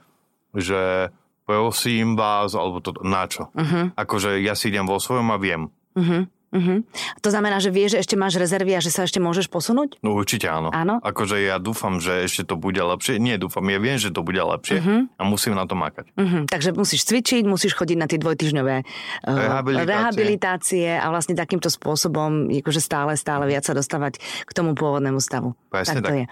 že 0.52 1.12
prosím 1.44 2.16
vás, 2.16 2.56
alebo 2.56 2.80
to, 2.80 2.96
na 3.04 3.28
čo. 3.28 3.52
Mhm. 3.56 3.96
Akože 3.96 4.40
ja 4.40 4.54
si 4.54 4.68
idem 4.68 4.84
vo 4.84 5.00
svojom 5.00 5.28
a 5.30 5.38
viem. 5.38 5.68
Uh-huh. 5.94 6.26
Uh-huh. 6.54 6.86
To 7.20 7.30
znamená, 7.34 7.58
že 7.58 7.74
vieš, 7.74 7.98
že 7.98 8.06
ešte 8.06 8.14
máš 8.14 8.38
rezervy 8.38 8.78
a 8.78 8.80
že 8.80 8.94
sa 8.94 9.04
ešte 9.04 9.18
môžeš 9.18 9.50
posunúť? 9.50 9.98
No 10.06 10.14
určite 10.14 10.46
áno. 10.46 10.70
Áno? 10.70 11.02
Akože 11.02 11.42
ja 11.42 11.58
dúfam, 11.58 11.98
že 11.98 12.30
ešte 12.30 12.46
to 12.46 12.56
bude 12.56 12.78
lepšie. 12.78 13.18
Nie 13.18 13.42
dúfam, 13.42 13.66
ja 13.66 13.82
viem, 13.82 13.98
že 13.98 14.14
to 14.14 14.22
bude 14.22 14.38
lepšie 14.38 14.78
Mhm. 14.78 15.18
a 15.18 15.22
musím 15.26 15.58
na 15.58 15.66
to 15.66 15.74
makať. 15.74 16.14
Uh-huh. 16.14 16.46
Takže 16.46 16.78
musíš 16.78 17.10
cvičiť, 17.10 17.42
musíš 17.44 17.74
chodiť 17.74 17.98
na 17.98 18.06
tie 18.06 18.22
dvojtyžňové 18.22 18.76
uh, 18.80 18.86
Rehabilitácie. 19.26 19.90
rehabilitácie 19.90 20.88
a 20.94 21.10
vlastne 21.10 21.34
takýmto 21.34 21.74
spôsobom 21.74 22.54
akože 22.54 22.78
stále, 22.78 23.18
stále 23.18 23.50
viac 23.50 23.66
sa 23.66 23.74
dostávať 23.74 24.22
k 24.46 24.52
tomu 24.54 24.78
pôvodnému 24.78 25.18
stavu. 25.18 25.58
Presne 25.74 26.00
tak 26.00 26.06
to 26.06 26.10
tak. 26.14 26.18
je. 26.22 26.26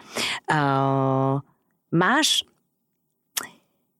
Uh, 0.53 1.41
máš 1.89 2.45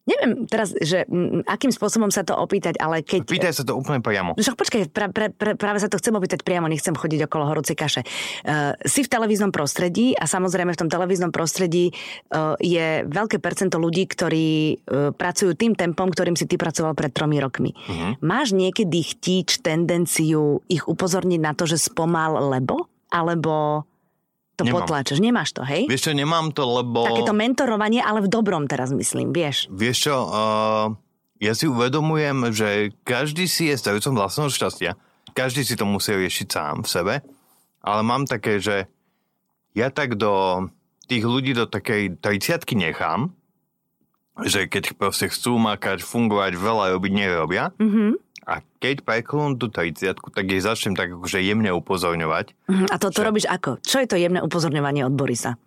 Neviem 0.02 0.50
teraz, 0.50 0.74
že 0.82 1.06
akým 1.46 1.70
spôsobom 1.70 2.10
sa 2.10 2.26
to 2.26 2.34
opýtať, 2.34 2.82
ale 2.82 3.06
keď... 3.06 3.22
Pýtaj 3.30 3.54
sa 3.54 3.64
to 3.64 3.78
úplne 3.78 4.02
priamo. 4.02 4.34
No 4.34 4.42
však 4.42 4.58
počkaj, 4.58 4.82
pra, 4.90 5.14
pra, 5.14 5.30
pra, 5.30 5.54
práve 5.54 5.78
sa 5.78 5.94
to 5.94 6.02
chcem 6.02 6.18
opýtať 6.18 6.42
priamo, 6.42 6.66
nechcem 6.66 6.98
chodiť 6.98 7.30
okolo 7.30 7.46
horúcej 7.46 7.78
kaše. 7.78 8.02
Uh, 8.42 8.74
si 8.82 9.06
v 9.06 9.12
televíznom 9.14 9.54
prostredí 9.54 10.18
a 10.18 10.26
samozrejme 10.26 10.74
v 10.74 10.80
tom 10.82 10.90
televíznom 10.90 11.30
prostredí 11.30 11.94
uh, 12.34 12.58
je 12.58 13.06
veľké 13.06 13.38
percento 13.38 13.78
ľudí, 13.78 14.10
ktorí 14.10 14.50
uh, 14.74 15.14
pracujú 15.14 15.54
tým 15.54 15.78
tempom, 15.78 16.10
ktorým 16.10 16.34
si 16.34 16.50
ty 16.50 16.58
pracoval 16.58 16.98
pred 16.98 17.14
tromi 17.14 17.38
rokmi. 17.38 17.72
Mhm. 17.78 18.26
Máš 18.26 18.58
niekedy 18.58 19.06
chtíč 19.06 19.62
tendenciu 19.62 20.66
ich 20.66 20.82
upozorniť 20.90 21.40
na 21.40 21.54
to, 21.54 21.70
že 21.70 21.78
spomal 21.78 22.50
lebo? 22.50 22.90
Alebo 23.12 23.86
to 24.62 24.70
Nemám. 24.70 24.86
potláčaš? 24.86 25.18
Nemáš 25.18 25.50
to, 25.58 25.66
hej? 25.66 25.90
Vieš 25.90 26.08
čo, 26.08 26.12
nemám 26.14 26.54
to, 26.54 26.62
lebo... 26.70 27.02
Takéto 27.10 27.34
mentorovanie, 27.34 28.06
ale 28.06 28.22
v 28.22 28.30
dobrom 28.30 28.70
teraz 28.70 28.94
myslím, 28.94 29.34
vieš? 29.34 29.66
Vieš 29.74 29.98
čo, 30.06 30.16
uh, 30.30 30.94
ja 31.42 31.58
si 31.58 31.66
uvedomujem, 31.66 32.54
že 32.54 32.94
každý 33.02 33.50
si 33.50 33.74
je 33.74 33.76
stavicom 33.76 34.14
vlastného 34.14 34.54
šťastia. 34.54 34.94
Každý 35.34 35.66
si 35.66 35.74
to 35.74 35.90
musí 35.90 36.14
riešiť 36.14 36.48
sám 36.48 36.76
v 36.86 36.90
sebe. 36.90 37.14
Ale 37.82 38.02
mám 38.06 38.30
také, 38.30 38.62
že 38.62 38.86
ja 39.74 39.90
tak 39.90 40.22
do 40.22 40.70
tých 41.10 41.26
ľudí 41.26 41.58
do 41.58 41.66
takej 41.66 42.22
30 42.22 42.62
nechám, 42.78 43.34
že 44.46 44.70
keď 44.70 44.96
proste 44.96 45.28
chcú 45.28 45.58
makať, 45.58 46.06
fungovať, 46.06 46.56
veľa 46.56 46.96
robiť, 46.96 47.12
nerobia. 47.12 47.74
Mhm. 47.82 48.31
A 48.46 48.66
keď 48.82 49.06
preklonú 49.06 49.58
tú 49.58 49.70
30 49.70 50.18
tak 50.18 50.46
ich 50.50 50.66
začnem 50.66 50.98
tak 50.98 51.14
akože 51.14 51.42
jemne 51.42 51.70
upozorňovať. 51.78 52.58
Mhm. 52.68 52.86
A 52.90 52.96
to, 52.98 53.14
to 53.14 53.22
Že- 53.22 53.28
robíš 53.28 53.46
ako? 53.48 53.78
Čo 53.86 54.02
je 54.02 54.08
to 54.10 54.18
jemné 54.18 54.42
upozorňovanie 54.42 55.06
od 55.06 55.14
Borisa? 55.14 55.58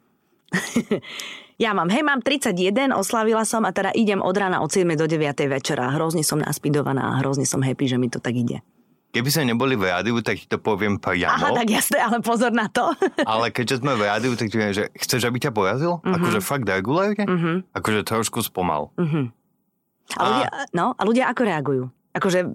ja 1.65 1.71
mám, 1.75 1.91
hej, 1.91 2.03
mám 2.03 2.23
31, 2.23 2.95
oslavila 2.95 3.43
som 3.47 3.67
a 3.67 3.71
teda 3.71 3.95
idem 3.95 4.23
od 4.23 4.35
rána 4.35 4.63
od 4.63 4.71
7 4.71 4.87
do 4.99 5.07
9 5.07 5.35
večera. 5.51 5.95
Hrozne 5.95 6.27
som 6.27 6.39
naspidovaná 6.43 7.15
a 7.15 7.19
hrozne 7.23 7.47
som 7.47 7.63
happy, 7.63 7.87
že 7.87 7.97
mi 7.99 8.11
to 8.11 8.19
tak 8.19 8.35
ide. 8.35 8.63
Keby 9.15 9.31
sme 9.31 9.55
neboli 9.55 9.79
v 9.79 9.95
rádiu, 9.95 10.19
tak 10.27 10.43
ti 10.43 10.47
to 10.51 10.59
poviem 10.59 10.99
priamo. 10.99 11.39
Aha, 11.39 11.55
tak 11.55 11.71
jasné, 11.71 12.03
ale 12.03 12.19
pozor 12.19 12.51
na 12.51 12.67
to. 12.67 12.91
ale 13.31 13.55
keďže 13.55 13.79
sme 13.79 13.95
v 13.95 14.11
rádiu, 14.11 14.35
tak 14.35 14.51
ti 14.51 14.59
poviem, 14.59 14.75
že 14.75 14.91
chceš, 14.99 15.31
aby 15.31 15.39
ťa 15.39 15.55
porazil? 15.55 16.03
Uh-huh. 16.03 16.15
Akože 16.19 16.43
fakt 16.43 16.67
regulárne? 16.67 17.23
Uh-huh. 17.23 17.63
Akože 17.79 18.03
trošku 18.03 18.43
spomal. 18.43 18.91
Uh-huh. 18.99 19.31
A, 20.19 20.23
ľudia, 20.27 20.49
no, 20.75 20.99
a 20.99 21.03
ľudia 21.07 21.31
ako 21.31 21.43
reagujú? 21.47 21.85
Akože 22.15 22.55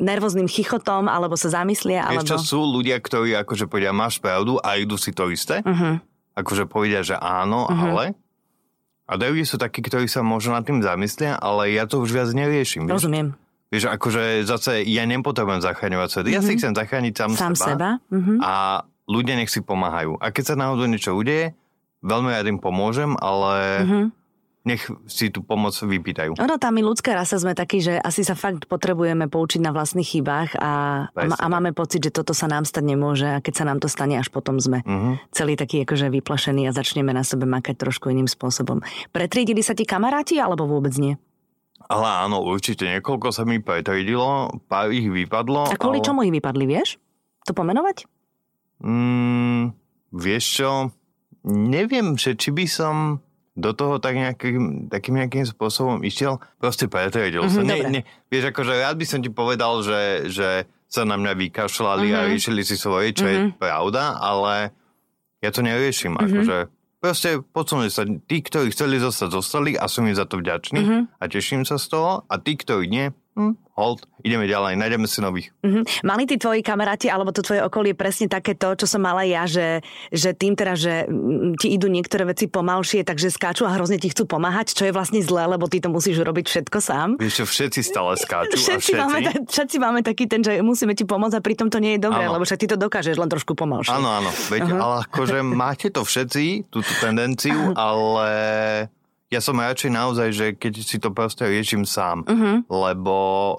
nervóznym 0.00 0.48
chichotom, 0.50 1.06
alebo 1.06 1.38
sa 1.38 1.52
zamyslia, 1.52 2.08
alebo... 2.08 2.24
Ešte 2.24 2.40
sú 2.40 2.64
ľudia, 2.64 2.98
ktorí 2.98 3.36
akože 3.44 3.70
povedia, 3.70 3.94
máš 3.94 4.18
pravdu 4.18 4.58
a 4.58 4.80
idú 4.80 4.98
si 4.98 5.14
to 5.14 5.30
isté. 5.30 5.60
Uh-huh. 5.62 6.00
Akože 6.34 6.66
povedia, 6.66 7.04
že 7.04 7.14
áno, 7.18 7.68
uh-huh. 7.68 7.84
ale... 7.94 8.04
A 9.04 9.20
dajú 9.20 9.36
sú 9.44 9.60
takí, 9.60 9.84
ktorí 9.84 10.08
sa 10.08 10.24
možno 10.24 10.56
nad 10.56 10.64
tým 10.64 10.80
zamyslia, 10.80 11.36
ale 11.36 11.76
ja 11.76 11.84
to 11.84 12.00
už 12.00 12.08
viac 12.08 12.32
neriešim. 12.32 12.88
Rozumiem. 12.88 13.36
Vieš, 13.68 13.92
akože 13.92 14.48
zase 14.48 14.80
ja 14.88 15.04
nepotrebujem 15.04 15.60
zachraňovať 15.60 16.08
svet. 16.08 16.24
Mm-hmm. 16.24 16.36
Ja 16.40 16.40
si 16.40 16.52
mhm. 16.56 16.58
chcem 16.64 16.72
zachrániť 16.72 17.12
sám, 17.12 17.30
sám 17.36 17.52
seba. 17.52 17.68
seba. 17.68 17.90
Mm-hmm. 18.08 18.38
A 18.40 18.52
ľudia 19.04 19.36
nech 19.36 19.52
si 19.52 19.60
pomáhajú. 19.60 20.16
A 20.24 20.32
keď 20.32 20.44
sa 20.48 20.54
náhodou 20.56 20.88
niečo 20.88 21.12
udeje, 21.12 21.52
veľmi 22.00 22.32
rád 22.32 22.48
im 22.48 22.56
pomôžem, 22.56 23.12
ale... 23.20 23.84
Mm-hmm 23.84 24.23
nech 24.64 24.80
si 25.04 25.28
tú 25.28 25.44
pomoc 25.44 25.76
vypýtajú. 25.76 26.40
Ono, 26.40 26.56
tam 26.56 26.72
my 26.72 26.82
ľudská 26.82 27.12
rasa 27.12 27.36
sme 27.36 27.52
takí, 27.52 27.84
že 27.84 28.00
asi 28.00 28.24
sa 28.24 28.32
fakt 28.32 28.64
potrebujeme 28.64 29.28
poučiť 29.28 29.60
na 29.60 29.76
vlastných 29.76 30.08
chybách 30.08 30.56
a, 30.56 30.72
a, 31.12 31.24
a 31.36 31.46
máme 31.52 31.76
pocit, 31.76 32.00
že 32.00 32.08
toto 32.08 32.32
sa 32.32 32.48
nám 32.48 32.64
stať 32.64 32.84
nemôže 32.84 33.28
a 33.28 33.44
keď 33.44 33.54
sa 33.60 33.64
nám 33.68 33.78
to 33.84 33.92
stane, 33.92 34.16
až 34.16 34.32
potom 34.32 34.56
sme 34.56 34.80
uh-huh. 34.80 35.20
celý 35.36 35.60
taký 35.60 35.84
akože 35.84 36.08
vyplašení 36.08 36.64
a 36.64 36.72
začneme 36.72 37.12
na 37.12 37.20
sebe 37.20 37.44
makať 37.44 37.76
trošku 37.76 38.08
iným 38.08 38.24
spôsobom. 38.24 38.80
Pretriedili 39.12 39.60
sa 39.60 39.76
ti 39.76 39.84
kamaráti 39.84 40.40
alebo 40.40 40.64
vôbec 40.64 40.96
nie? 40.96 41.20
Ale 41.84 42.08
áno, 42.24 42.40
určite 42.40 42.88
niekoľko 42.88 43.28
sa 43.28 43.44
mi 43.44 43.60
pretriedilo, 43.60 44.48
pár 44.72 44.88
ich 44.88 45.04
vypadlo. 45.04 45.68
A 45.68 45.76
kvôli 45.76 46.00
ale... 46.00 46.06
čomu 46.08 46.24
ich 46.24 46.32
vypadli, 46.32 46.64
vieš? 46.64 46.96
To 47.44 47.52
pomenovať? 47.52 48.08
Mm, 48.80 49.76
vieš 50.16 50.44
čo, 50.56 50.70
neviem, 51.44 52.16
že 52.16 52.32
či 52.32 52.48
by 52.56 52.64
som 52.64 53.20
do 53.54 53.70
toho 53.70 54.02
tak 54.02 54.18
nejakým, 54.18 54.90
takým 54.90 55.14
nejakým 55.14 55.46
spôsobom 55.46 56.02
išiel, 56.02 56.42
proste 56.58 56.90
pretredil 56.90 57.46
mm-hmm, 57.46 57.62
Ne, 57.62 57.76
ne, 57.86 58.00
vieš, 58.26 58.50
akože 58.50 58.82
rád 58.82 58.98
by 58.98 59.06
som 59.06 59.22
ti 59.22 59.30
povedal, 59.30 59.78
že, 59.86 60.26
že 60.26 60.48
sa 60.90 61.06
na 61.06 61.14
mňa 61.14 61.32
vykašľali 61.38 62.06
mm-hmm. 62.10 62.18
a 62.18 62.26
mhm. 62.26 62.30
riešili 62.34 62.62
si 62.66 62.74
svoje, 62.74 63.14
čo 63.14 63.26
mm-hmm. 63.26 63.34
je 63.34 63.50
mhm. 63.54 63.58
pravda, 63.58 64.18
ale 64.18 64.74
ja 65.38 65.50
to 65.54 65.62
neriešim. 65.62 66.18
Mm-hmm. 66.18 66.26
Akože 66.26 66.56
proste 66.98 67.30
posunuli 67.44 67.90
sa. 67.94 68.02
Tí, 68.06 68.36
ktorí 68.42 68.74
chceli 68.74 68.98
zostať, 68.98 69.28
zostali 69.30 69.78
a 69.78 69.86
som 69.86 70.08
im 70.08 70.16
za 70.18 70.26
to 70.26 70.42
vďačný 70.42 70.80
mm-hmm. 70.82 71.02
a 71.20 71.24
teším 71.30 71.62
sa 71.62 71.78
z 71.78 71.86
toho. 71.94 72.26
A 72.26 72.34
tí, 72.42 72.58
ktorí 72.58 72.90
nie, 72.90 73.14
hm, 73.34 73.54
hold, 73.74 74.06
ideme 74.22 74.46
ďalej, 74.46 74.78
nájdeme 74.78 75.06
si 75.10 75.18
nových. 75.18 75.50
Mm-hmm. 75.66 76.06
Mali 76.06 76.22
tí 76.30 76.38
tvoji 76.38 76.62
kamaráti 76.62 77.10
alebo 77.10 77.34
to 77.34 77.42
tvoje 77.42 77.60
okolie 77.66 77.92
presne 77.98 78.30
také 78.30 78.54
to, 78.54 78.78
čo 78.78 78.86
som 78.86 79.02
mala 79.02 79.26
ja, 79.26 79.50
že, 79.50 79.82
že 80.14 80.30
tým 80.30 80.54
teda, 80.54 80.74
že 80.78 81.10
ti 81.58 81.74
idú 81.74 81.90
niektoré 81.90 82.22
veci 82.22 82.46
pomalšie, 82.46 83.02
takže 83.02 83.34
skáču 83.34 83.66
a 83.66 83.74
hrozne 83.74 83.98
ti 83.98 84.08
chcú 84.14 84.30
pomáhať, 84.30 84.78
čo 84.78 84.86
je 84.86 84.94
vlastne 84.94 85.18
zlé, 85.20 85.50
lebo 85.50 85.66
ty 85.66 85.82
to 85.82 85.90
musíš 85.90 86.22
robiť 86.22 86.46
všetko 86.46 86.78
sám. 86.78 87.08
Vieš 87.18 87.42
čo, 87.42 87.44
všetci 87.50 87.80
stále 87.82 88.14
skáču 88.14 88.54
všetci, 88.54 88.70
a 88.70 88.78
všetci... 88.78 88.94
Máme, 88.94 89.20
všetci 89.50 89.76
máme 89.82 90.00
taký 90.06 90.24
ten, 90.30 90.40
že 90.46 90.62
musíme 90.62 90.94
ti 90.94 91.02
pomôcť 91.02 91.36
a 91.38 91.42
pritom 91.42 91.66
to 91.66 91.82
nie 91.82 91.98
je 91.98 92.06
dobré, 92.06 92.30
ano. 92.30 92.38
lebo 92.38 92.46
však 92.46 92.60
ty 92.62 92.66
to 92.70 92.78
dokážeš 92.78 93.18
len 93.18 93.26
trošku 93.26 93.58
pomalšie. 93.58 93.90
Áno, 93.90 94.06
áno, 94.06 94.30
veď, 94.30 94.70
uh-huh. 94.70 94.78
ale 94.78 94.94
akože 95.10 95.38
máte 95.42 95.90
to 95.90 96.06
všetci, 96.06 96.70
túto 96.70 96.90
tendenciu, 97.02 97.74
ale 97.78 98.30
ja 99.34 99.40
som 99.42 99.58
radšej 99.58 99.90
naozaj, 99.90 100.28
že 100.30 100.46
keď 100.54 100.72
si 100.78 100.96
to 101.02 101.10
proste 101.10 101.42
riešim 101.42 101.82
sám, 101.82 102.22
uh-huh. 102.22 102.62
lebo 102.70 103.16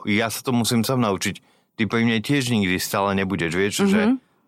ja 0.08 0.32
sa 0.32 0.40
to 0.40 0.56
musím 0.56 0.88
sám 0.88 1.04
naučiť. 1.04 1.44
Ty 1.76 1.84
pri 1.92 2.08
mne 2.08 2.24
tiež 2.24 2.48
nikdy 2.48 2.80
stále 2.80 3.12
nebudeš, 3.20 3.52
vieš, 3.52 3.76
uh-huh. 3.84 3.92
že, 3.92 4.02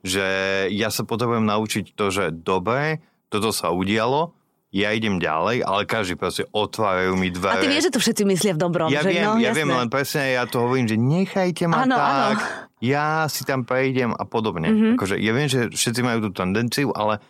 že 0.07 0.25
ja 0.71 0.87
sa 0.87 1.03
potrebujem 1.03 1.43
naučiť 1.43 1.99
to, 1.99 2.07
že 2.07 2.31
dobre, 2.31 3.03
toto 3.27 3.51
sa 3.51 3.75
udialo, 3.75 4.31
ja 4.71 4.91
idem 4.91 5.15
ďalej, 5.15 5.63
ale 5.63 5.87
každý 5.87 6.19
proste 6.19 6.43
otvárajú 6.51 7.15
mi 7.15 7.31
dvere. 7.31 7.59
A 7.59 7.63
ty 7.63 7.71
vieš, 7.71 7.87
že 7.87 7.93
to 7.95 8.01
všetci 8.03 8.23
myslia 8.27 8.53
v 8.55 8.59
dobrom. 8.59 8.87
Ja 8.91 8.99
že 8.99 9.15
viem, 9.15 9.23
no, 9.23 9.39
ja 9.39 9.51
jasné. 9.51 9.57
viem, 9.63 9.69
len 9.71 9.87
presne 9.87 10.23
ja 10.35 10.43
to 10.43 10.59
hovorím, 10.59 10.87
že 10.91 10.97
nechajte 10.99 11.63
ma 11.71 11.87
ano, 11.87 11.95
tak, 11.95 12.37
ano. 12.39 12.77
ja 12.83 13.07
si 13.31 13.47
tam 13.47 13.63
prejdem 13.63 14.11
a 14.11 14.23
podobne. 14.27 14.67
Uh-huh. 14.67 14.93
Akože 14.99 15.15
ja 15.23 15.31
viem, 15.31 15.47
že 15.47 15.71
všetci 15.71 16.01
majú 16.03 16.27
tú 16.27 16.29
tendenciu, 16.35 16.91
ale 16.91 17.23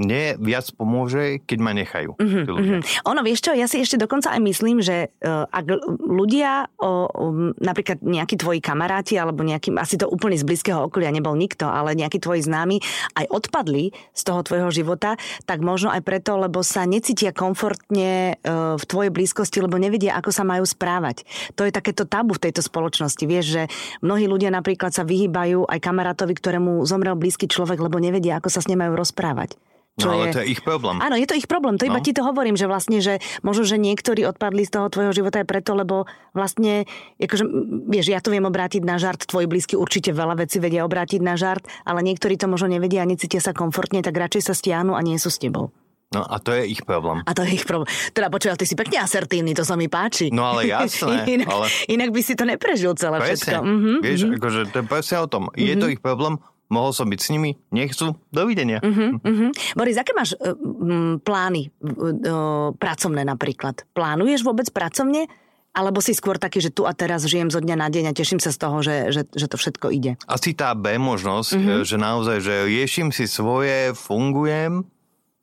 mne 0.00 0.40
viac 0.40 0.72
pomôže, 0.72 1.44
keď 1.44 1.58
ma 1.60 1.76
nechajú. 1.76 2.16
Mm-hmm, 2.16 2.44
mm-hmm. 2.48 2.80
Ono, 3.12 3.20
vieš 3.20 3.44
čo, 3.44 3.52
ja 3.52 3.68
si 3.68 3.84
ešte 3.84 4.00
dokonca 4.00 4.32
aj 4.32 4.40
myslím, 4.40 4.80
že 4.80 5.12
uh, 5.20 5.44
ak 5.52 5.68
ľudia, 6.00 6.64
uh, 6.80 7.06
um, 7.12 7.52
napríklad 7.60 8.00
nejakí 8.00 8.40
tvoji 8.40 8.64
kamaráti, 8.64 9.20
alebo 9.20 9.44
nejaký, 9.44 9.76
asi 9.76 10.00
to 10.00 10.08
úplne 10.08 10.40
z 10.40 10.48
blízkeho 10.48 10.88
okolia 10.88 11.12
nebol 11.12 11.36
nikto, 11.36 11.68
ale 11.68 11.92
nejakí 11.92 12.16
tvoji 12.24 12.40
známi 12.40 12.80
aj 13.20 13.28
odpadli 13.28 13.92
z 14.16 14.22
toho 14.24 14.40
tvojho 14.40 14.72
života, 14.72 15.20
tak 15.44 15.60
možno 15.60 15.92
aj 15.92 16.00
preto, 16.00 16.40
lebo 16.40 16.64
sa 16.64 16.88
necítia 16.88 17.36
komfortne 17.36 18.40
uh, 18.40 18.80
v 18.80 18.84
tvojej 18.88 19.12
blízkosti, 19.12 19.60
lebo 19.60 19.76
nevedia, 19.76 20.16
ako 20.16 20.32
sa 20.32 20.48
majú 20.48 20.64
správať. 20.64 21.28
To 21.60 21.68
je 21.68 21.72
takéto 21.72 22.08
tabu 22.08 22.32
v 22.40 22.48
tejto 22.48 22.64
spoločnosti. 22.64 23.24
Vieš, 23.28 23.44
že 23.44 23.62
mnohí 24.00 24.24
ľudia 24.24 24.48
napríklad 24.48 24.96
sa 24.96 25.04
vyhýbajú 25.04 25.68
aj 25.68 25.78
kamarátovi, 25.84 26.32
ktorému 26.32 26.80
zomrel 26.88 27.12
blízky 27.12 27.44
človek, 27.44 27.76
lebo 27.76 28.00
nevedia, 28.00 28.40
ako 28.40 28.48
sa 28.48 28.64
s 28.64 28.68
ním 28.72 28.80
majú 28.80 28.96
rozprávať. 28.96 29.60
Čo 30.00 30.08
no 30.08 30.12
ale 30.16 30.32
je... 30.32 30.32
to 30.32 30.40
je 30.40 30.48
ich 30.56 30.62
problém. 30.64 30.96
Áno, 31.04 31.20
je 31.20 31.28
to 31.28 31.36
ich 31.36 31.44
problém. 31.44 31.76
To 31.76 31.84
no. 31.84 31.92
iba 31.92 32.00
ti 32.00 32.16
to 32.16 32.24
hovorím, 32.24 32.56
že 32.56 32.64
vlastne, 32.64 33.04
že 33.04 33.20
možno, 33.44 33.68
že 33.68 33.76
niektorí 33.76 34.24
odpadli 34.24 34.64
z 34.64 34.80
toho 34.80 34.88
tvojho 34.88 35.12
života 35.12 35.44
aj 35.44 35.46
preto, 35.52 35.76
lebo 35.76 36.08
vlastne, 36.32 36.88
akože, 37.20 37.44
vieš, 37.92 38.08
ja 38.08 38.24
to 38.24 38.32
viem 38.32 38.48
obrátiť 38.48 38.80
na 38.88 38.96
žart, 38.96 39.28
tvoj 39.28 39.44
blízky 39.44 39.76
určite 39.76 40.16
veľa 40.16 40.40
vecí 40.40 40.56
vedia 40.64 40.88
obrátiť 40.88 41.20
na 41.20 41.36
žart, 41.36 41.68
ale 41.84 42.00
niektorí 42.00 42.40
to 42.40 42.48
možno 42.48 42.72
nevedia 42.72 43.04
a 43.04 43.10
necítia 43.10 43.44
sa 43.44 43.52
komfortne, 43.52 44.00
tak 44.00 44.16
radšej 44.16 44.42
sa 44.48 44.56
stiahnu 44.56 44.96
a 44.96 45.00
nie 45.04 45.20
sú 45.20 45.28
s 45.28 45.36
tebou. 45.36 45.76
No 46.12 46.28
a 46.28 46.36
to 46.40 46.52
je 46.52 46.68
ich 46.68 46.84
problém. 46.84 47.24
A 47.24 47.32
to 47.32 47.40
je 47.40 47.56
ich 47.56 47.64
problém. 47.64 47.88
Teda 48.12 48.28
počúval, 48.28 48.60
ty 48.60 48.68
si 48.68 48.76
pekne 48.76 49.00
asertívny, 49.00 49.56
to 49.56 49.64
sa 49.64 49.80
mi 49.80 49.88
páči. 49.88 50.28
No 50.28 50.44
ale 50.44 50.68
jasné. 50.68 51.24
inak, 51.40 51.48
ale... 51.48 51.66
inak 51.88 52.08
by 52.12 52.20
si 52.20 52.36
to 52.36 52.44
neprežil 52.44 52.92
celé 53.00 53.16
presne. 53.16 53.36
všetko. 53.40 53.64
Mm-hmm, 53.64 53.96
Vieš, 54.04 54.20
mm-hmm. 54.20 54.36
akože 54.36 54.60
to 54.68 54.76
je 54.76 54.84
presne 54.84 55.16
o 55.24 55.26
tom. 55.28 55.42
Mm-hmm. 55.48 55.68
Je 55.68 55.74
to 55.80 55.86
mhm. 55.88 55.92
ich 55.96 56.00
problém, 56.04 56.34
mohol 56.72 56.96
som 56.96 57.06
byť 57.06 57.20
s 57.20 57.28
nimi, 57.28 57.60
nechcú, 57.68 58.16
dovidenia. 58.32 58.80
Uh-huh, 58.80 59.20
uh-huh. 59.20 59.50
Boris, 59.76 60.00
aké 60.00 60.16
máš 60.16 60.32
uh, 60.40 60.56
plány 61.20 61.68
uh, 61.68 62.72
pracovné 62.72 63.28
napríklad? 63.28 63.84
Plánuješ 63.92 64.40
vôbec 64.40 64.72
pracovne? 64.72 65.28
Alebo 65.72 66.04
si 66.04 66.12
skôr 66.12 66.36
taký, 66.36 66.60
že 66.60 66.68
tu 66.68 66.84
a 66.84 66.92
teraz 66.92 67.24
žijem 67.24 67.48
zo 67.48 67.56
dňa 67.56 67.76
na 67.80 67.88
deň 67.88 68.12
a 68.12 68.16
teším 68.16 68.44
sa 68.44 68.52
z 68.52 68.60
toho, 68.60 68.84
že, 68.84 69.08
že, 69.08 69.24
že 69.32 69.46
to 69.48 69.56
všetko 69.56 69.88
ide? 69.88 70.20
Asi 70.28 70.52
tá 70.52 70.76
B 70.76 71.00
možnosť, 71.00 71.50
uh-huh. 71.56 71.80
že 71.84 71.96
naozaj, 71.96 72.44
že 72.44 72.54
riešim 72.68 73.08
si 73.08 73.24
svoje, 73.24 73.96
fungujem 73.96 74.84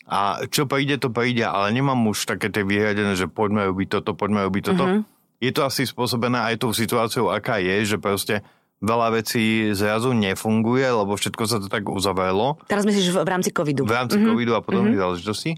a 0.05 0.45
čo 0.49 0.69
príde, 0.69 1.01
to 1.01 1.09
príde, 1.09 1.45
ale 1.45 1.73
nemám 1.73 1.97
už 2.13 2.29
také 2.29 2.53
tie 2.53 2.61
vyhradené, 2.61 3.17
že 3.17 3.25
poďme 3.25 3.73
robiť 3.73 4.01
toto, 4.01 4.13
poďme 4.13 4.45
robiť 4.45 4.63
toto. 4.73 4.85
Uh-huh. 4.85 5.01
Je 5.41 5.49
to 5.49 5.65
asi 5.65 5.89
spôsobené 5.89 6.37
aj 6.53 6.61
tou 6.61 6.77
situáciou, 6.77 7.33
aká 7.33 7.57
je, 7.57 7.95
že 7.95 7.97
proste 7.97 8.45
veľa 8.79 9.07
vecí 9.19 9.71
zrazu 9.75 10.15
nefunguje, 10.15 10.87
lebo 10.87 11.15
všetko 11.15 11.43
sa 11.47 11.57
to 11.59 11.67
tak 11.67 11.87
uzavrelo. 11.87 12.59
Teraz 12.67 12.87
myslíš 12.87 13.11
v 13.11 13.29
rámci 13.29 13.51
covidu. 13.51 13.83
V 13.83 13.91
rámci 13.91 14.15
mm-hmm. 14.15 14.29
covidu 14.31 14.51
a 14.55 14.63
podobných 14.63 14.95
mm-hmm. 14.95 15.03
záležitostí. 15.03 15.51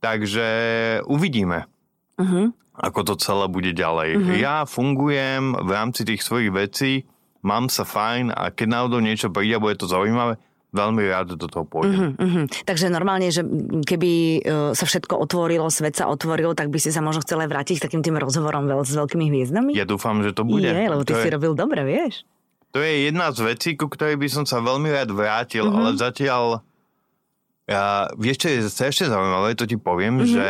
Takže 0.00 0.48
uvidíme, 1.08 1.68
mm-hmm. 2.16 2.46
ako 2.80 3.00
to 3.12 3.14
celé 3.20 3.48
bude 3.48 3.72
ďalej. 3.72 4.16
Mm-hmm. 4.16 4.36
Ja 4.40 4.64
fungujem 4.64 5.56
v 5.56 5.70
rámci 5.72 6.08
tých 6.08 6.24
svojich 6.24 6.52
vecí, 6.52 7.04
mám 7.40 7.72
sa 7.72 7.84
fajn 7.88 8.32
a 8.32 8.52
keď 8.52 8.66
náhodou 8.68 9.00
niečo 9.00 9.32
príde, 9.32 9.56
bude 9.60 9.76
to 9.76 9.88
zaujímavé, 9.88 10.40
veľmi 10.70 11.02
rád 11.10 11.34
do 11.34 11.46
toho 11.50 11.66
pôjdem. 11.66 12.14
Uh-huh, 12.14 12.46
uh-huh. 12.46 12.46
Takže 12.62 12.94
normálne, 12.94 13.26
že 13.34 13.42
keby 13.82 14.12
uh, 14.12 14.70
sa 14.70 14.86
všetko 14.86 15.18
otvorilo, 15.18 15.66
svet 15.66 15.98
sa 15.98 16.06
otvoril, 16.06 16.54
tak 16.54 16.70
by 16.70 16.78
si 16.78 16.94
sa 16.94 17.02
možno 17.02 17.26
chcel 17.26 17.42
vrátiť 17.42 17.82
k 17.82 17.84
takým 17.90 18.02
tým 18.06 18.14
rozhovorom 18.22 18.70
veľ, 18.70 18.86
s 18.86 18.94
veľkými 18.94 19.34
hviezdami? 19.34 19.74
Ja 19.74 19.82
dúfam, 19.82 20.22
že 20.22 20.30
to 20.30 20.46
bude. 20.46 20.70
Je, 20.70 20.86
lebo 20.86 21.02
ty 21.02 21.12
to 21.12 21.20
si 21.20 21.26
je... 21.26 21.34
robil 21.34 21.58
dobre, 21.58 21.82
vieš. 21.82 22.22
To 22.70 22.78
je 22.78 23.10
jedna 23.10 23.34
z 23.34 23.42
vecí, 23.42 23.74
ku 23.74 23.90
ktorej 23.90 24.14
by 24.14 24.28
som 24.30 24.44
sa 24.46 24.62
veľmi 24.62 24.94
rád 24.94 25.10
vrátil, 25.10 25.66
mm-hmm. 25.66 25.80
ale 25.82 25.90
zatiaľ... 25.98 26.44
Ja, 27.70 28.10
vieš, 28.18 28.42
čo 28.42 28.48
je 28.50 28.58
ešte 28.66 29.06
zaujímavé, 29.06 29.54
to 29.54 29.62
ti 29.62 29.78
poviem, 29.78 30.22
mm-hmm. 30.22 30.34
že 30.34 30.48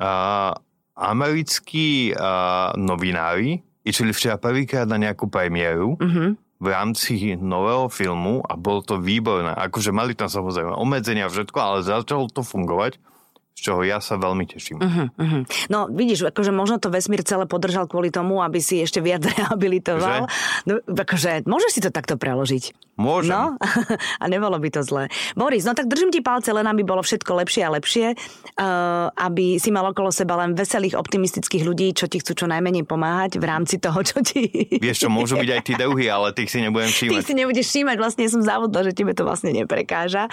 uh, 0.00 0.52
americkí 0.92 2.12
uh, 2.12 2.76
novinári 2.76 3.64
išli 3.88 4.12
včera 4.12 4.36
prvýkrát 4.36 4.84
na 4.84 5.00
nejakú 5.00 5.32
premiéru 5.32 5.96
mm-hmm. 5.96 6.30
v 6.60 6.66
rámci 6.68 7.40
nového 7.40 7.88
filmu 7.88 8.44
a 8.44 8.52
bolo 8.52 8.84
to 8.84 9.00
výborné. 9.00 9.56
Akože 9.56 9.96
mali 9.96 10.12
tam 10.12 10.28
samozrejme 10.28 10.76
obmedzenia 10.76 11.24
všetko, 11.32 11.56
ale 11.56 11.88
začalo 11.88 12.28
to 12.28 12.44
fungovať. 12.44 13.00
Čoho 13.60 13.80
ja 13.84 14.00
sa 14.00 14.16
veľmi 14.16 14.44
teším. 14.48 14.80
Uh-huh, 14.80 15.06
uh-huh. 15.14 15.42
No 15.68 15.86
vidíš, 15.92 16.32
akože 16.32 16.50
možno 16.50 16.80
to 16.80 16.88
vesmír 16.88 17.20
celé 17.22 17.44
podržal 17.44 17.84
kvôli 17.86 18.08
tomu, 18.08 18.40
aby 18.40 18.58
si 18.58 18.80
ešte 18.80 19.04
viac 19.04 19.22
rehabilitoval. 19.36 20.26
No, 20.64 20.72
akože 20.84 21.44
môžeš 21.44 21.70
si 21.76 21.80
to 21.84 21.90
takto 21.92 22.16
preložiť. 22.16 22.96
Môžem. 23.00 23.32
No, 23.32 23.56
a 24.22 24.24
nebolo 24.28 24.60
by 24.60 24.68
to 24.68 24.84
zlé. 24.84 25.08
Boris, 25.32 25.64
no 25.64 25.72
tak 25.72 25.88
držím 25.88 26.12
ti 26.12 26.20
palce, 26.20 26.52
len 26.52 26.68
aby 26.68 26.84
bolo 26.84 27.00
všetko 27.00 27.32
lepšie 27.44 27.62
a 27.64 27.70
lepšie, 27.72 28.06
uh, 28.12 29.08
aby 29.16 29.56
si 29.56 29.72
mal 29.72 29.88
okolo 29.88 30.12
seba 30.12 30.36
len 30.40 30.52
veselých, 30.52 31.00
optimistických 31.00 31.64
ľudí, 31.64 31.96
čo 31.96 32.06
ti 32.06 32.20
chcú 32.20 32.44
čo 32.44 32.46
najmenej 32.46 32.84
pomáhať 32.84 33.40
v 33.40 33.44
rámci 33.48 33.80
toho, 33.80 34.04
čo 34.04 34.20
ti... 34.20 34.52
Vieš 34.76 35.06
čo, 35.06 35.08
môžu 35.08 35.40
byť 35.40 35.50
aj 35.50 35.62
tí 35.64 35.72
deuhy, 35.80 36.12
ale 36.12 36.36
tých 36.36 36.52
si 36.52 36.60
nebudem 36.60 36.92
všímať. 36.92 37.16
Ty 37.16 37.24
si 37.24 37.34
nebudeš 37.36 37.66
všímať, 37.72 37.96
vlastne 37.96 38.24
som 38.28 38.44
závodná, 38.44 38.84
že 38.84 38.92
tebe 38.92 39.16
to 39.16 39.24
vlastne 39.24 39.52
neprekáža. 39.56 40.28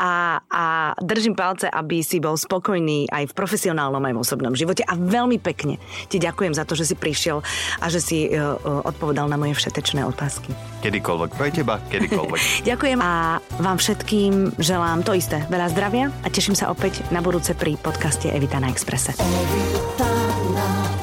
A, 0.00 0.40
a 0.48 0.64
držím 1.04 1.36
palce, 1.36 1.68
aby 1.68 2.00
si 2.00 2.16
bol 2.16 2.40
spokojný 2.40 2.65
aj 3.06 3.30
v 3.30 3.32
profesionálnom, 3.32 4.02
aj 4.02 4.14
v 4.14 4.20
osobnom 4.20 4.54
živote. 4.58 4.82
A 4.82 4.98
veľmi 4.98 5.38
pekne 5.38 5.78
ti 6.10 6.18
ďakujem 6.18 6.52
za 6.52 6.66
to, 6.66 6.74
že 6.74 6.92
si 6.92 6.94
prišiel 6.98 7.40
a 7.78 7.86
že 7.86 8.00
si 8.02 8.18
uh, 8.30 8.58
odpovedal 8.84 9.30
na 9.30 9.38
moje 9.38 9.54
všetečné 9.54 10.02
otázky. 10.02 10.50
Kedykoľvek 10.82 11.30
pre 11.38 11.48
teba, 11.54 11.78
kedykoľvek. 11.88 12.40
ďakujem 12.70 13.00
a 13.00 13.38
vám 13.62 13.78
všetkým 13.78 14.58
želám 14.58 15.06
to 15.06 15.14
isté. 15.14 15.46
Veľa 15.46 15.70
zdravia 15.70 16.04
a 16.24 16.28
teším 16.28 16.58
sa 16.58 16.68
opäť 16.72 17.06
na 17.14 17.22
budúce 17.22 17.54
pri 17.54 17.78
podcaste 17.78 18.26
Evita 18.32 18.58
na 18.58 18.72
Exprese. 18.72 19.14
Evita. 19.16 20.95